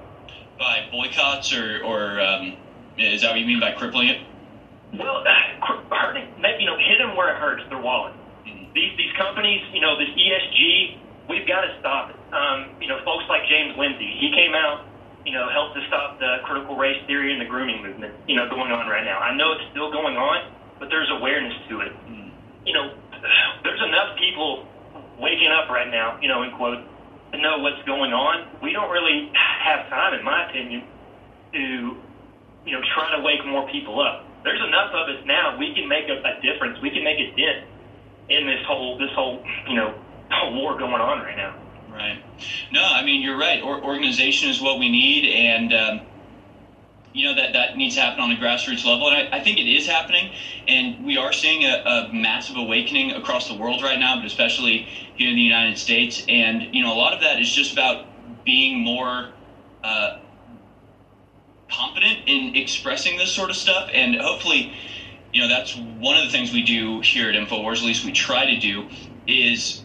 [0.58, 2.56] By boycotts or, or um,
[2.98, 4.20] is that what you mean by crippling it?
[4.94, 5.24] Well,
[5.90, 6.28] hurting,
[6.58, 8.14] you know, hit them where it hurts, their wallet.
[8.44, 10.98] These these companies, you know, this ESG,
[11.28, 12.16] we've got to stop it.
[12.32, 14.84] Um, you know, folks like James Lindsay, he came out,
[15.24, 18.48] you know, helped to stop the critical race theory and the grooming movement, you know,
[18.48, 19.18] going on right now.
[19.18, 21.92] I know it's still going on, but there's awareness to it.
[22.06, 22.30] Mm.
[22.66, 22.94] You know,
[23.62, 24.66] there's enough people
[25.18, 26.82] waking up right now, you know, in quotes,
[27.32, 28.48] to know what's going on.
[28.62, 30.84] We don't really have time, in my opinion,
[31.52, 31.62] to,
[32.66, 34.26] you know, try to wake more people up.
[34.44, 35.56] There's enough of us now.
[35.56, 36.78] We can make a, a difference.
[36.82, 37.66] We can make a dent
[38.28, 39.94] in this whole this whole you know
[40.30, 41.54] whole war going on right now.
[41.92, 42.22] Right.
[42.72, 43.60] No, I mean you're right.
[43.62, 46.00] Or, organization is what we need, and um,
[47.12, 49.58] you know that that needs to happen on a grassroots level, and I, I think
[49.58, 50.32] it is happening.
[50.66, 54.86] And we are seeing a, a massive awakening across the world right now, but especially
[55.16, 56.24] here in the United States.
[56.28, 58.06] And you know, a lot of that is just about
[58.44, 59.28] being more.
[59.84, 60.18] Uh,
[61.70, 64.74] confident in expressing this sort of stuff and hopefully
[65.32, 68.12] you know that's one of the things we do here at infowars at least we
[68.12, 68.86] try to do
[69.26, 69.82] is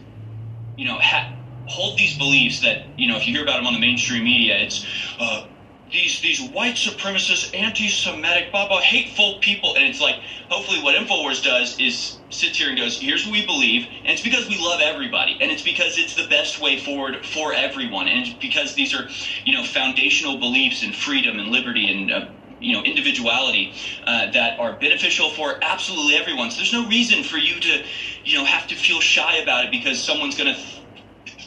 [0.76, 1.37] you know ha-
[1.68, 4.58] hold these beliefs that you know if you hear about them on the mainstream media
[4.58, 4.84] it's
[5.18, 5.46] uh,
[5.90, 9.74] these these white supremacist anti-semitic blah blah hateful people.
[9.74, 10.16] And it's like
[10.50, 13.86] hopefully what infowars does is sits here and goes here's what we believe.
[14.04, 15.38] And it's because we love everybody.
[15.40, 18.08] And it's because it's the best way forward for everyone.
[18.08, 19.08] And because these are
[19.44, 22.26] you know foundational beliefs in freedom and liberty and uh,
[22.60, 23.72] you know individuality
[24.06, 26.50] uh, that are beneficial for absolutely everyone.
[26.50, 27.82] So there's no reason for you to
[28.24, 30.60] you know have to feel shy about it because someone's going to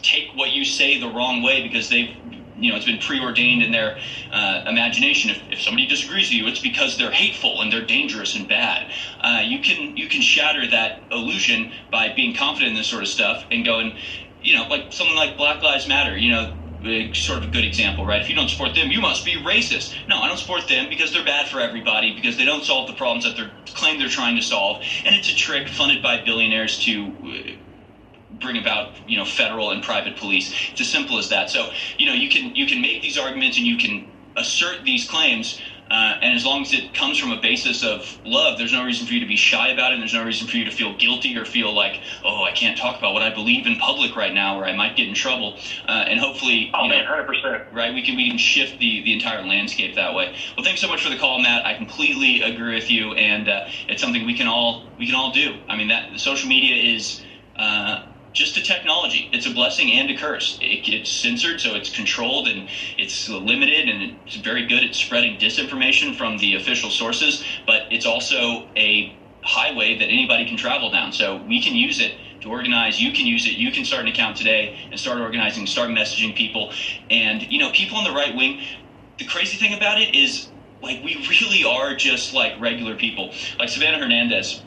[0.02, 2.16] take what you say the wrong way because they've
[2.56, 3.98] you know it's been preordained in their
[4.32, 8.36] uh, imagination if, if somebody disagrees with you it's because they're hateful and they're dangerous
[8.36, 8.92] and bad
[9.22, 13.10] uh, you can you can shatter that illusion by being confident in this sort of
[13.10, 13.96] stuff and going
[14.42, 16.54] you know like something like black lives matter you know
[17.14, 18.22] sort of a good example, right?
[18.22, 19.94] If you don't support them, you must be racist.
[20.08, 22.94] No, I don't support them because they're bad for everybody, because they don't solve the
[22.94, 26.80] problems that they claim they're trying to solve, and it's a trick funded by billionaires
[26.86, 27.61] to uh,
[28.42, 30.54] bring about you know federal and private police.
[30.72, 31.50] It's as simple as that.
[31.50, 35.10] So you know you can you can make these arguments and you can assert these
[35.10, 35.60] claims.
[35.90, 39.06] Uh, and as long as it comes from a basis of love, there's no reason
[39.06, 39.96] for you to be shy about it.
[39.96, 42.78] And there's no reason for you to feel guilty or feel like, oh, I can't
[42.78, 45.58] talk about what I believe in public right now, or I might get in trouble.
[45.86, 47.64] Uh, and hopefully, Oh you know, man, hundred percent.
[47.74, 47.94] right?
[47.94, 50.34] We can we can shift the the entire landscape that way.
[50.56, 51.66] Well, thanks so much for the call, Matt.
[51.66, 55.34] I completely agree with you, and uh, it's something we can all we can all
[55.34, 55.58] do.
[55.68, 57.22] I mean, that social media is.
[57.58, 59.30] Uh, just a technology.
[59.34, 60.58] It's a blessing and a curse.
[60.62, 65.38] It, it's censored, so it's controlled and it's limited, and it's very good at spreading
[65.38, 67.44] disinformation from the official sources.
[67.66, 71.12] But it's also a highway that anybody can travel down.
[71.12, 73.02] So we can use it to organize.
[73.02, 73.54] You can use it.
[73.54, 76.72] You can start an account today and start organizing, start messaging people.
[77.10, 78.62] And you know, people on the right wing.
[79.18, 80.50] The crazy thing about it is,
[80.82, 83.34] like, we really are just like regular people.
[83.60, 84.64] Like Savannah Hernandez.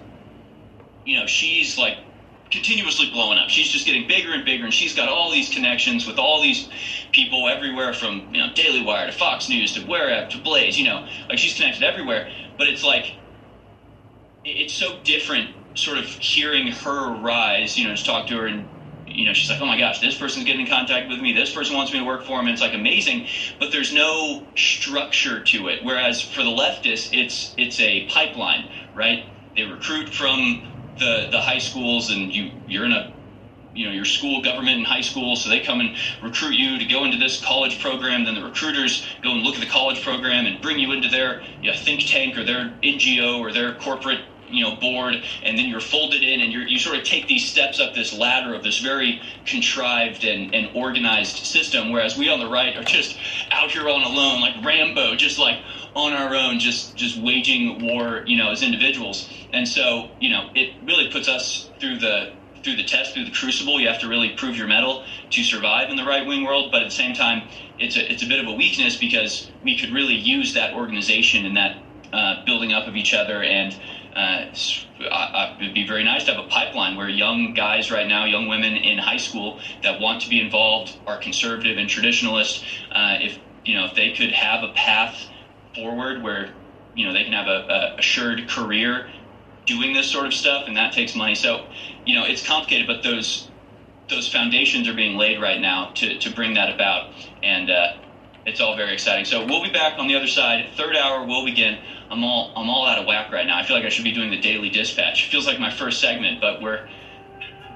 [1.05, 1.99] You know, she's like
[2.51, 3.49] continuously blowing up.
[3.51, 6.69] She's just getting bigger and bigger, and she's got all these connections with all these
[7.13, 10.79] people everywhere from you know Daily Wire to Fox News to wherever to Blaze.
[10.79, 12.31] You know, like she's connected everywhere.
[12.57, 13.15] But it's like
[14.45, 17.77] it's so different, sort of hearing her rise.
[17.79, 18.69] You know, just talk to her and.
[19.07, 21.33] You know, she's like, oh my gosh, this person's getting in contact with me.
[21.33, 22.47] This person wants me to work for him.
[22.47, 23.29] And it's like amazing,
[23.61, 25.85] but there's no structure to it.
[25.85, 29.27] Whereas for the leftists, it's it's a pipeline, right?
[29.55, 33.13] They recruit from the the high schools, and you you're in a
[33.75, 36.85] you know your school government in high school, so they come and recruit you to
[36.85, 38.25] go into this college program.
[38.25, 41.43] Then the recruiters go and look at the college program and bring you into their
[41.61, 44.21] you know, think tank or their NGO or their corporate
[44.55, 47.81] you know board and then you're folded in and you sort of take these steps
[47.81, 52.49] up this ladder of this very contrived and, and organized system whereas we on the
[52.49, 53.17] right are just
[53.51, 55.59] out here on alone like rambo just like
[55.95, 59.29] on our own just just waging war you know as individuals.
[59.53, 62.33] And so you know it really puts us through the
[62.63, 63.81] through the test through the crucible.
[63.81, 66.83] You have to really prove your mettle to survive in the right wing world but
[66.83, 67.49] at the same time
[67.79, 71.45] it's a it's a bit of a weakness because we could really use that organization
[71.47, 71.83] and that
[72.13, 73.77] uh, building up of each other and
[74.15, 78.47] uh, it'd be very nice to have a pipeline where young guys right now, young
[78.47, 82.63] women in high school that want to be involved, are conservative and traditionalist.
[82.93, 85.27] Uh, if you know, if they could have a path
[85.75, 86.55] forward where
[86.95, 89.09] you know they can have a, a assured career
[89.67, 91.35] doing this sort of stuff, and that takes money.
[91.35, 91.67] So
[92.05, 93.49] you know, it's complicated, but those
[94.09, 97.11] those foundations are being laid right now to to bring that about,
[97.43, 97.95] and uh,
[98.47, 99.25] it's all very exciting.
[99.25, 100.69] So we'll be back on the other side.
[100.77, 101.79] Third hour will begin.
[102.11, 103.59] I'm all I'm all out of whack right now.
[103.59, 105.25] I feel like I should be doing the daily dispatch.
[105.25, 106.87] It feels like my first segment, but we're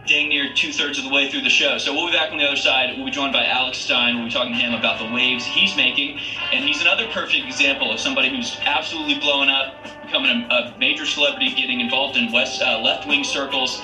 [0.06, 1.76] dang near two thirds of the way through the show.
[1.76, 2.96] So we'll be back on the other side.
[2.96, 4.16] We'll be joined by Alex Stein.
[4.16, 6.18] We'll be talking to him about the waves he's making,
[6.50, 11.04] and he's another perfect example of somebody who's absolutely blowing up, becoming a, a major
[11.04, 13.82] celebrity, getting involved in west uh, left wing circles.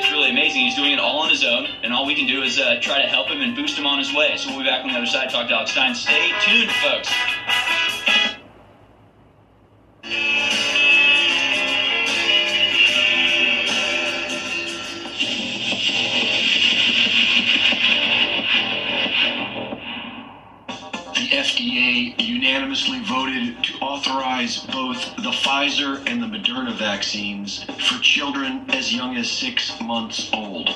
[0.00, 0.62] It's really amazing.
[0.62, 3.02] He's doing it all on his own, and all we can do is uh, try
[3.02, 4.34] to help him and boost him on his way.
[4.38, 5.28] So we'll be back on the other side.
[5.28, 5.94] Talk to Alex Stein.
[5.94, 7.12] Stay tuned, folks.
[21.60, 28.94] FDA unanimously voted to authorize both the Pfizer and the Moderna vaccines for children as
[28.94, 30.70] young as six months old.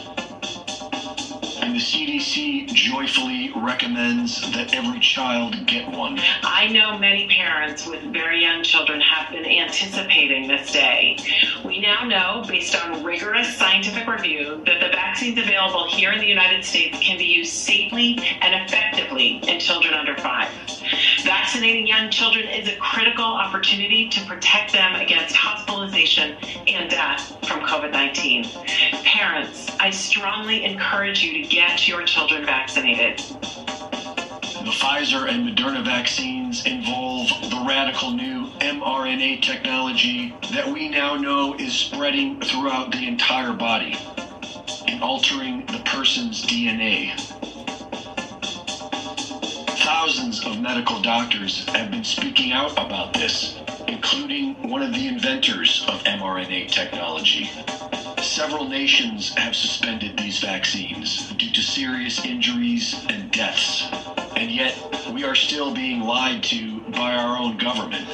[1.64, 6.20] And the CDC joyfully recommends that every child get one.
[6.42, 11.16] I know many parents with very young children have been anticipating this day.
[11.64, 16.26] We now know, based on rigorous scientific review, that the vaccines available here in the
[16.26, 20.50] United States can be used safely and effectively in children under five.
[21.22, 26.36] Vaccinating young children is a critical opportunity to protect them against hospitalization
[26.66, 28.44] and death from COVID 19.
[29.02, 33.16] Parents, I strongly encourage you to get your children vaccinated.
[33.18, 41.54] The Pfizer and Moderna vaccines involve the radical new mRNA technology that we now know
[41.54, 43.94] is spreading throughout the entire body
[44.88, 47.16] and altering the person's DNA.
[49.84, 53.54] Thousands of medical doctors have been speaking out about this,
[53.88, 57.50] including one of the inventors of mRNA technology.
[58.22, 63.86] Several nations have suspended these vaccines due to serious injuries and deaths.
[64.36, 64.74] And yet,
[65.12, 68.04] we are still being lied to by our own government,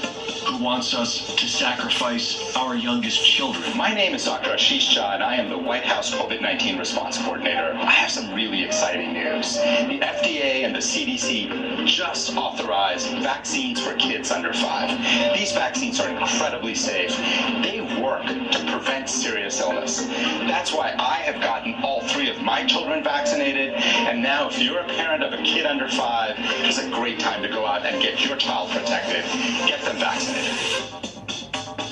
[0.45, 3.77] who wants us to sacrifice our youngest children.
[3.77, 4.51] My name is Dr.
[4.51, 7.75] Ashish Jha, and I am the White House COVID 19 response coordinator.
[7.75, 9.57] I have some really exciting news.
[9.57, 14.91] The FDA and the CDC just authorized vaccines for kids under five.
[15.37, 17.15] These vaccines are incredibly safe.
[17.63, 20.07] They work to prevent serious illness.
[20.49, 24.79] That's why I have gotten all three of my children vaccinated, and now if you're
[24.79, 26.35] a parent of a kid under five,
[26.65, 29.23] it's a great time to go out and get your child protected.
[29.69, 30.57] Get them vaccinated.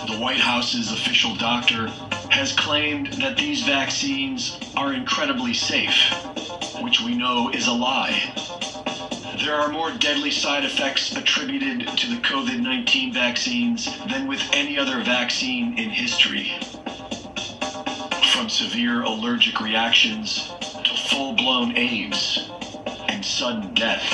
[0.08, 1.88] The White House's official doctor
[2.30, 6.10] has claimed that these vaccines are incredibly safe,
[6.80, 8.32] which we know is a lie.
[9.38, 14.76] There are more deadly side effects attributed to the COVID 19 vaccines than with any
[14.76, 16.52] other vaccine in history.
[18.32, 20.48] From severe allergic reactions
[20.84, 22.50] to full blown AIDS
[23.08, 24.10] and sudden death.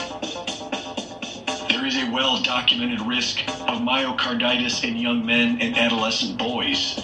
[1.71, 7.03] There is a well documented risk of myocarditis in young men and adolescent boys,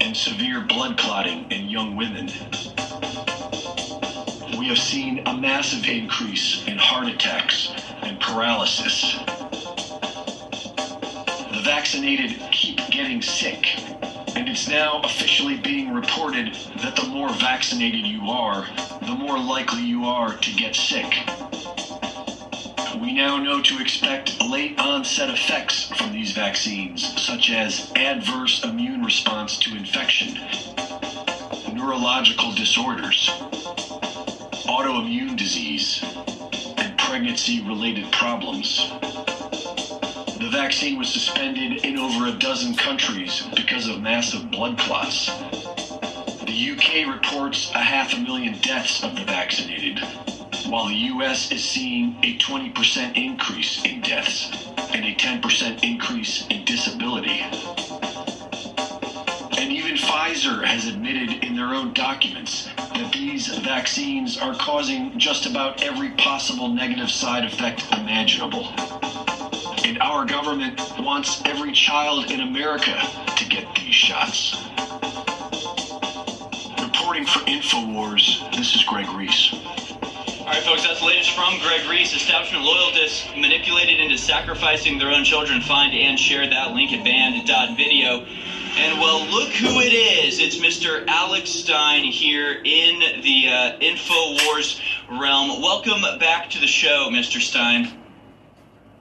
[0.00, 2.30] and severe blood clotting in young women.
[4.64, 7.70] We have seen a massive increase in heart attacks
[8.00, 9.14] and paralysis.
[11.52, 13.78] The vaccinated keep getting sick,
[14.34, 18.66] and it's now officially being reported that the more vaccinated you are,
[19.02, 21.12] the more likely you are to get sick.
[22.98, 29.02] We now know to expect late onset effects from these vaccines, such as adverse immune
[29.02, 30.40] response to infection,
[31.74, 33.30] neurological disorders,
[34.74, 36.02] autoimmune disease,
[36.78, 38.90] and pregnancy related problems.
[40.40, 45.26] The vaccine was suspended in over a dozen countries because of massive blood clots.
[45.26, 50.00] The UK reports a half a million deaths of the vaccinated,
[50.66, 54.50] while the US is seeing a 20% increase in deaths
[54.92, 57.42] and a 10% increase in disability.
[59.56, 65.46] And even Pfizer has admitted in their own documents that these vaccines are causing just
[65.46, 68.68] about every possible negative side effect imaginable.
[69.84, 73.00] And our government wants every child in America
[73.36, 74.56] to get these shots.
[76.80, 79.52] Reporting for InfoWars, this is Greg Reese.
[79.52, 82.14] All right, folks, that's the latest from Greg Reese.
[82.14, 85.60] Establishment loyalists manipulated into sacrificing their own children.
[85.60, 88.26] Find and share that link at banned.video.
[88.76, 90.40] And well, look who it is.
[90.40, 91.04] It's Mr.
[91.06, 95.62] Alex Stein here in the uh, InfoWars realm.
[95.62, 97.40] Welcome back to the show, Mr.
[97.40, 98.03] Stein.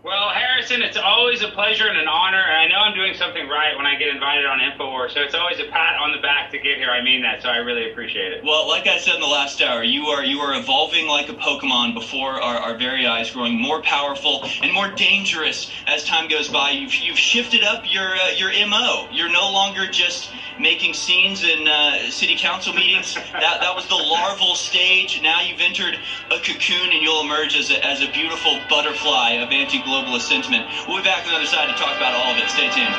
[0.03, 3.47] Well, Harrison, it's always a pleasure and an honor, and I know I'm doing something
[3.47, 6.51] right when I get invited on InfoWars, so it's always a pat on the back
[6.51, 6.91] to get here.
[6.91, 8.43] I mean that, so I really appreciate it.
[8.43, 11.33] Well, like I said in the last hour, you are you are evolving like a
[11.33, 16.49] Pokemon before our, our very eyes, growing more powerful and more dangerous as time goes
[16.49, 16.71] by.
[16.71, 19.07] You've you've shifted up your uh, your mo.
[19.09, 23.13] You're no longer just making scenes in uh, city council meetings.
[23.13, 25.21] that that was the larval stage.
[25.21, 25.97] Now you've entered
[26.29, 29.51] a cocoon, and you'll emerge as a, as a beautiful butterfly of
[29.93, 30.65] anti-globalist sentiment.
[30.87, 32.49] We'll be back on the other side to talk about all of it.
[32.49, 32.93] Stay tuned.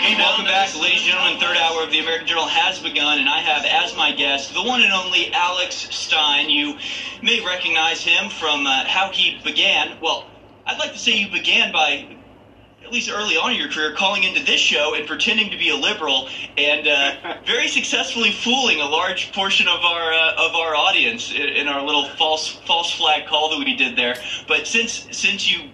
[0.00, 1.40] Hey, welcome back, ladies and gentlemen.
[1.40, 4.62] Third hour of the American Journal has begun, and I have as my guest the
[4.62, 6.48] one and only Alex Stein.
[6.48, 6.78] You
[7.22, 9.98] may recognize him from uh, how he began.
[10.00, 10.26] Well,
[10.64, 12.15] I'd like to say you began by
[12.86, 15.70] at least early on in your career, calling into this show and pretending to be
[15.70, 20.76] a liberal, and uh, very successfully fooling a large portion of our uh, of our
[20.76, 24.14] audience in, in our little false false flag call that we did there.
[24.46, 25.70] But since since you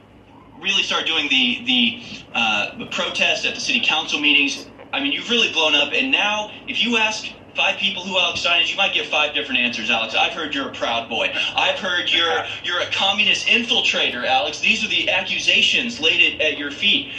[0.60, 2.02] really started doing the the,
[2.34, 5.92] uh, the protest at the city council meetings, I mean, you've really blown up.
[5.92, 9.34] And now, if you ask five people who Alex Stein is, you might get five
[9.34, 10.14] different answers, Alex.
[10.14, 11.32] I've heard you're a proud boy.
[11.54, 14.60] I've heard you're you're a communist infiltrator, Alex.
[14.60, 17.12] These are the accusations laid at, at your feet.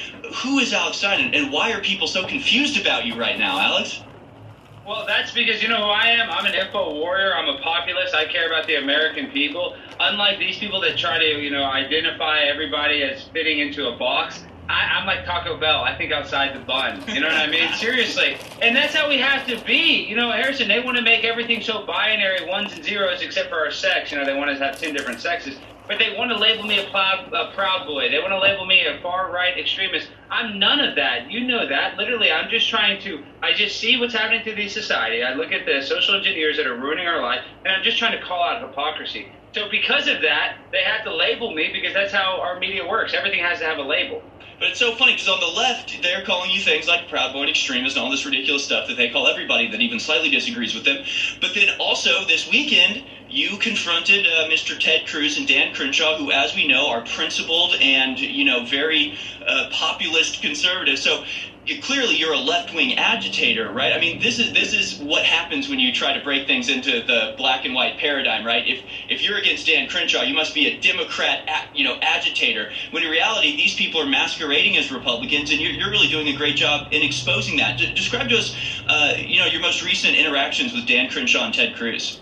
[0.44, 3.60] Who is Alex Stein, and, and why are people so confused about you right now,
[3.60, 4.04] Alex?
[4.86, 6.30] Well, that's because you know who I am.
[6.30, 7.34] I'm an info warrior.
[7.36, 8.14] I'm a populist.
[8.14, 9.76] I care about the American people.
[10.00, 14.44] Unlike these people that try to, you know, identify everybody as fitting into a box.
[14.70, 15.84] I, I'm like Taco Bell.
[15.84, 17.04] I think outside the bun.
[17.08, 17.72] You know what I mean?
[17.76, 18.38] Seriously.
[18.62, 20.06] And that's how we have to be.
[20.06, 23.58] You know, Harrison, they want to make everything so binary, ones and zeros, except for
[23.58, 24.12] our sex.
[24.12, 25.58] You know, they want us to have 10 different sexes.
[25.86, 28.10] But they want to label me a proud, a proud boy.
[28.10, 30.08] They want to label me a far right extremist.
[30.32, 31.30] I'm none of that.
[31.30, 31.98] You know that.
[31.98, 33.22] Literally, I'm just trying to.
[33.42, 35.24] I just see what's happening to the society.
[35.24, 38.18] I look at the social engineers that are ruining our life, and I'm just trying
[38.18, 39.28] to call out hypocrisy.
[39.54, 43.14] So because of that, they have to label me because that's how our media works.
[43.14, 44.24] Everything has to have a label.
[44.60, 47.42] But it's so funny because on the left, they're calling you things like Proud Boy
[47.42, 50.74] and extremist and all this ridiculous stuff that they call everybody that even slightly disagrees
[50.74, 51.04] with them.
[51.42, 54.80] But then also this weekend, you confronted uh, Mr.
[54.80, 59.16] Ted Cruz and Dan Crenshaw, who, as we know, are principled and you know very
[59.46, 61.02] uh, populist conservatives.
[61.02, 61.24] So
[61.66, 63.94] you, clearly you're a left-wing agitator, right?
[63.94, 67.02] I mean, this is this is what happens when you try to break things into
[67.06, 68.68] the black and white paradigm, right?
[68.68, 72.72] If if you're against Dan Crenshaw, you must be a Democrat, you know, agitator.
[72.92, 76.34] When in reality, these people are masquerading as Republicans, and you're, you're really doing a
[76.34, 77.78] great job in exposing that.
[77.78, 78.56] D- describe to us,
[78.88, 82.20] uh, you know, your most recent interactions with Dan Crenshaw and Ted Cruz.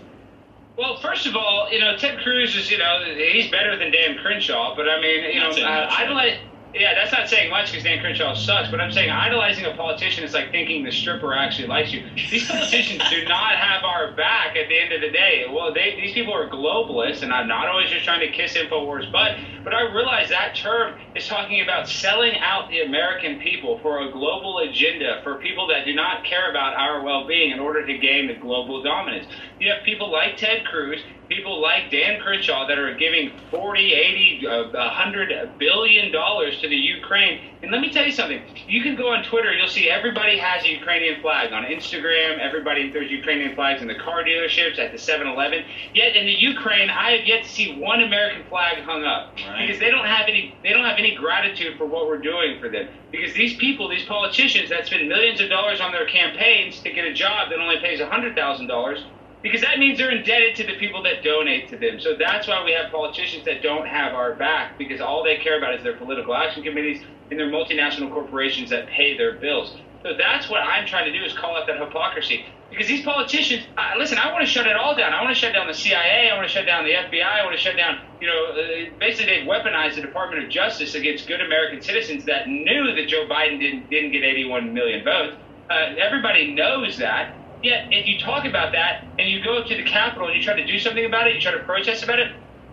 [0.76, 4.16] Well, first of all, you know, Ted Cruz is, you know, he's better than Dan
[4.16, 6.38] Crenshaw, but I mean, you know, saying uh, I don't like.
[6.74, 10.24] Yeah, that's not saying much because Dan Crenshaw sucks, but I'm saying idolizing a politician
[10.24, 12.02] is like thinking the stripper actually likes you.
[12.30, 15.44] These politicians do not have our back at the end of the day.
[15.52, 19.12] Well, they, these people are globalists, and I'm not always just trying to kiss InfoWars
[19.12, 24.00] butt, But I realize that term is talking about selling out the American people for
[24.00, 27.98] a global agenda for people that do not care about our well-being in order to
[27.98, 29.26] gain the global dominance.
[29.58, 31.02] You have people like Ted Cruz,
[31.34, 36.76] people like Dan Crenshaw that are giving 40, 80, uh, 100 billion dollars to the
[36.76, 37.40] Ukraine.
[37.62, 38.42] And let me tell you something.
[38.66, 41.52] You can go on Twitter, you'll see everybody has a Ukrainian flag.
[41.52, 45.64] On Instagram, everybody throws Ukrainian flags in the car dealerships, at the 7-Eleven.
[45.94, 49.66] Yet in the Ukraine, I have yet to see one American flag hung up Right.
[49.66, 52.68] because they don't have any they don't have any gratitude for what we're doing for
[52.68, 52.88] them.
[53.10, 57.04] Because these people, these politicians that spend millions of dollars on their campaigns to get
[57.04, 59.04] a job that only pays hundred thousand dollars,
[59.42, 61.98] because that means they're indebted to the people that donate to them.
[62.00, 65.58] So that's why we have politicians that don't have our back because all they care
[65.58, 69.76] about is their political action committees and their multinational corporations that pay their bills.
[70.02, 72.44] So that's what I'm trying to do is call out that hypocrisy.
[72.70, 75.12] Because these politicians, uh, listen, I want to shut it all down.
[75.12, 76.30] I want to shut down the CIA.
[76.30, 77.22] I want to shut down the FBI.
[77.22, 80.94] I want to shut down, you know, uh, basically they've weaponized the Department of Justice
[80.94, 85.36] against good American citizens that knew that Joe Biden didn't, didn't get 81 million votes.
[85.68, 87.36] Uh, everybody knows that.
[87.62, 90.54] Yet, if you talk about that and you go to the Capitol and you try
[90.54, 92.28] to do something about it, you try to protest about it,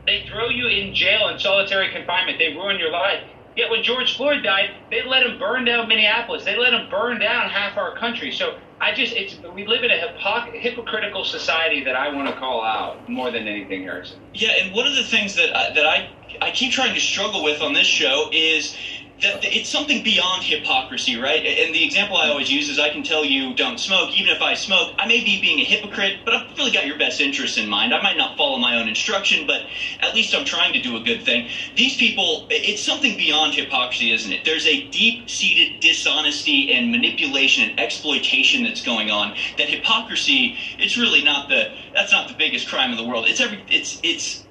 [0.07, 2.39] they throw you in jail in solitary confinement.
[2.39, 3.21] They ruin your life.
[3.55, 6.45] Yet when George Floyd died, they let him burn down Minneapolis.
[6.45, 8.31] They let him burn down half our country.
[8.31, 12.35] So I just, it's we live in a hypoc- hypocritical society that I want to
[12.35, 14.19] call out more than anything, Harrison.
[14.33, 16.09] Yeah, and one of the things that I, that I
[16.41, 18.77] I keep trying to struggle with on this show is
[19.21, 21.45] that it's something beyond hypocrisy, right?
[21.45, 24.17] And the example I always use is I can tell you don't smoke.
[24.17, 26.97] Even if I smoke, I may be being a hypocrite, but I've really got your
[26.97, 27.93] best interests in mind.
[27.93, 29.63] I might not follow my own instruction, but
[29.99, 31.47] at least I'm trying to do a good thing.
[31.75, 34.45] These people, it's something beyond hypocrisy, isn't it?
[34.45, 39.35] There's a deep-seated dishonesty and manipulation and exploitation that's going on.
[39.57, 43.25] That hypocrisy, it's really not the that's not the biggest crime in the world.
[43.27, 44.43] It's every it's it's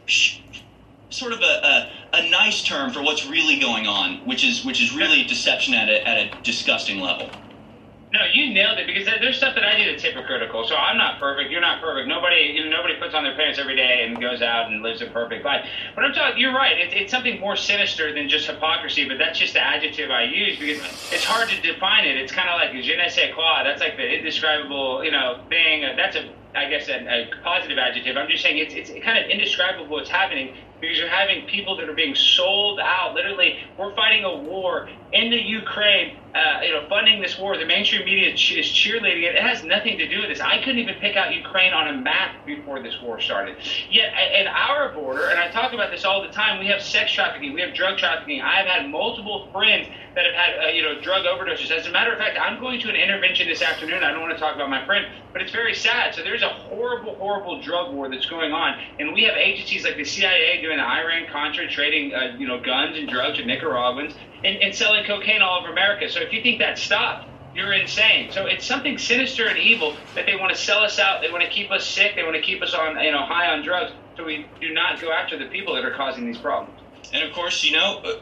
[1.10, 4.82] sort of a, a, a nice term for what's really going on, which is which
[4.82, 7.30] is really deception at a, at a disgusting level.
[8.10, 10.66] No, you nailed it because there's stuff that I do that's hypocritical.
[10.66, 11.50] So I'm not perfect.
[11.50, 12.08] You're not perfect.
[12.08, 15.02] Nobody, you know, nobody puts on their pants every day and goes out and lives
[15.02, 15.68] a perfect life.
[15.94, 16.40] But I'm talking.
[16.40, 16.78] You're right.
[16.78, 19.06] It, it's something more sinister than just hypocrisy.
[19.06, 20.78] But that's just the adjective I use because
[21.12, 22.16] it's hard to define it.
[22.16, 23.62] It's kind of like je ne sais quoi.
[23.62, 25.84] That's like the indescribable, you know, thing.
[25.94, 28.16] That's a, I guess, a, a positive adjective.
[28.16, 31.88] I'm just saying it's it's kind of indescribable what's happening because you're having people that
[31.88, 33.14] are being sold out.
[33.14, 36.16] Literally, we're fighting a war in the Ukraine.
[36.34, 37.56] Uh, you know, funding this war.
[37.56, 39.34] The mainstream media is cheerleading it.
[39.34, 40.40] It has nothing to do with this.
[40.40, 43.56] I couldn't even pick out Ukraine on a map before this war started.
[43.90, 47.12] Yet, at our border, and I talk about this all the time, we have sex
[47.12, 48.40] trafficking, we have drug trafficking.
[48.40, 49.88] I've had multiple friends
[50.18, 51.70] that have had, uh, you know, drug overdoses.
[51.70, 54.02] As a matter of fact, I'm going to an intervention this afternoon.
[54.02, 56.12] I don't want to talk about my friend, but it's very sad.
[56.12, 59.96] So there's a horrible, horrible drug war that's going on, and we have agencies like
[59.96, 64.56] the CIA doing the Iran-Contra, trading, uh, you know, guns and drugs with Nicaraguans, and,
[64.56, 66.08] and selling cocaine all over America.
[66.08, 68.32] So if you think that stopped, you're insane.
[68.32, 71.22] So it's something sinister and evil that they want to sell us out.
[71.22, 72.16] They want to keep us sick.
[72.16, 73.92] They want to keep us on, you know, high on drugs.
[74.16, 76.76] So we do not go after the people that are causing these problems.
[77.12, 78.14] And of course, you know, uh,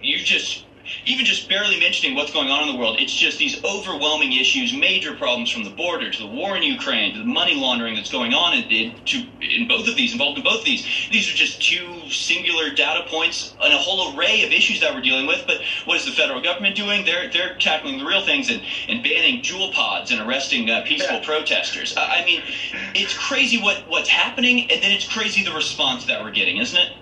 [0.00, 0.65] you just
[1.04, 4.72] even just barely mentioning what's going on in the world, it's just these overwhelming issues,
[4.72, 8.10] major problems from the border to the war in Ukraine to the money laundering that's
[8.10, 10.86] going on in, in, to, in both of these, involved in both of these.
[11.10, 15.00] These are just two singular data points and a whole array of issues that we're
[15.02, 15.44] dealing with.
[15.46, 17.04] But what is the federal government doing?
[17.04, 21.20] They're they're tackling the real things and, and banning Juul pods and arresting uh, peaceful
[21.20, 21.96] protesters.
[21.96, 22.42] I, I mean,
[22.94, 26.78] it's crazy what what's happening, and then it's crazy the response that we're getting, isn't
[26.78, 26.92] it?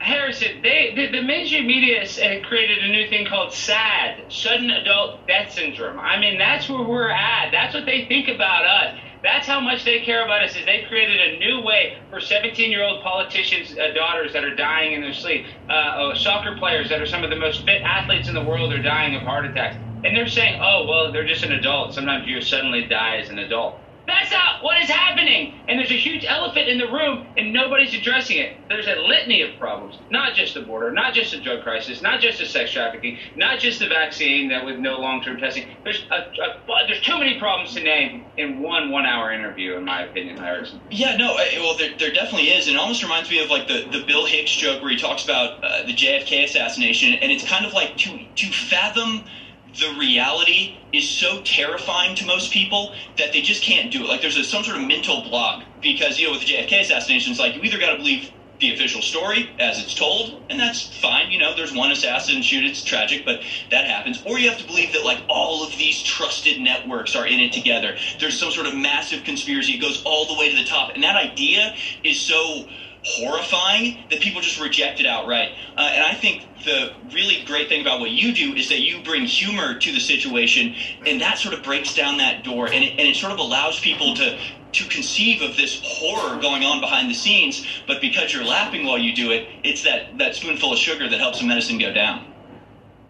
[0.00, 4.70] Harrison, they the, the mainstream media has uh, created a new thing called SAD, sudden
[4.70, 5.98] adult death syndrome.
[5.98, 7.50] I mean, that's where we're at.
[7.50, 9.00] That's what they think about us.
[9.24, 10.54] That's how much they care about us.
[10.54, 15.00] Is they've created a new way for 17-year-old politicians' uh, daughters that are dying in
[15.00, 18.34] their sleep, uh, uh, soccer players that are some of the most fit athletes in
[18.34, 21.52] the world are dying of heart attacks, and they're saying, "Oh, well, they're just an
[21.52, 21.92] adult.
[21.92, 25.52] Sometimes you suddenly die as an adult." That's not what is happening.
[25.68, 28.56] And there's a huge elephant in the room, and nobody's addressing it.
[28.70, 32.20] There's a litany of problems, not just the border, not just the drug crisis, not
[32.20, 35.66] just the sex trafficking, not just the vaccine that with no long-term testing.
[35.84, 40.04] There's a, a, there's too many problems to name in one one-hour interview, in my
[40.04, 40.80] opinion, Harrison.
[40.90, 42.66] Yeah, no, well, there, there definitely is.
[42.66, 45.22] And it almost reminds me of like the, the Bill Hicks joke where he talks
[45.22, 49.24] about uh, the JFK assassination, and it's kind of like to to fathom
[49.74, 54.08] the reality is so terrifying to most people that they just can't do it.
[54.08, 57.30] Like there's a, some sort of mental block because you know with the JFK assassination,
[57.30, 58.30] it's like you either got to believe
[58.60, 61.30] the official story as it's told, and that's fine.
[61.30, 63.40] You know, there's one assassin shoot, it's tragic, but
[63.70, 64.20] that happens.
[64.24, 67.52] Or you have to believe that like all of these trusted networks are in it
[67.52, 67.96] together.
[68.18, 69.74] There's some sort of massive conspiracy.
[69.74, 72.66] It goes all the way to the top, and that idea is so
[73.04, 75.52] horrifying that people just reject it outright.
[75.76, 79.02] Uh, and I think the really great thing about what you do is that you
[79.02, 80.74] bring humor to the situation,
[81.06, 83.80] and that sort of breaks down that door, and it, and it sort of allows
[83.80, 84.38] people to
[84.70, 87.66] to conceive of this horror going on behind the scenes.
[87.86, 91.18] But because you're laughing while you do it, it's that that spoonful of sugar that
[91.18, 92.26] helps the medicine go down.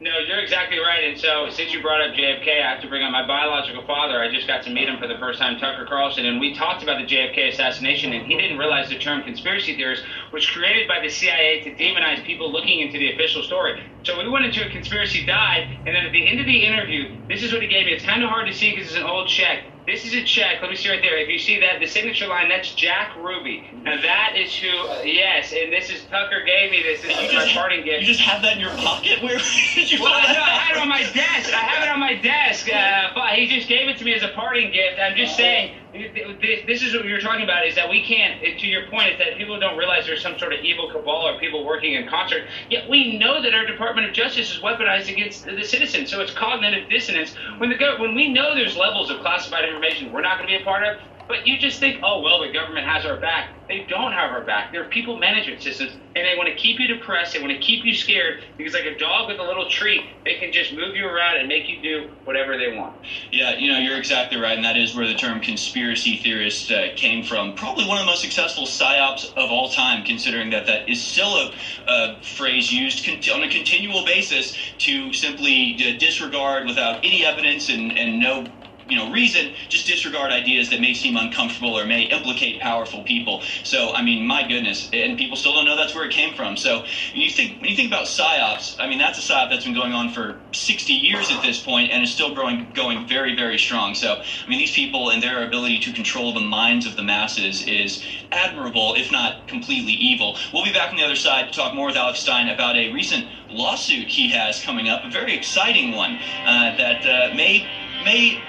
[0.01, 1.03] No, you're exactly right.
[1.03, 4.21] And so, since you brought up JFK, I have to bring up my biological father.
[4.23, 6.85] I just got to meet him for the first time, Tucker Carlson, and we talked
[6.85, 8.13] about the JFK assassination.
[8.13, 12.23] And he didn't realize the term conspiracy theorist was created by the CIA to demonize
[12.25, 13.83] people looking into the official story.
[14.05, 17.27] So we went into a conspiracy died, and then at the end of the interview,
[17.29, 17.93] this is what he gave me.
[17.93, 19.65] It's kind of hard to see because it's an old check.
[19.89, 20.61] This is a check.
[20.61, 21.17] Let me see right there.
[21.17, 23.65] If you see that, the signature line, that's Jack Ruby.
[23.85, 24.69] Now that is who.
[24.69, 27.01] Uh, yes, and this is Tucker gave me this.
[27.01, 28.01] This is my parting gift.
[28.03, 29.23] You just have that in your pocket?
[29.23, 29.39] Where
[29.75, 30.43] did you well, find no?
[30.43, 31.55] I had it on my desk.
[31.55, 32.69] I have it on my desk.
[32.69, 35.01] Uh, but he just gave it to me as a parting gift.
[35.01, 37.67] I'm just saying, this, this is what you're talking about.
[37.67, 38.41] Is that we can't.
[38.43, 41.39] To your point, is that people don't realize there's some sort of evil cabal or
[41.39, 42.45] people working in concert.
[42.69, 46.07] Yet we know that our Department of Justice is weaponized against the citizen.
[46.07, 47.35] So it's cognitive dissonance.
[47.59, 50.63] When the when we know there's levels of classified information we're not going to be
[50.63, 51.18] a part of.
[51.29, 53.47] But you just think, oh well, the government has our back.
[53.69, 54.73] They don't have our back.
[54.73, 57.35] They're people management systems, and they want to keep you depressed.
[57.35, 60.37] They want to keep you scared because, like a dog with a little treat, they
[60.37, 62.95] can just move you around and make you do whatever they want.
[63.33, 66.95] Yeah, you know, you're exactly right, and that is where the term conspiracy theorist uh,
[66.97, 67.55] came from.
[67.55, 71.37] Probably one of the most successful psyops of all time, considering that that is still
[71.37, 71.53] a,
[71.89, 77.69] a phrase used con- on a continual basis to simply uh, disregard without any evidence
[77.69, 78.47] and, and no
[78.89, 83.43] you know reason just disregard ideas that may seem uncomfortable or may implicate powerful people.
[83.63, 86.57] So i mean my goodness and people still don't know that's where it came from.
[86.57, 86.81] So
[87.13, 89.75] when you think when you think about psyops i mean that's a psyop that's been
[89.75, 93.59] going on for 60 years at this point and is still growing going very very
[93.59, 93.95] strong.
[93.95, 97.63] So i mean these people and their ability to control the minds of the masses
[97.67, 98.03] is
[98.33, 100.37] admirable if not completely evil.
[100.53, 102.89] We'll be back on the other side to talk more with alex stein about a
[102.93, 107.67] recent lawsuit he has coming up a very exciting one uh, that uh, may
[108.05, 108.41] may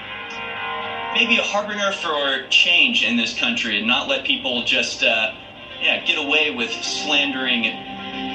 [1.13, 5.33] maybe a harbinger for change in this country and not let people just uh,
[5.81, 7.63] yeah get away with slandering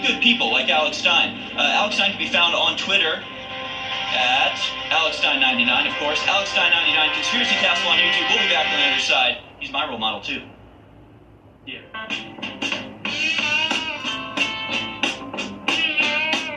[0.05, 1.37] good people like Alex Stein.
[1.57, 3.23] Uh, Alex Stein can be found on Twitter
[4.15, 4.59] at
[4.91, 6.21] Alex Stein99, of course.
[6.27, 8.29] Alex Stein99, Conspiracy Castle on YouTube.
[8.29, 9.39] We'll be back on the other side.
[9.59, 10.43] He's my role model too.
[11.67, 11.81] Yeah.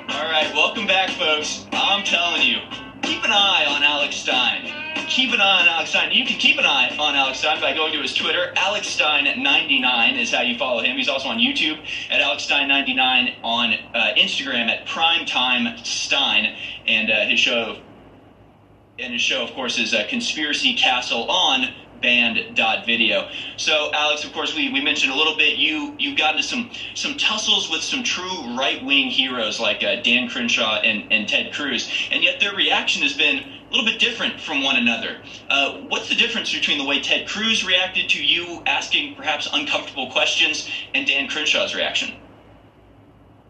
[0.10, 1.66] All right, welcome back, folks.
[1.72, 2.60] I'm telling you,
[3.08, 6.12] keep an eye on Alex Stein keep an eye on Alex Stein.
[6.12, 8.52] You can keep an eye on Alex Stein by going to his Twitter.
[8.56, 10.98] Alex Stein99 is how you follow him.
[10.98, 11.80] He's also on YouTube
[12.10, 16.56] at Alex Stein99, on uh, Instagram at Primetime Stein,
[16.86, 17.82] and uh, his show.
[19.00, 23.30] And his show, of course, is uh, Conspiracy Castle on banned.video.
[23.58, 26.72] So Alex, of course, we, we mentioned a little bit, you you've got into some
[26.94, 31.90] some tussles with some true right-wing heroes like uh, Dan Crenshaw and, and Ted Cruz,
[32.12, 35.22] and yet their reaction has been a little bit different from one another.
[35.50, 40.10] Uh, what's the difference between the way Ted Cruz reacted to you asking perhaps uncomfortable
[40.10, 42.14] questions and Dan Crenshaw's reaction?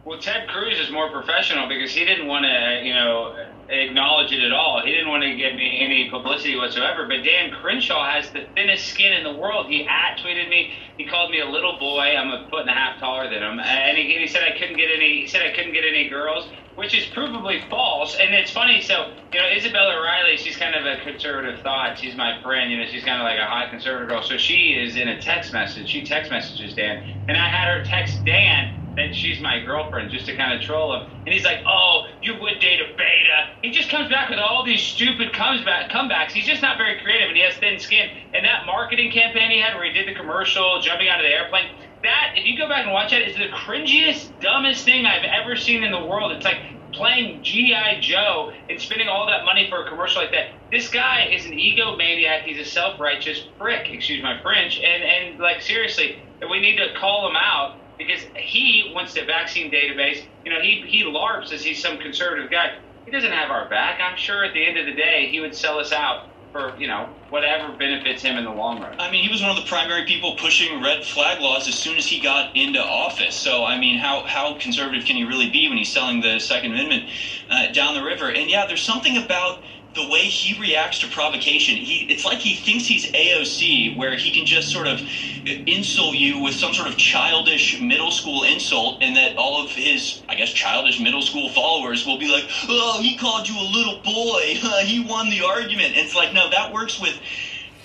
[0.05, 3.35] Well, Ted Cruz is more professional because he didn't want to, you know,
[3.69, 4.81] acknowledge it at all.
[4.83, 7.05] He didn't want to give me any publicity whatsoever.
[7.07, 9.67] But Dan Crenshaw has the thinnest skin in the world.
[9.67, 10.73] He at tweeted me.
[10.97, 12.15] He called me a little boy.
[12.15, 14.77] I'm a foot and a half taller than him, and he, he said I couldn't
[14.77, 15.21] get any.
[15.21, 18.17] He said I couldn't get any girls, which is provably false.
[18.19, 18.81] And it's funny.
[18.81, 21.99] So you know, Isabella Riley, she's kind of a conservative thought.
[21.99, 22.71] She's my friend.
[22.71, 24.23] You know, she's kind of like a hot conservative girl.
[24.23, 25.89] So she is in a text message.
[25.89, 30.25] She text messages Dan, and I had her text Dan that she's my girlfriend just
[30.25, 31.09] to kind of troll him.
[31.25, 33.53] And he's like, oh, you would date a beta.
[33.61, 36.31] He just comes back with all these stupid comebacks.
[36.31, 38.09] He's just not very creative and he has thin skin.
[38.33, 41.31] And that marketing campaign he had where he did the commercial, jumping out of the
[41.31, 41.69] airplane,
[42.03, 45.55] that, if you go back and watch that, is the cringiest, dumbest thing I've ever
[45.55, 46.31] seen in the world.
[46.31, 46.57] It's like
[46.91, 47.99] playing G.I.
[48.01, 50.49] Joe and spending all that money for a commercial like that.
[50.71, 52.43] This guy is an egomaniac.
[52.43, 54.79] He's a self righteous prick, excuse my French.
[54.79, 59.71] And, and like, seriously, we need to call him out because he wants the vaccine
[59.71, 60.25] database.
[60.45, 62.73] You know, he he larps as he's some conservative guy.
[63.05, 63.99] He doesn't have our back.
[64.01, 66.87] I'm sure at the end of the day, he would sell us out for you
[66.87, 68.95] know whatever benefits him in the long run.
[68.99, 71.97] I mean, he was one of the primary people pushing red flag laws as soon
[71.97, 73.35] as he got into office.
[73.35, 76.71] So, I mean, how how conservative can he really be when he's selling the Second
[76.73, 77.09] Amendment
[77.49, 78.31] uh, down the river?
[78.31, 79.63] And yeah, there's something about
[79.97, 84.31] the way he reacts to provocation, he it's like he thinks he's AOC, where he
[84.31, 85.01] can just sort of
[85.45, 90.21] insult you with some sort of childish middle school insult, and that all of his,
[90.29, 93.99] I guess, childish middle school followers will be like, "Oh, he called you a little
[94.03, 94.59] boy.
[94.83, 97.19] he won the argument." And it's like, no, that works with,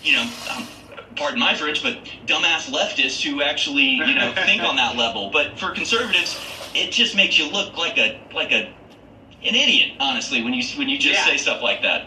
[0.03, 0.31] you know.
[0.51, 0.69] Um,
[1.17, 5.31] pardon my French, but dumbass leftists who actually you know think on that level.
[5.31, 6.39] But for conservatives,
[6.75, 8.71] it just makes you look like a like a
[9.45, 11.25] an idiot, honestly, when you when you just Yeah.
[11.25, 12.03] say stuff like that.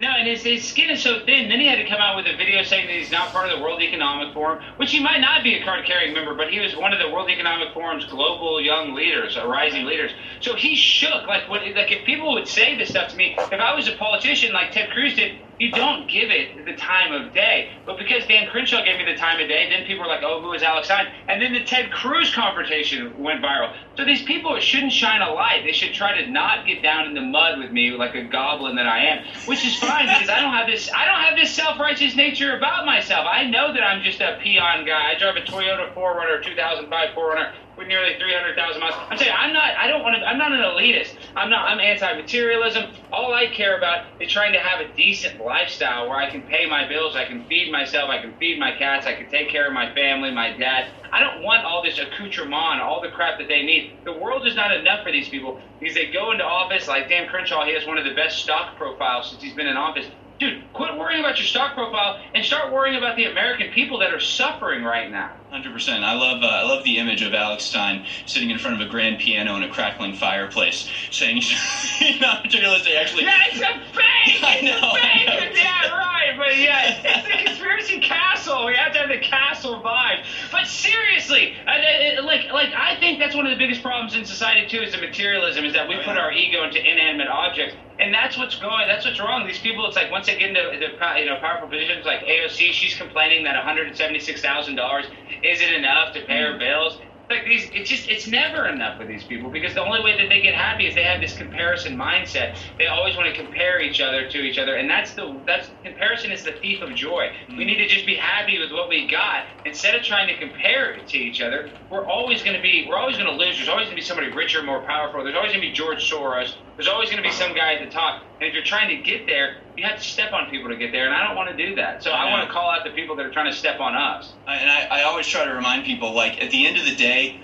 [0.00, 1.50] No, and his, his skin is so thin.
[1.50, 3.58] Then he had to come out with a video saying that he's not part of
[3.58, 6.74] the World Economic Forum, which he might not be a card-carrying member, but he was
[6.74, 10.10] one of the World Economic Forum's global young leaders, uh, rising leaders.
[10.40, 11.26] So he shook.
[11.26, 13.92] Like, what, like if people would say this stuff to me, if I was a
[13.92, 17.70] politician like Ted Cruz did, you don't give it the time of day.
[17.84, 20.40] But because Dan Crenshaw gave me the time of day, then people were like, oh,
[20.40, 21.06] who is Alex Stein?
[21.28, 23.74] And then the Ted Cruz confrontation went viral.
[23.98, 25.62] So these people shouldn't shine a light.
[25.66, 28.74] They should try to not get down in the mud with me like a goblin
[28.76, 30.90] that I am, which is fine because I don't have this.
[30.96, 33.26] I don't have this self-righteous nature about myself.
[33.30, 35.12] I know that I'm just a peon guy.
[35.12, 38.94] I drive a Toyota 4Runner, 2005 4Runner with nearly 300,000 miles.
[39.08, 39.74] I'm saying I'm not.
[39.74, 40.24] I don't want to.
[40.24, 41.16] I'm not an elitist.
[41.34, 41.66] I'm not.
[41.66, 42.92] I'm anti-materialism.
[43.10, 46.66] All I care about is trying to have a decent lifestyle where I can pay
[46.66, 49.66] my bills, I can feed myself, I can feed my cats, I can take care
[49.66, 50.90] of my family, my dad.
[51.10, 53.94] I don't want all this accoutrement, all the crap that they need.
[54.04, 57.28] The world is not enough for these people because they go into office like Dan
[57.28, 57.64] Crenshaw.
[57.64, 60.06] He has one of the best stock profiles since he's been in office.
[60.40, 64.14] Dude, quit worrying about your stock profile and start worrying about the American people that
[64.14, 65.30] are suffering right now.
[65.50, 66.02] Hundred percent.
[66.02, 68.90] I love uh, I love the image of Alex Stein sitting in front of a
[68.90, 72.94] grand piano in a crackling fireplace, saying he's not materialistic.
[72.94, 74.42] Actually, Yeah, it's a fake.
[74.42, 75.56] I It's know, a fake.
[75.58, 76.34] Yeah, right.
[76.38, 78.64] But yeah, it's the conspiracy castle.
[78.64, 80.24] We have to have the castle vibe.
[80.50, 84.82] But seriously, like, like I think that's one of the biggest problems in society too
[84.82, 85.66] is the materialism.
[85.66, 87.76] Is that we put our ego into inanimate objects.
[88.00, 88.88] And that's what's going.
[88.88, 89.46] That's what's wrong.
[89.46, 89.86] These people.
[89.86, 93.44] It's like once they get into the you know powerful positions, like AOC, she's complaining
[93.44, 95.04] that one hundred and seventy six thousand dollars
[95.44, 96.98] isn't enough to pay her bills.
[97.30, 100.28] Like these, it's just it's never enough with these people because the only way that
[100.28, 102.58] they get happy is they have this comparison mindset.
[102.76, 106.32] They always want to compare each other to each other, and that's the that's comparison
[106.32, 107.28] is the thief of joy.
[107.28, 107.56] Mm-hmm.
[107.56, 110.90] We need to just be happy with what we got instead of trying to compare
[110.94, 111.70] it to each other.
[111.88, 113.56] We're always going to be we're always going to lose.
[113.56, 115.22] There's always going to be somebody richer, more powerful.
[115.22, 116.56] There's always going to be George Soros.
[116.76, 118.24] There's always going to be some guy at the top.
[118.40, 120.92] And if you're trying to get there, you have to step on people to get
[120.92, 122.02] there, and I don't want to do that.
[122.02, 123.94] So I, I want to call out the people that are trying to step on
[123.94, 124.32] us.
[124.48, 127.42] And I, I always try to remind people, like at the end of the day,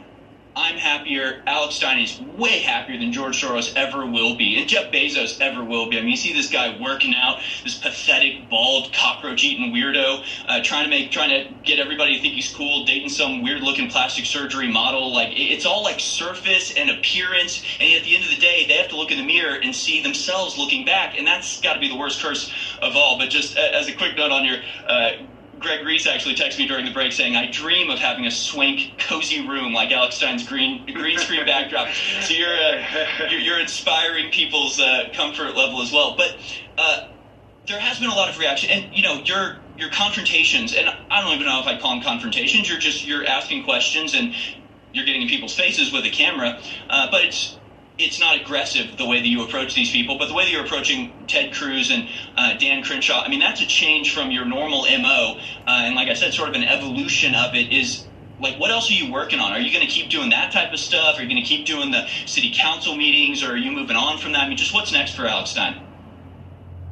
[0.57, 1.43] I'm happier.
[1.47, 5.63] Alex Stein is way happier than George Soros ever will be, and Jeff Bezos ever
[5.63, 5.99] will be.
[5.99, 10.85] I mean, you see this guy working out, this pathetic, bald, cockroach-eating weirdo, uh, trying
[10.85, 14.73] to make, trying to get everybody to think he's cool, dating some weird-looking plastic surgery
[14.73, 15.13] model.
[15.13, 18.79] Like it's all like surface and appearance, and at the end of the day, they
[18.79, 21.81] have to look in the mirror and see themselves looking back, and that's got to
[21.81, 22.51] be the worst curse
[22.81, 23.19] of all.
[23.19, 24.57] But just as a quick note on your.
[24.87, 25.11] Uh,
[25.67, 28.99] Greg Reese actually texted me during the break saying, "I dream of having a swank,
[28.99, 31.89] cozy room like Alex Stein's green green screen backdrop."
[32.23, 36.15] So you're uh, you're, you're inspiring people's uh, comfort level as well.
[36.17, 36.37] But
[36.79, 37.09] uh,
[37.67, 41.21] there has been a lot of reaction, and you know your your confrontations, and I
[41.21, 42.69] don't even know if I call them confrontations.
[42.69, 44.35] You're just you're asking questions and
[44.93, 47.59] you're getting in people's faces with a camera, uh, but it's
[47.99, 50.65] it's not aggressive the way that you approach these people, but the way that you're
[50.65, 54.83] approaching Ted Cruz and uh, Dan Crenshaw, I mean, that's a change from your normal
[54.83, 55.39] MO.
[55.67, 58.07] Uh, and like I said, sort of an evolution of it is
[58.39, 59.53] like, what else are you working on?
[59.53, 61.19] Are you going to keep doing that type of stuff?
[61.19, 63.43] Are you going to keep doing the city council meetings?
[63.43, 64.45] Or are you moving on from that?
[64.45, 65.86] I mean, just what's next for Alex Stein?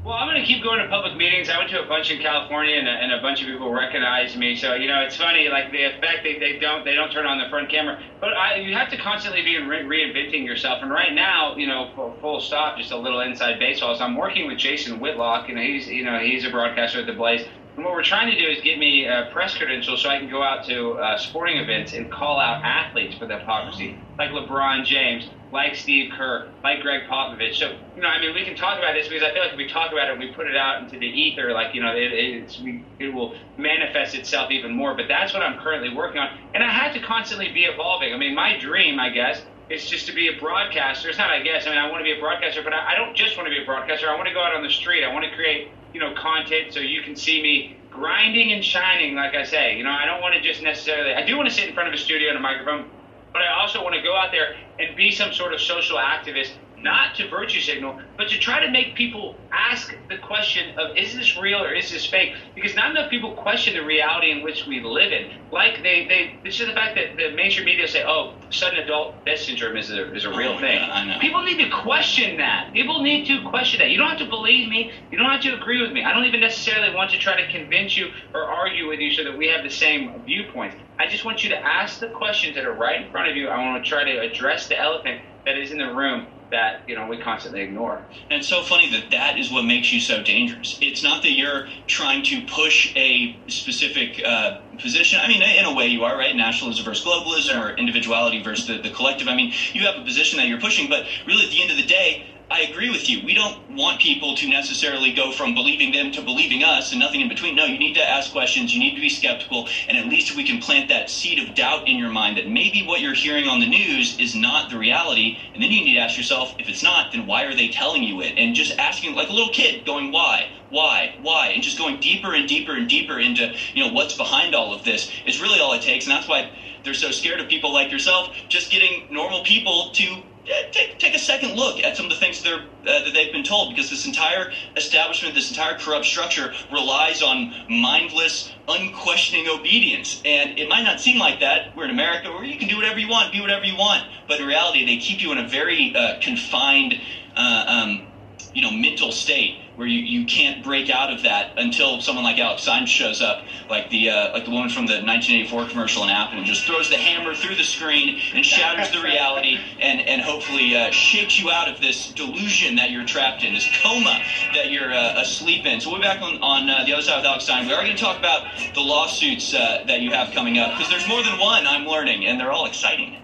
[0.04, 1.48] Well, I'm going to keep going to public meetings.
[1.48, 4.36] I went to a bunch in California, and a, and a bunch of people recognize
[4.36, 4.54] me.
[4.54, 5.48] So you know, it's funny.
[5.48, 8.56] Like the effect, they, they don't they don't turn on the front camera, but I,
[8.56, 10.82] you have to constantly be re- reinventing yourself.
[10.82, 13.96] And right now, you know, full, full stop, just a little inside baseball.
[13.96, 17.14] So I'm working with Jason Whitlock, and he's you know he's a broadcaster at the
[17.14, 17.46] Blaze.
[17.76, 20.28] And what we're trying to do is get me uh, press credentials so I can
[20.28, 24.84] go out to uh, sporting events and call out athletes for the hypocrisy, like LeBron
[24.84, 27.54] James, like Steve Kerr, like Gregg Popovich.
[27.54, 29.56] So, you know, I mean, we can talk about this because I feel like if
[29.56, 31.94] we talk about it and we put it out into the ether, like, you know,
[31.94, 32.60] it, it's,
[32.98, 34.96] it will manifest itself even more.
[34.96, 36.36] But that's what I'm currently working on.
[36.54, 38.12] And I have to constantly be evolving.
[38.12, 41.08] I mean, my dream, I guess, is just to be a broadcaster.
[41.08, 42.94] It's not, I guess, I mean, I want to be a broadcaster, but I, I
[42.96, 44.10] don't just want to be a broadcaster.
[44.10, 45.04] I want to go out on the street.
[45.04, 49.14] I want to create, you know, content so you can see me grinding and shining,
[49.14, 49.78] like I say.
[49.78, 51.88] You know, I don't want to just necessarily, I do want to sit in front
[51.88, 52.90] of a studio and a microphone,
[53.34, 56.52] but I also want to go out there and be some sort of social activist,
[56.84, 61.14] not to virtue signal, but to try to make people ask the question of is
[61.14, 62.34] this real or is this fake?
[62.54, 65.30] Because not enough people question the reality in which we live in.
[65.50, 69.24] Like they, they this is the fact that the mainstream media say, oh, sudden adult
[69.24, 70.78] death syndrome is a, is a real Oh thing.
[70.78, 71.18] God, I know.
[71.20, 72.72] People need to question that.
[72.72, 73.90] People need to question that.
[73.90, 74.92] You don't have to believe me.
[75.10, 76.04] You don't have to agree with me.
[76.04, 79.24] I don't even necessarily want to try to convince you or argue with you so
[79.24, 80.76] that we have the same viewpoints.
[80.98, 83.48] I just want you to ask the questions that are right in front of you.
[83.48, 86.94] I want to try to address the elephant that is in the room that you
[86.94, 88.06] know we constantly ignore.
[88.30, 90.78] And it's so funny that that is what makes you so dangerous.
[90.80, 95.18] It's not that you're trying to push a specific uh, position.
[95.20, 96.34] I mean, in a way, you are right.
[96.34, 99.26] Nationalism versus globalism, or individuality versus the, the collective.
[99.28, 101.76] I mean, you have a position that you're pushing, but really, at the end of
[101.76, 102.24] the day,
[102.54, 103.20] I agree with you.
[103.24, 107.20] We don't want people to necessarily go from believing them to believing us and nothing
[107.20, 107.56] in between.
[107.56, 108.72] No, you need to ask questions.
[108.72, 109.66] You need to be skeptical.
[109.88, 112.80] And at least we can plant that seed of doubt in your mind that maybe
[112.80, 115.36] what you're hearing on the news is not the reality.
[115.52, 118.04] And then you need to ask yourself, if it's not, then why are they telling
[118.04, 118.34] you it?
[118.38, 120.48] And just asking, like a little kid, going, why?
[120.68, 121.16] Why?
[121.20, 121.48] Why?
[121.48, 124.84] And just going deeper and deeper and deeper into, you know, what's behind all of
[124.84, 126.06] this is really all it takes.
[126.06, 126.52] And that's why
[126.84, 131.18] they're so scared of people like yourself, just getting normal people to take, take a
[131.18, 134.06] second look at some of the things that, uh, that they've been told because this
[134.06, 140.20] entire establishment, this entire corrupt structure relies on mindless, unquestioning obedience.
[140.24, 141.74] And it might not seem like that.
[141.76, 144.04] We're in America where you can do whatever you want, be whatever you want.
[144.28, 146.94] But in reality, they keep you in a very uh, confined,
[147.36, 148.06] uh, um,
[148.52, 152.38] you know, mental state where you, you can't break out of that until someone like
[152.38, 156.10] Alex Stein shows up, like the uh, like the woman from the 1984 commercial in
[156.10, 160.20] Apple, and just throws the hammer through the screen and shatters the reality, and and
[160.22, 164.20] hopefully uh, shakes you out of this delusion that you're trapped in, this coma
[164.54, 165.80] that you're uh, asleep in.
[165.80, 167.66] So we'll be back on on uh, the other side with Alex Stein.
[167.66, 170.90] We are going to talk about the lawsuits uh, that you have coming up because
[170.90, 171.66] there's more than one.
[171.66, 173.16] I'm learning, and they're all exciting.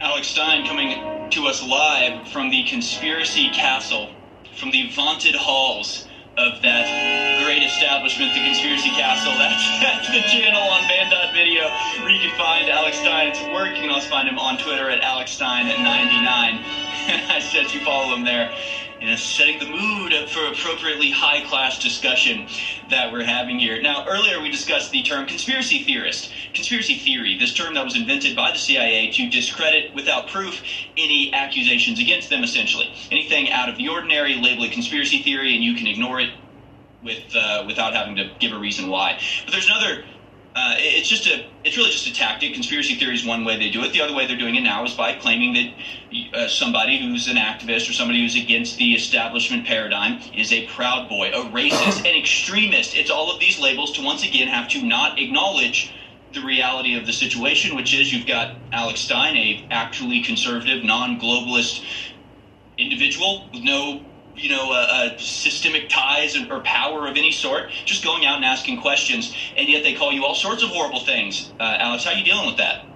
[0.00, 4.14] Alex Stein coming to us live from the Conspiracy Castle
[4.56, 6.06] from the vaunted halls
[6.36, 6.86] of that
[7.44, 9.32] great establishment, the Conspiracy Castle.
[9.36, 11.68] That's, that's the channel on Banned.video
[12.02, 13.74] where you can find Alex Stein's work.
[13.76, 15.70] You can also find him on Twitter at AlexStein99.
[17.30, 18.54] I suggest you follow him there
[19.16, 22.46] setting the mood for appropriately high class discussion
[22.90, 23.80] that we're having here.
[23.80, 26.30] Now, earlier we discussed the term conspiracy theorist.
[26.54, 30.62] Conspiracy theory, this term that was invented by the CIA to discredit without proof
[30.96, 32.92] any accusations against them, essentially.
[33.10, 36.30] Anything out of the ordinary, label it conspiracy theory, and you can ignore it
[37.02, 39.18] with uh, without having to give a reason why.
[39.44, 40.04] But there's another
[40.54, 42.52] uh, it's just a it's really just a tactic.
[42.52, 43.92] Conspiracy theory is one way they do it.
[43.92, 47.36] The other way they're doing it now is by claiming that uh, somebody who's an
[47.36, 52.18] activist or somebody who's against the establishment paradigm is a proud boy, a racist, an
[52.18, 52.96] extremist.
[52.96, 55.92] It's all of these labels to once again have to not acknowledge
[56.32, 61.84] the reality of the situation, which is you've got Alex Stein, a actually conservative, non-globalist
[62.78, 64.04] individual with no
[64.40, 68.44] you know, uh, uh, systemic ties or power of any sort, just going out and
[68.44, 71.52] asking questions, and yet they call you all sorts of horrible things.
[71.60, 72.86] Uh, Alex, how are you dealing with that?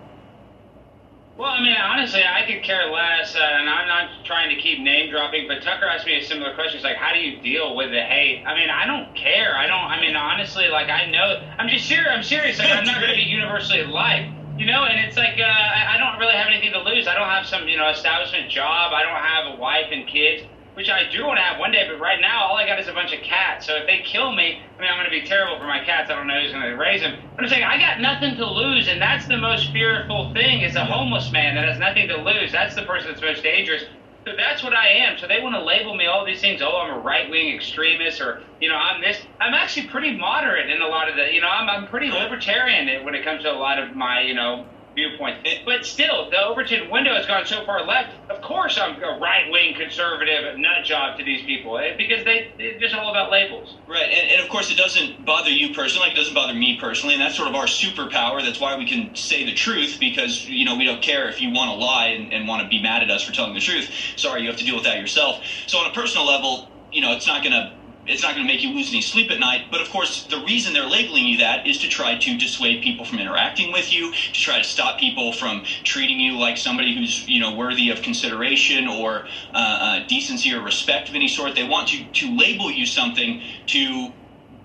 [1.37, 4.79] Well, I mean, honestly, I could care less, uh, and I'm not trying to keep
[4.79, 5.49] name dropping.
[5.49, 6.79] But Tucker asked me a similar question.
[6.79, 9.57] He's like, "How do you deal with the hate?" I mean, I don't care.
[9.57, 9.83] I don't.
[9.85, 11.43] I mean, honestly, like I know.
[11.59, 12.09] I'm just serious.
[12.09, 12.59] I'm serious.
[12.59, 14.31] Like I'm not going to be universally liked.
[14.57, 17.09] You know, and it's like uh, I don't really have anything to lose.
[17.09, 18.93] I don't have some, you know, establishment job.
[18.95, 21.87] I don't have a wife and kids which I do want to have one day,
[21.89, 23.67] but right now all I got is a bunch of cats.
[23.67, 26.11] So if they kill me, I mean, I'm going to be terrible for my cats.
[26.11, 27.17] I don't know who's going to raise them.
[27.37, 30.75] But I'm saying I got nothing to lose, and that's the most fearful thing is
[30.75, 32.51] a homeless man that has nothing to lose.
[32.51, 33.85] That's the person that's most dangerous.
[34.27, 35.19] So that's what I am.
[35.19, 36.63] So they want to label me all these things.
[36.63, 39.19] Oh, I'm a right wing extremist, or you know, I'm this.
[39.39, 41.33] I'm actually pretty moderate in a lot of the.
[41.33, 44.35] You know, I'm I'm pretty libertarian when it comes to a lot of my you
[44.35, 44.65] know
[44.95, 45.47] viewpoint.
[45.65, 48.15] But still, the Overton window has gone so far left.
[48.31, 52.55] Of course, I'm a right wing conservative nut job to these people eh, because they
[52.59, 53.77] it's just all about labels.
[53.87, 56.79] Right, and, and of course, it doesn't bother you personally, like it doesn't bother me
[56.81, 58.43] personally, and that's sort of our superpower.
[58.43, 61.51] That's why we can say the truth because you know we don't care if you
[61.51, 63.91] want to lie and, and want to be mad at us for telling the truth.
[64.17, 65.45] Sorry, you have to deal with that yourself.
[65.67, 67.73] So on a personal level, you know, it's not going to
[68.07, 69.71] it's not going to make you lose any sleep at night.
[69.71, 73.05] But of course, the reason they're labeling you that is to try to dissuade people
[73.05, 77.27] from interacting with you, to try to stop people from treating you like somebody who's
[77.29, 81.55] you know worthy of consideration or uh, uh, decency or respect of any sort.
[81.55, 84.13] They want to to label you something to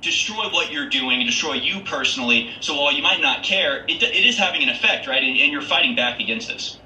[0.01, 2.49] destroy what you're doing, destroy you personally.
[2.61, 5.21] So while you might not care, it, it is having an effect, right?
[5.23, 6.79] And, and you're fighting back against this.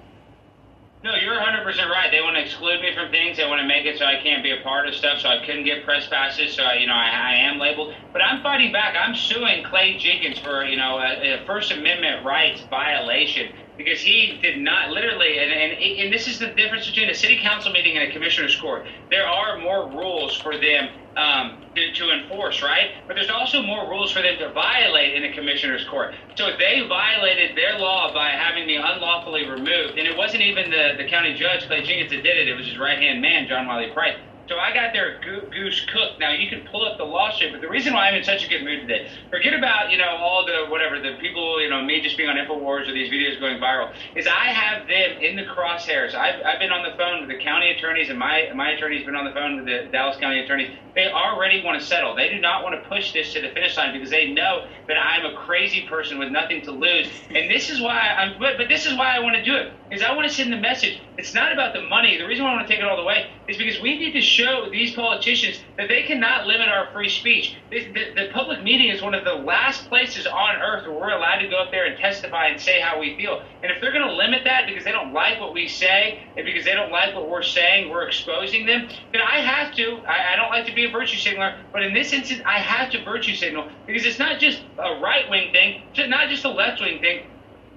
[1.04, 2.10] No, you're 100% right.
[2.12, 3.36] They want to exclude me from things.
[3.36, 5.46] They want to make it so I can't be a part of stuff, so I
[5.46, 7.94] couldn't get press passes, so I, you know I, I am labeled.
[8.14, 8.96] But I'm fighting back.
[8.98, 14.40] I'm suing Clay Jenkins for you know a, a First Amendment rights violation because he
[14.42, 17.98] did not literally, and, and, and this is the difference between a city council meeting
[17.98, 18.86] and a commissioner's court.
[19.10, 22.91] There are more rules for them um, to, to, enforce, right?
[23.07, 26.14] But there's also more rules for them to violate in a commissioner's court.
[26.35, 30.69] So if they violated their law by having me unlawfully removed, and it wasn't even
[30.69, 33.48] the, the county judge, Clay Jenkins, that did it, it was his right hand man,
[33.48, 34.18] John Wiley Price.
[34.49, 36.20] So I got their go- goose cooked.
[36.20, 38.49] Now you can pull up the lawsuit, but the reason why I'm in such a
[38.49, 42.02] good mood today, forget about you know all the whatever the people you know me
[42.02, 45.44] just being on Infowars or these videos going viral, is I have them in the
[45.44, 46.14] crosshairs.
[46.14, 49.15] I've, I've been on the phone with the county attorneys, and my my attorney's been
[49.15, 50.76] on the phone with the Dallas County attorneys.
[50.94, 52.14] They already want to settle.
[52.15, 54.98] They do not want to push this to the finish line because they know that
[54.98, 57.10] I'm a crazy person with nothing to lose.
[57.30, 58.38] And this is why I'm.
[58.38, 59.74] But, but this is why I want to do it.
[59.90, 61.02] Is I want to send the message.
[61.18, 62.18] It's not about the money.
[62.18, 64.14] The reason why I want to take it all the way is because we need
[64.14, 67.56] to show these politicians that they cannot limit our free speech.
[67.70, 71.40] The, the, public meeting is one of the last places on earth where we're allowed
[71.40, 73.44] to go up there and testify and say how we feel.
[73.62, 76.46] And if they're going to limit that because they don't like what we say and
[76.46, 79.98] because they don't like what we're saying, we're exposing them, then I have to.
[80.08, 82.92] I, I don't like to be a virtue signaler, but in this instance, I have
[82.92, 86.50] to virtue signal because it's not just a right wing thing, it's not just a
[86.50, 87.26] left wing thing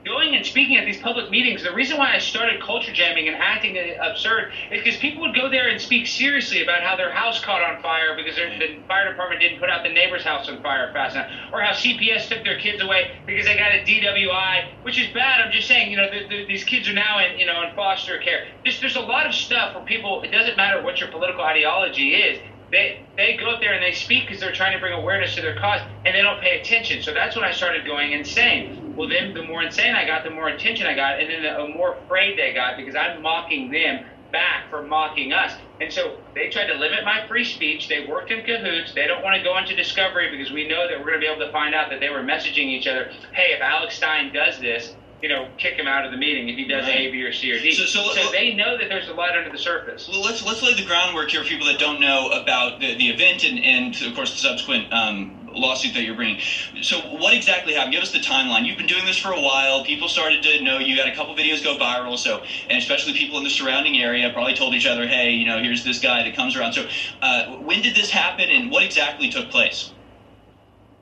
[0.07, 3.37] going and speaking at these public meetings, the reason why I started culture jamming and
[3.37, 7.43] acting absurd is because people would go there and speak seriously about how their house
[7.43, 10.93] caught on fire because the fire department didn't put out the neighbor's house on fire
[10.93, 14.99] fast enough, or how CPS took their kids away because they got a DWI, which
[14.99, 15.41] is bad.
[15.41, 17.75] I'm just saying, you know, the, the, these kids are now in, you know, in
[17.75, 18.47] foster care.
[18.65, 22.15] Just, there's a lot of stuff where people, it doesn't matter what your political ideology
[22.15, 22.39] is,
[22.71, 25.41] they they go up there and they speak because they're trying to bring awareness to
[25.41, 27.03] their cause and they don't pay attention.
[27.03, 28.86] So that's when I started going insane.
[28.97, 31.69] Well, then the more insane I got, the more attention I got, and then the
[31.75, 35.53] more afraid they got because I'm mocking them back for mocking us.
[35.81, 37.89] And so they tried to limit my free speech.
[37.89, 38.95] They worked in cahoots.
[38.95, 41.33] They don't want to go into discovery because we know that we're going to be
[41.33, 43.11] able to find out that they were messaging each other.
[43.35, 46.57] Hey, if Alex Stein does this, you know, kick him out of the meeting if
[46.57, 47.09] he does Right.
[47.09, 47.73] A, B, or C, or D.
[47.73, 50.09] So- so- so they know that there's a lot under the surface.
[50.09, 53.09] Well, let's let's lay the groundwork here for people that don't know about the, the
[53.09, 56.41] event and, and of course the subsequent um, lawsuit that you're bringing.
[56.83, 57.93] So, what exactly happened?
[57.93, 58.67] Give us the timeline.
[58.67, 59.85] You've been doing this for a while.
[59.85, 60.97] People started to know you.
[60.97, 62.19] Had a couple videos go viral.
[62.19, 65.63] So, and especially people in the surrounding area probably told each other, "Hey, you know,
[65.63, 66.87] here's this guy that comes around." So,
[67.23, 69.91] uh, when did this happen, and what exactly took place?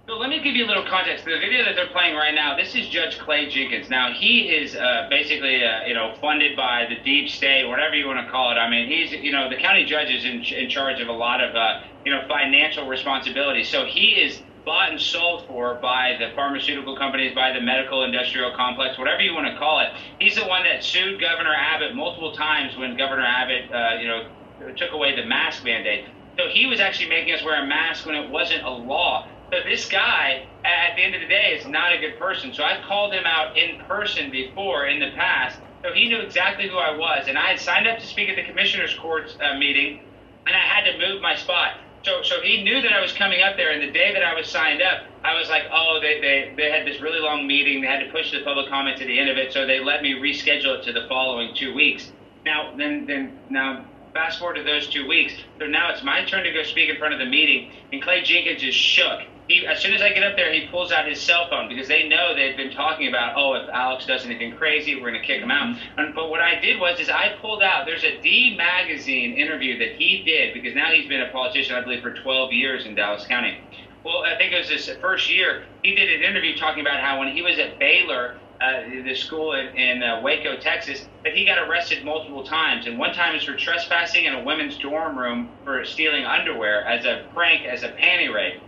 [0.06, 1.24] So let me give you a little context.
[1.24, 3.88] The video that they're playing right now, this is Judge Clay Jenkins.
[3.88, 8.06] Now he is uh, basically, uh, you know, funded by the deep state, whatever you
[8.06, 8.56] want to call it.
[8.56, 11.42] I mean, he's, you know, the county judge is in, in charge of a lot
[11.42, 13.64] of, uh, you know, financial responsibility.
[13.64, 18.52] So he is bought and sold for by the pharmaceutical companies, by the medical industrial
[18.54, 19.88] complex, whatever you want to call it.
[20.20, 24.28] He's the one that sued Governor Abbott multiple times when Governor Abbott, uh, you know,
[24.76, 26.04] took away the mask mandate.
[26.38, 29.28] So he was actually making us wear a mask when it wasn't a law.
[29.54, 32.52] So this guy, at the end of the day, is not a good person.
[32.52, 35.60] So I've called him out in person before in the past.
[35.84, 38.34] So he knew exactly who I was, and I had signed up to speak at
[38.34, 40.00] the commissioners' court uh, meeting,
[40.48, 41.74] and I had to move my spot.
[42.04, 44.34] So, so he knew that I was coming up there, and the day that I
[44.34, 47.80] was signed up, I was like, oh, they, they, they had this really long meeting.
[47.80, 50.02] They had to push the public comment to the end of it, so they let
[50.02, 52.10] me reschedule it to the following two weeks.
[52.44, 55.34] Now, then, then now, fast forward to those two weeks.
[55.60, 58.22] So now it's my turn to go speak in front of the meeting, and Clay
[58.22, 59.20] Jenkins is shook.
[59.48, 61.86] He, as soon as I get up there, he pulls out his cell phone because
[61.86, 65.26] they know they've been talking about, oh, if Alex does anything crazy, we're going to
[65.26, 65.76] kick him out.
[65.98, 67.84] And, but what I did was, is I pulled out.
[67.84, 71.82] There's a D magazine interview that he did because now he's been a politician, I
[71.82, 73.58] believe, for 12 years in Dallas County.
[74.02, 75.64] Well, I think it was his first year.
[75.82, 79.54] He did an interview talking about how when he was at Baylor, uh, the school
[79.54, 82.86] in, in uh, Waco, Texas, that he got arrested multiple times.
[82.86, 87.04] And one time was for trespassing in a women's dorm room for stealing underwear as
[87.04, 88.60] a prank, as a panty raid.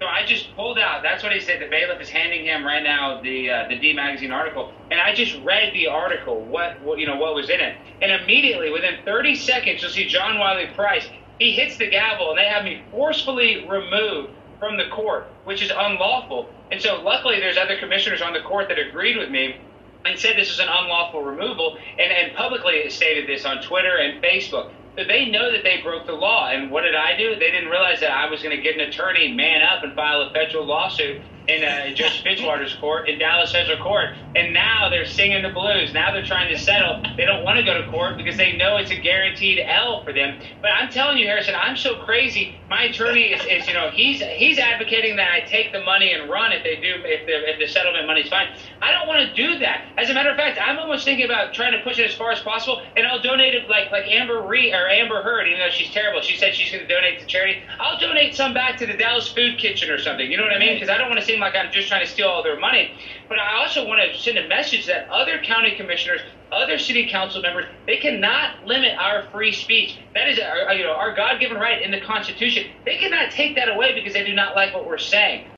[0.00, 1.02] So I just pulled out.
[1.02, 1.60] That's what he said.
[1.62, 5.14] The bailiff is handing him right now the uh, the D magazine article, and I
[5.14, 6.42] just read the article.
[6.44, 10.06] What, what you know what was in it, and immediately within 30 seconds, you'll see
[10.06, 11.08] John Wiley Price.
[11.38, 15.70] He hits the gavel, and they have me forcefully removed from the court, which is
[15.74, 16.50] unlawful.
[16.70, 19.56] And so, luckily, there's other commissioners on the court that agreed with me
[20.04, 24.22] and said this is an unlawful removal, and, and publicly stated this on Twitter and
[24.22, 24.70] Facebook.
[24.96, 26.48] They know that they broke the law.
[26.48, 27.34] And what did I do?
[27.34, 30.22] They didn't realize that I was going to get an attorney, man up, and file
[30.22, 34.10] a federal lawsuit in uh, Judge Fitzwater's court in Dallas Central Court.
[34.34, 35.92] And now they're singing the blues.
[35.94, 37.02] Now they're trying to settle.
[37.16, 40.12] They don't want to go to court because they know it's a guaranteed L for
[40.12, 40.40] them.
[40.60, 42.56] But I'm telling you, Harrison, I'm so crazy.
[42.68, 46.28] My attorney is, is you know, he's he's advocating that I take the money and
[46.28, 48.48] run if they do if the if the settlement money's fine.
[48.82, 49.86] I don't want to do that.
[49.96, 52.32] As a matter of fact, I'm almost thinking about trying to push it as far
[52.32, 55.70] as possible, and I'll donate it like like Amber Reed or Amber Heard, even though
[55.70, 56.20] she's terrible.
[56.20, 57.62] She said she's going to donate to charity.
[57.78, 60.30] I'll donate some back to the Dallas Food Kitchen or something.
[60.30, 60.74] You know what I mean?
[60.74, 62.92] Because I don't want to seem like I'm just trying to steal all their money.
[63.28, 67.42] But I also want to send a message that other county commissioners, other city council
[67.42, 69.98] members, they cannot limit our free speech.
[70.14, 72.70] That is our, you know our God-given right in the Constitution.
[72.86, 75.48] They cannot take that away because they do not like what we're saying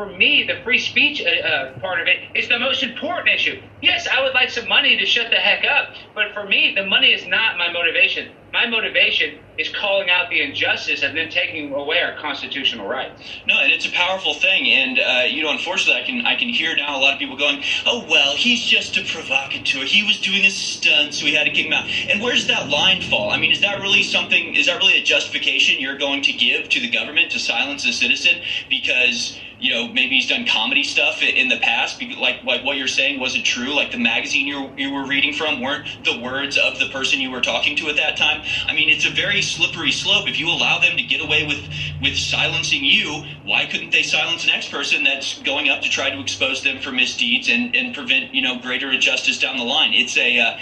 [0.00, 3.60] for me, the free speech uh, uh, part of it is the most important issue.
[3.82, 6.86] Yes, I would like some money to shut the heck up, but for me, the
[6.86, 8.32] money is not my motivation.
[8.50, 13.22] My motivation is calling out the injustice and then taking away our constitutional rights.
[13.46, 16.48] No, and it's a powerful thing, and uh, you know, unfortunately, I can I can
[16.48, 19.84] hear now a lot of people going, "Oh well, he's just a provocateur.
[19.84, 22.70] He was doing a stunt, so we had to kick him out." And where's that
[22.70, 23.30] line fall?
[23.30, 24.54] I mean, is that really something?
[24.54, 27.92] Is that really a justification you're going to give to the government to silence a
[27.92, 28.40] citizen
[28.70, 29.38] because?
[29.60, 33.20] You know, maybe he's done comedy stuff in the past, like like what you're saying
[33.20, 33.74] wasn't true.
[33.74, 37.30] Like the magazine you you were reading from weren't the words of the person you
[37.30, 38.42] were talking to at that time.
[38.66, 40.28] I mean, it's a very slippery slope.
[40.28, 41.68] If you allow them to get away with
[42.00, 46.10] with silencing you, why couldn't they silence the next person that's going up to try
[46.10, 49.92] to expose them for misdeeds and and prevent you know greater injustice down the line?
[49.92, 50.58] It's a uh,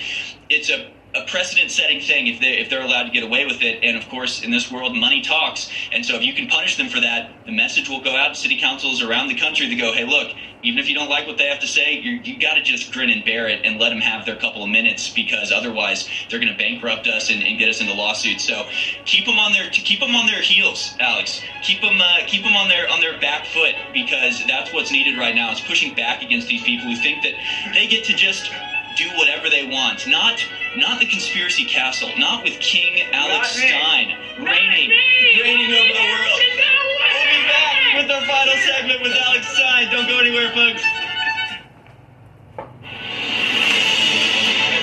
[0.51, 3.63] it's a a precedent setting thing if they if they're allowed to get away with
[3.63, 3.83] it.
[3.83, 5.71] And of course in this world money talks.
[5.93, 8.41] And so if you can punish them for that the message will go out to
[8.41, 10.29] city councils around the country to go hey look
[10.63, 12.93] even if you don't like what they have to say you you got to just
[12.93, 16.39] grin and bear it and let them have their couple of minutes because otherwise they're
[16.39, 18.45] going to bankrupt us and, and, get us into lawsuits.
[18.45, 18.69] So
[19.05, 21.41] keep them on their keep them on their heels Alex.
[21.63, 25.19] Keep them uh, keep them on their on their back foot because that's what's needed
[25.19, 27.33] right now is pushing back against these people who think that
[27.73, 28.51] they get to just
[28.97, 30.07] do whatever they want.
[30.07, 30.45] Not
[30.77, 32.11] not the conspiracy castle.
[32.19, 36.39] Not with King Alex Stein reigning reigning over the world.
[36.39, 39.91] We'll be back with our final segment with Alex Stein.
[39.91, 40.83] Don't go anywhere, folks.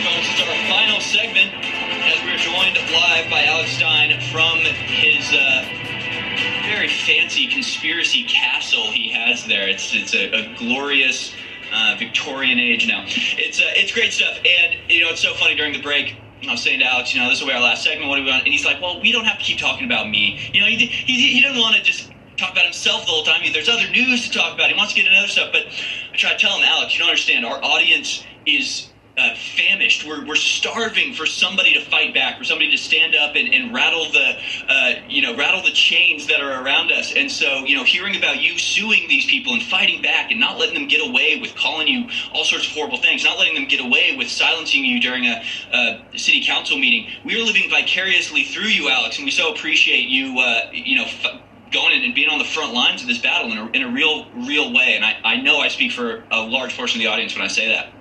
[0.06, 1.52] folks, it's our final segment
[2.06, 5.34] as we're joined live by Alex Stein from his.
[5.34, 5.65] Uh,
[6.65, 9.68] very fancy conspiracy castle he has there.
[9.68, 11.34] It's it's a, a glorious
[11.76, 13.03] uh, Victorian age now.
[13.06, 16.15] It's uh, it's great stuff, and you know it's so funny during the break.
[16.47, 18.07] I was saying to Alex, you know, this will be our last segment.
[18.07, 18.43] What do we want?
[18.43, 20.39] And he's like, well, we don't have to keep talking about me.
[20.53, 23.41] You know, he he, he doesn't want to just talk about himself the whole time.
[23.52, 24.69] There's other news to talk about.
[24.69, 25.49] He wants to get into other stuff.
[25.52, 27.45] But I try to tell him, Alex, you don't understand.
[27.45, 30.06] Our audience is uh, famished.
[30.06, 33.74] We're, we're starving for somebody to fight back, for somebody to stand up and, and
[33.74, 34.38] rattle the
[34.68, 37.14] uh, you know rattle the chains that are around us.
[37.14, 40.58] And so you know, hearing about you suing these people and fighting back and not
[40.58, 43.68] letting them get away with calling you all sorts of horrible things, not letting them
[43.68, 47.10] get away with silencing you during a, a city council meeting.
[47.24, 50.40] We are living vicariously through you, Alex, and we so appreciate you.
[50.40, 51.06] Uh, you know.
[51.06, 53.92] F- going and being on the front lines of this battle in a, in a
[53.92, 54.96] real, real way.
[54.96, 57.50] And I, I know I speak for a large portion of the audience when I
[57.50, 57.95] say that.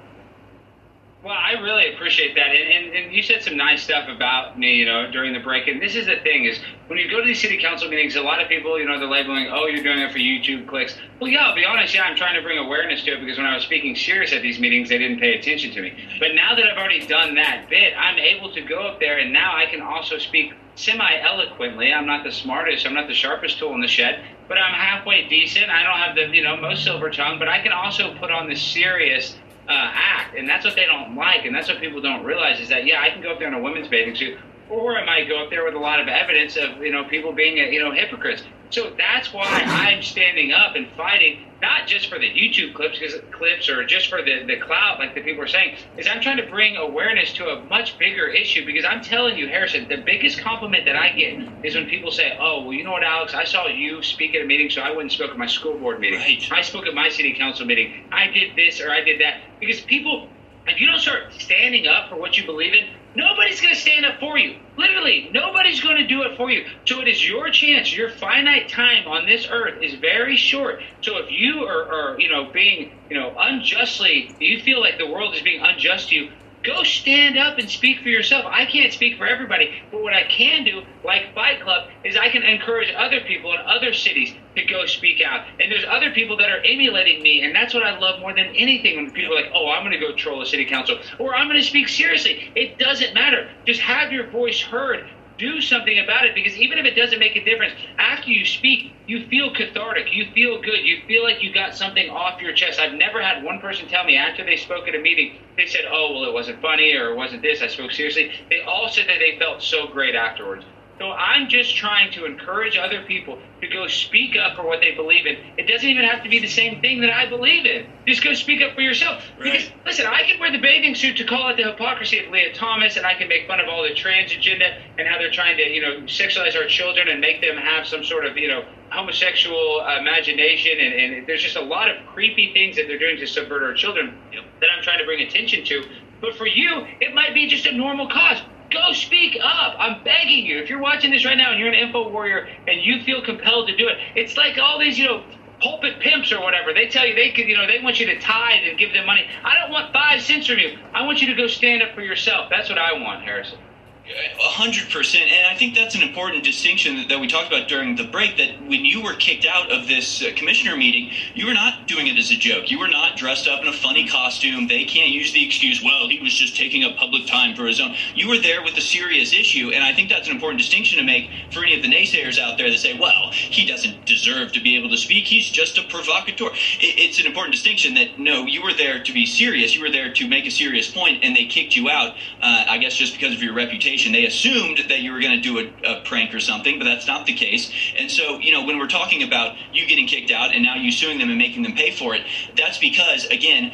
[1.25, 4.75] Well, I really appreciate that, and, and, and you said some nice stuff about me,
[4.75, 5.67] you know, during the break.
[5.69, 8.21] And this is the thing: is when you go to these city council meetings, a
[8.21, 11.31] lot of people, you know, they're labeling, "Oh, you're doing it for YouTube clicks." Well,
[11.31, 11.95] yeah, I'll be honest.
[11.95, 14.43] Yeah, I'm trying to bring awareness to it because when I was speaking serious at
[14.43, 15.97] these meetings, they didn't pay attention to me.
[16.21, 19.33] But now that I've already done that bit, I'm able to go up there, and
[19.33, 21.91] now I can also speak semi eloquently.
[21.91, 25.27] I'm not the smartest, I'm not the sharpest tool in the shed, but I'm halfway
[25.27, 25.71] decent.
[25.71, 28.47] I don't have the, you know, most silver tongue, but I can also put on
[28.47, 29.37] the serious
[29.69, 32.69] uh, act, and that's what they don't like, and that's what people don't realize is
[32.69, 34.39] that yeah, I can go up there in a women's bathing suit,
[34.69, 37.33] or I might go up there with a lot of evidence of you know people
[37.33, 38.43] being you know hypocrites.
[38.71, 43.15] So that's why I'm standing up and fighting, not just for the YouTube clips, because
[43.31, 46.37] clips or just for the the clout, like the people are saying, is I'm trying
[46.37, 48.67] to bring awareness to a much bigger issue.
[48.67, 51.35] Because I'm telling you, Harrison, the biggest compliment that I get
[51.65, 53.35] is when people say, "Oh, well, you know what, Alex?
[53.35, 55.79] I saw you speak at a meeting, so I went and spoke at my school
[55.79, 56.21] board meeting.
[56.21, 56.43] Right.
[56.53, 57.95] I spoke at my city council meeting.
[58.13, 60.29] I did this or I did that." Because people,
[60.67, 64.05] if you don't start standing up for what you believe in, Nobody's going to stand
[64.05, 64.57] up for you.
[64.77, 66.67] Literally, nobody's going to do it for you.
[66.85, 67.97] So it is your chance.
[67.97, 70.81] Your finite time on this earth is very short.
[71.01, 75.07] So if you are, are you know, being, you know, unjustly, you feel like the
[75.07, 76.31] world is being unjust to you,
[76.65, 78.47] Go stand up and speak for yourself.
[78.49, 82.31] I can't speak for everybody, but what I can do, like Fight Club, is I
[82.31, 85.45] can encourage other people in other cities to go speak out.
[85.61, 88.47] And there's other people that are emulating me, and that's what I love more than
[88.57, 91.35] anything when people are like, oh, I'm going to go troll a city council, or
[91.35, 92.41] I'm going to speak seriously.
[92.55, 93.49] It doesn't matter.
[93.67, 95.05] Just have your voice heard
[95.39, 98.93] do something about it because even if it doesn't make a difference, after you speak,
[99.07, 100.13] you feel cathartic.
[100.13, 100.85] You feel good.
[100.85, 102.81] You feel like you got something off your chest.
[102.81, 105.83] I've never had one person tell me after they spoke at a meeting, they said,
[105.91, 107.63] oh, well, it wasn't funny or it wasn't this.
[107.63, 108.31] I spoke seriously.
[108.51, 110.65] They all said that they felt so great afterwards.
[110.99, 114.95] So I'm just trying to encourage other people to go speak up for what they
[114.95, 115.37] believe in.
[115.59, 117.87] It doesn't even have to be the same thing that I believe in.
[118.07, 119.25] Just go speak up for yourself.
[119.37, 119.53] Right.
[119.53, 122.55] Because listen, I can wear the bathing suit to call it the hypocrisy of Lia
[122.55, 125.57] Thomas, and I can make fun of all the trans agenda and how they're trying
[125.57, 128.65] to, you know, sexualize our children and make them have some sort of, you know,
[128.91, 130.79] homosexual imagination.
[130.79, 133.75] And, and there's just a lot of creepy things that they're doing to subvert our
[133.75, 134.17] children
[134.61, 135.85] that I'm trying to bring attention to.
[136.21, 138.39] But for you, it might be just a normal cause.
[138.75, 139.77] Go speak up.
[139.79, 140.59] I'm begging you.
[140.59, 143.69] If you're watching this right now and you're an info warrior and you feel compelled
[143.69, 145.23] to do it, it's like all these, you know,
[145.63, 146.75] pulpit pimps or whatever.
[146.75, 149.07] They tell you they could, you know, they want you to tithe and give them
[149.07, 149.27] money.
[149.45, 150.77] I don't want five cents from you.
[150.93, 152.49] I want you to go stand up for yourself.
[152.51, 153.59] That's what I want, Harrison.
[154.07, 157.97] Hundred percent, and I think that's an important distinction that, that, we talked about during
[157.97, 158.37] the break.
[158.37, 162.07] That when you were kicked out of this uh, commissioner meeting, you were not doing
[162.07, 162.71] it as a joke.
[162.71, 164.67] You were not dressed up in a funny costume.
[164.67, 167.81] They can't use the excuse, "Well, he was just taking up public time for his
[167.81, 170.99] own." You were there with a serious issue, and I think that's an important distinction
[170.99, 174.53] to make for any of the naysayers out there that say, "Well, he doesn't deserve
[174.53, 175.25] to be able to speak.
[175.25, 179.13] He's just a provocateur." It, it's an important distinction that no, you were there to
[179.15, 179.75] be serious.
[179.75, 182.13] You were there to make a serious point, and they kicked you out.
[182.43, 185.41] Uh, I guess just because of your reputation they assumed that you were going to
[185.41, 187.71] do a, a, prank or something, but that's not the case.
[187.97, 190.91] And so, you know, when we're talking about you getting kicked out and now you
[190.91, 192.23] suing them and making them pay for it,
[192.57, 193.73] that's because, again,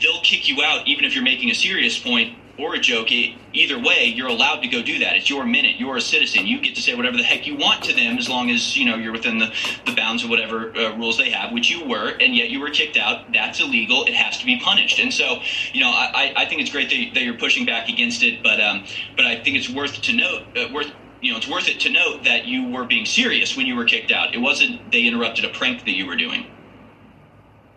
[0.00, 3.78] they'll kick you out even if you're making a serious point or a joke, either
[3.78, 5.16] way, you're allowed to go do that.
[5.16, 5.76] It's your minute.
[5.78, 6.46] You're a citizen.
[6.46, 8.84] You get to say whatever the heck you want to them as long as you
[8.84, 9.52] know you're within the,
[9.86, 12.70] the bounds of whatever uh, rules they have, which you were, and yet you were
[12.70, 13.32] kicked out.
[13.32, 14.04] That's illegal.
[14.04, 15.00] It has to be punished.
[15.00, 15.40] And so,
[15.72, 18.60] you know, I, I think it's great that, that you're pushing back against it, but
[18.60, 18.84] um,
[19.16, 21.90] but I think it's worth to note uh, worth you know it's worth it to
[21.90, 24.34] note that you were being serious when you were kicked out.
[24.34, 26.46] It wasn't they interrupted a prank that you were doing.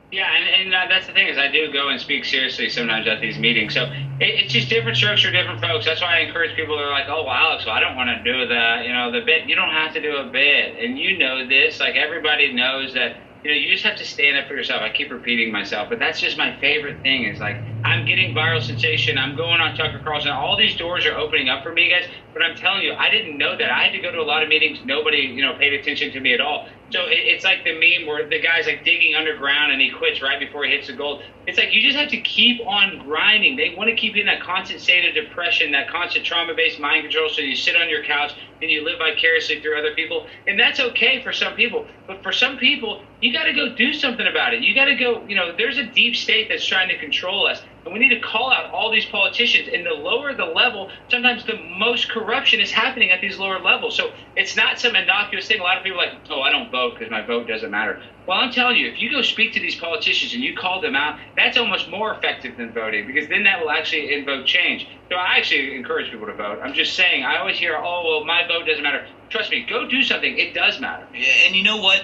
[0.09, 3.07] Yeah, and, and uh, that's the thing is I do go and speak seriously sometimes
[3.07, 3.73] at these meetings.
[3.73, 5.83] So it, it's just different strokes for different folks.
[5.85, 8.07] That's why I encourage people that are like, oh, well, Alex, well, I don't want
[8.09, 9.49] to do the, you know, the bit.
[9.49, 11.79] You don't have to do a bit, and you know this.
[11.79, 13.17] Like everybody knows that.
[13.43, 14.81] You know, you just have to stand up for yourself.
[14.81, 17.25] I keep repeating myself, but that's just my favorite thing.
[17.25, 17.55] Is like
[17.85, 19.17] I'm getting viral sensation.
[19.17, 20.31] I'm going on Tucker Carlson.
[20.31, 22.09] All these doors are opening up for me, guys.
[22.33, 23.71] But I'm telling you, I didn't know that.
[23.71, 24.79] I had to go to a lot of meetings.
[24.83, 26.67] Nobody, you know, paid attention to me at all.
[26.89, 30.21] So it, it's like the meme where the guy's like digging underground and he quits
[30.21, 31.21] right before he hits the gold.
[31.45, 33.55] It's like you just have to keep on grinding.
[33.55, 37.03] They want to keep you in that constant state of depression, that constant trauma-based mind
[37.03, 37.29] control.
[37.29, 40.79] So you sit on your couch and you live vicariously through other people, and that's
[40.79, 41.87] okay for some people.
[42.07, 44.63] But for some people, you got to go do something about it.
[44.63, 45.25] You got to go.
[45.27, 47.61] You know, there's a deep state that's trying to control us.
[47.85, 49.69] And we need to call out all these politicians.
[49.73, 53.95] And the lower the level, sometimes the most corruption is happening at these lower levels.
[53.95, 55.61] So it's not some innocuous thing.
[55.61, 58.01] A lot of people are like, oh, I don't vote because my vote doesn't matter.
[58.27, 60.95] Well, I'm telling you, if you go speak to these politicians and you call them
[60.95, 64.85] out, that's almost more effective than voting because then that will actually invoke change.
[65.09, 66.59] So I actually encourage people to vote.
[66.61, 69.07] I'm just saying, I always hear, oh, well, my vote doesn't matter.
[69.29, 70.37] Trust me, go do something.
[70.37, 71.07] It does matter.
[71.45, 72.03] And you know what?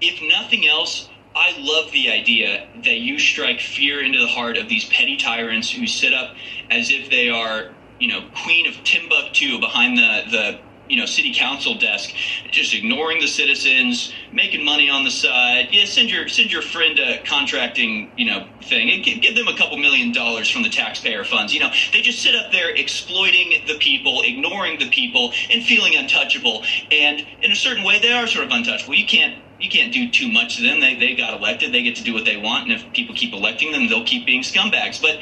[0.00, 4.68] If nothing else, I love the idea that you strike fear into the heart of
[4.68, 6.34] these petty tyrants who sit up
[6.70, 11.32] as if they are, you know, queen of Timbuktu behind the, the you know, city
[11.34, 12.10] council desk,
[12.50, 15.68] just ignoring the citizens, making money on the side.
[15.72, 19.02] Yeah, send your send your friend a contracting, you know, thing.
[19.02, 21.54] Give, give them a couple million dollars from the taxpayer funds.
[21.54, 25.96] You know, they just sit up there exploiting the people, ignoring the people, and feeling
[25.96, 26.64] untouchable.
[26.90, 28.94] And in a certain way, they are sort of untouchable.
[28.94, 30.80] You can't you can't do too much to them.
[30.80, 31.72] They they got elected.
[31.72, 34.26] They get to do what they want, and if people keep electing them, they'll keep
[34.26, 35.00] being scumbags.
[35.00, 35.18] But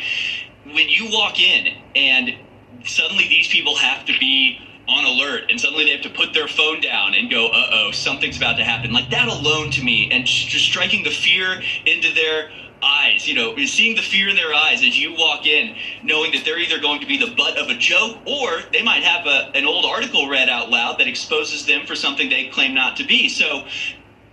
[0.65, 2.35] when you walk in and
[2.85, 4.59] suddenly these people have to be
[4.89, 8.37] on alert and suddenly they have to put their phone down and go uh-oh something's
[8.37, 12.51] about to happen like that alone to me and just striking the fear into their
[12.83, 16.45] eyes you know seeing the fear in their eyes as you walk in knowing that
[16.45, 19.51] they're either going to be the butt of a joke or they might have a,
[19.55, 23.05] an old article read out loud that exposes them for something they claim not to
[23.05, 23.65] be so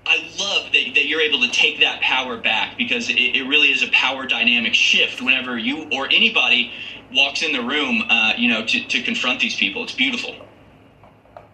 [0.10, 3.72] I love that, that you're able to take that power back because it, it really
[3.72, 6.74] is a power dynamic shift whenever you or anybody
[7.14, 9.84] walks in the room, uh, you know, to, to confront these people.
[9.84, 10.49] It's beautiful.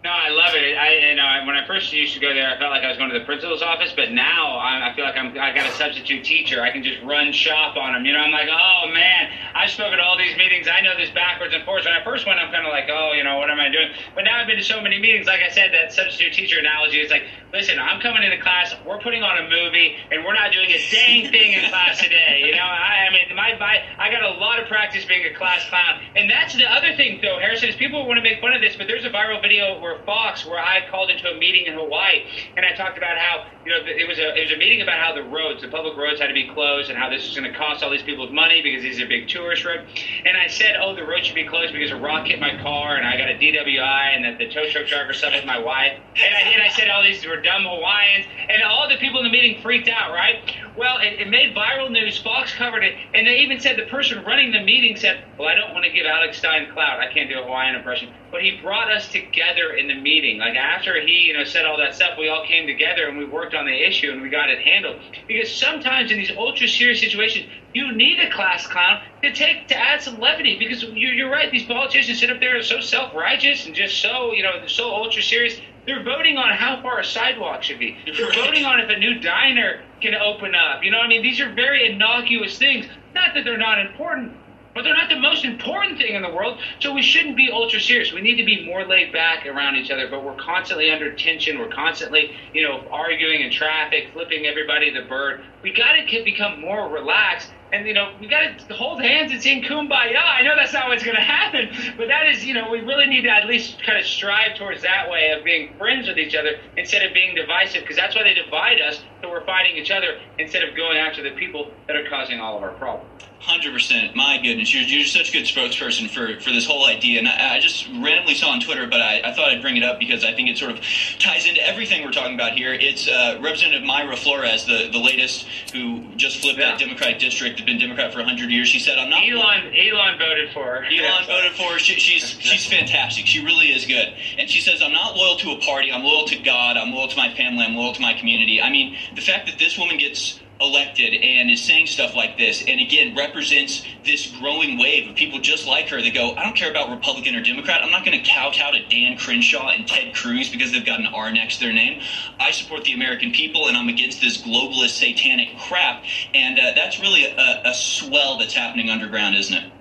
[0.05, 0.77] No, I love it.
[0.77, 2.97] I, you know, when I first used to go there, I felt like I was
[3.01, 5.73] going to the principal's office, but now I, I feel like I'm, I got a
[5.73, 6.61] substitute teacher.
[6.61, 8.05] I can just run shop on them.
[8.05, 10.67] You know, I'm like, oh man, I've spoken to all these meetings.
[10.69, 11.87] I know this backwards and forwards.
[11.87, 13.97] When I first went, I'm kind of like, oh, you know, what am I doing?
[14.13, 15.25] But now I've been to so many meetings.
[15.25, 18.99] Like I said, that substitute teacher analogy is like, listen, I'm coming into class, we're
[18.99, 22.43] putting on a movie, and we're not doing a dang thing in class today.
[22.45, 25.33] You know, I, I mean, my, my, I got a lot of practice being a
[25.33, 26.01] class clown.
[26.15, 28.75] And that's the other thing, though, Harrison, is people want to make fun of this,
[28.75, 32.23] but there's a viral video where Fox, where I called into a meeting in Hawaii,
[32.55, 34.99] and I talked about how, you know, it was a, it was a meeting about
[34.99, 37.51] how the roads, the public roads had to be closed, and how this was going
[37.51, 39.89] to cost all these people money because these are big tourist roads.
[40.23, 42.95] And I said, oh, the road should be closed because a rock hit my car,
[42.95, 45.97] and I got a DWI, and that the tow truck driver slept with my wife.
[46.15, 49.25] And I, and I said all these were dumb Hawaiians, and all the people in
[49.25, 50.45] the meeting freaked out, right?
[50.77, 52.21] Well, it, it made viral news.
[52.21, 55.55] Fox covered it, and they even said the person running the meeting said, "Well, I
[55.55, 56.99] don't want to give Alex Stein clout.
[56.99, 60.37] I can't do a Hawaiian impression." But he brought us together in the meeting.
[60.37, 63.25] Like after he, you know, said all that stuff, we all came together and we
[63.25, 65.01] worked on the issue and we got it handled.
[65.27, 69.77] Because sometimes in these ultra serious situations, you need a class clown to take to
[69.77, 70.57] add some levity.
[70.57, 73.75] Because you're, you're right; these politicians sit up there and are so self righteous and
[73.75, 77.79] just so, you know, so ultra serious They're voting on how far a sidewalk should
[77.79, 77.97] be.
[78.05, 80.83] They're voting on if a new diner can open up.
[80.83, 82.87] You know, what I mean, these are very innocuous things.
[83.13, 84.33] Not that they're not important,
[84.75, 86.59] but they're not the most important thing in the world.
[86.79, 88.11] So we shouldn't be ultra serious.
[88.11, 90.09] We need to be more laid back around each other.
[90.09, 91.57] But we're constantly under tension.
[91.57, 95.45] We're constantly, you know, arguing in traffic, flipping everybody the bird.
[95.63, 97.49] We got to become more relaxed.
[97.71, 100.87] And you know, we got to hold hands and sing "Kumbaya." I know that's not
[100.87, 103.81] what's going to happen, but that is, you know, we really need to at least
[103.83, 107.35] kind of strive towards that way of being friends with each other instead of being
[107.35, 109.01] divisive, because that's why they divide us.
[109.21, 112.55] So we're fighting each other instead of going after the people that are causing all
[112.55, 113.23] of our problems.
[113.45, 114.15] Hundred percent.
[114.15, 117.57] My goodness, you're, you're such a good spokesperson for, for this whole idea, and I,
[117.57, 120.23] I just randomly saw on Twitter, but I, I thought I'd bring it up because
[120.23, 120.81] I think it sort of
[121.19, 122.73] ties into everything we're talking about here.
[122.73, 127.67] It's uh, Representative Mayra Flores, the, the latest, who just flipped that Democratic district, had
[127.67, 128.67] been Democrat for hundred years.
[128.67, 130.85] She said, "I'm not." Elon Elon voted for her.
[130.85, 131.77] Elon voted for her.
[131.77, 133.27] She, she's she's fantastic.
[133.27, 134.11] She really is good.
[134.39, 135.91] And she says, "I'm not loyal to a party.
[135.91, 136.77] I'm loyal to God.
[136.77, 137.63] I'm loyal to my family.
[137.63, 141.51] I'm loyal to my community." I mean, the fact that this woman gets elected and
[141.51, 145.89] is saying stuff like this and again represents this growing wave of people just like
[145.89, 147.83] her that go i don't care about republican or democrat.
[147.83, 151.07] I'm not going to kowtow to dan crenshaw and ted cruz because they've got an
[151.07, 152.01] r next to their name.
[152.39, 156.03] I support the american people and i'm against this globalist satanic crap.
[156.33, 159.74] And uh, that's really a, a swell that's happening underground isn't it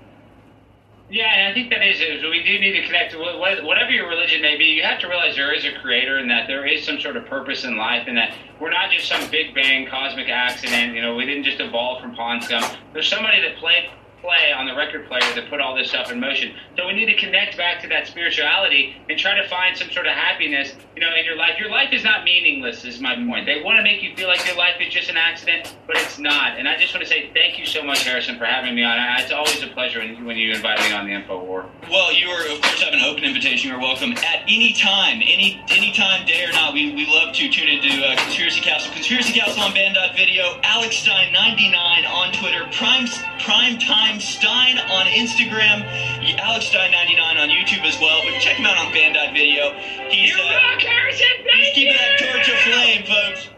[1.14, 4.64] Yeah, I think that is, we do need to connect whatever your religion may be.
[4.64, 7.24] You have to realize there is a creator and that there is some sort of
[7.26, 10.92] purpose in life, and that we're not just some big bang cosmic accident.
[10.92, 12.64] You know, we didn't just evolve from pond scum.
[12.92, 13.90] There's somebody that played
[14.24, 16.56] play on the record player that put all this stuff in motion.
[16.76, 20.06] So we need to connect back to that spirituality and try to find some sort
[20.06, 21.60] of happiness, you know, in your life.
[21.60, 23.44] Your life is not meaningless, is my point.
[23.44, 26.18] They want to make you feel like your life is just an accident, but it's
[26.18, 26.58] not.
[26.58, 28.96] And I just want to say thank you so much, Harrison, for having me on.
[29.20, 31.66] It's always a pleasure when you invite me on the Info War.
[31.90, 33.68] Well, you are, of course, have an open invitation.
[33.68, 36.72] You're welcome at any time, any any time, day or not.
[36.72, 38.92] We, we love to tune into uh, Conspiracy Castle.
[38.94, 42.66] Conspiracy Castle on Band Video, Alex Stein 99 on Twitter.
[42.72, 43.06] Prime
[43.44, 44.20] Prime Time time.
[44.20, 45.82] Stein on Instagram,
[46.38, 48.22] Alex Stein99 on YouTube as well.
[48.24, 49.72] But check him out on Banned.video.
[50.10, 51.98] He's, uh, rock, Harrison, he's keeping you.
[51.98, 53.48] that torch aflame, folks.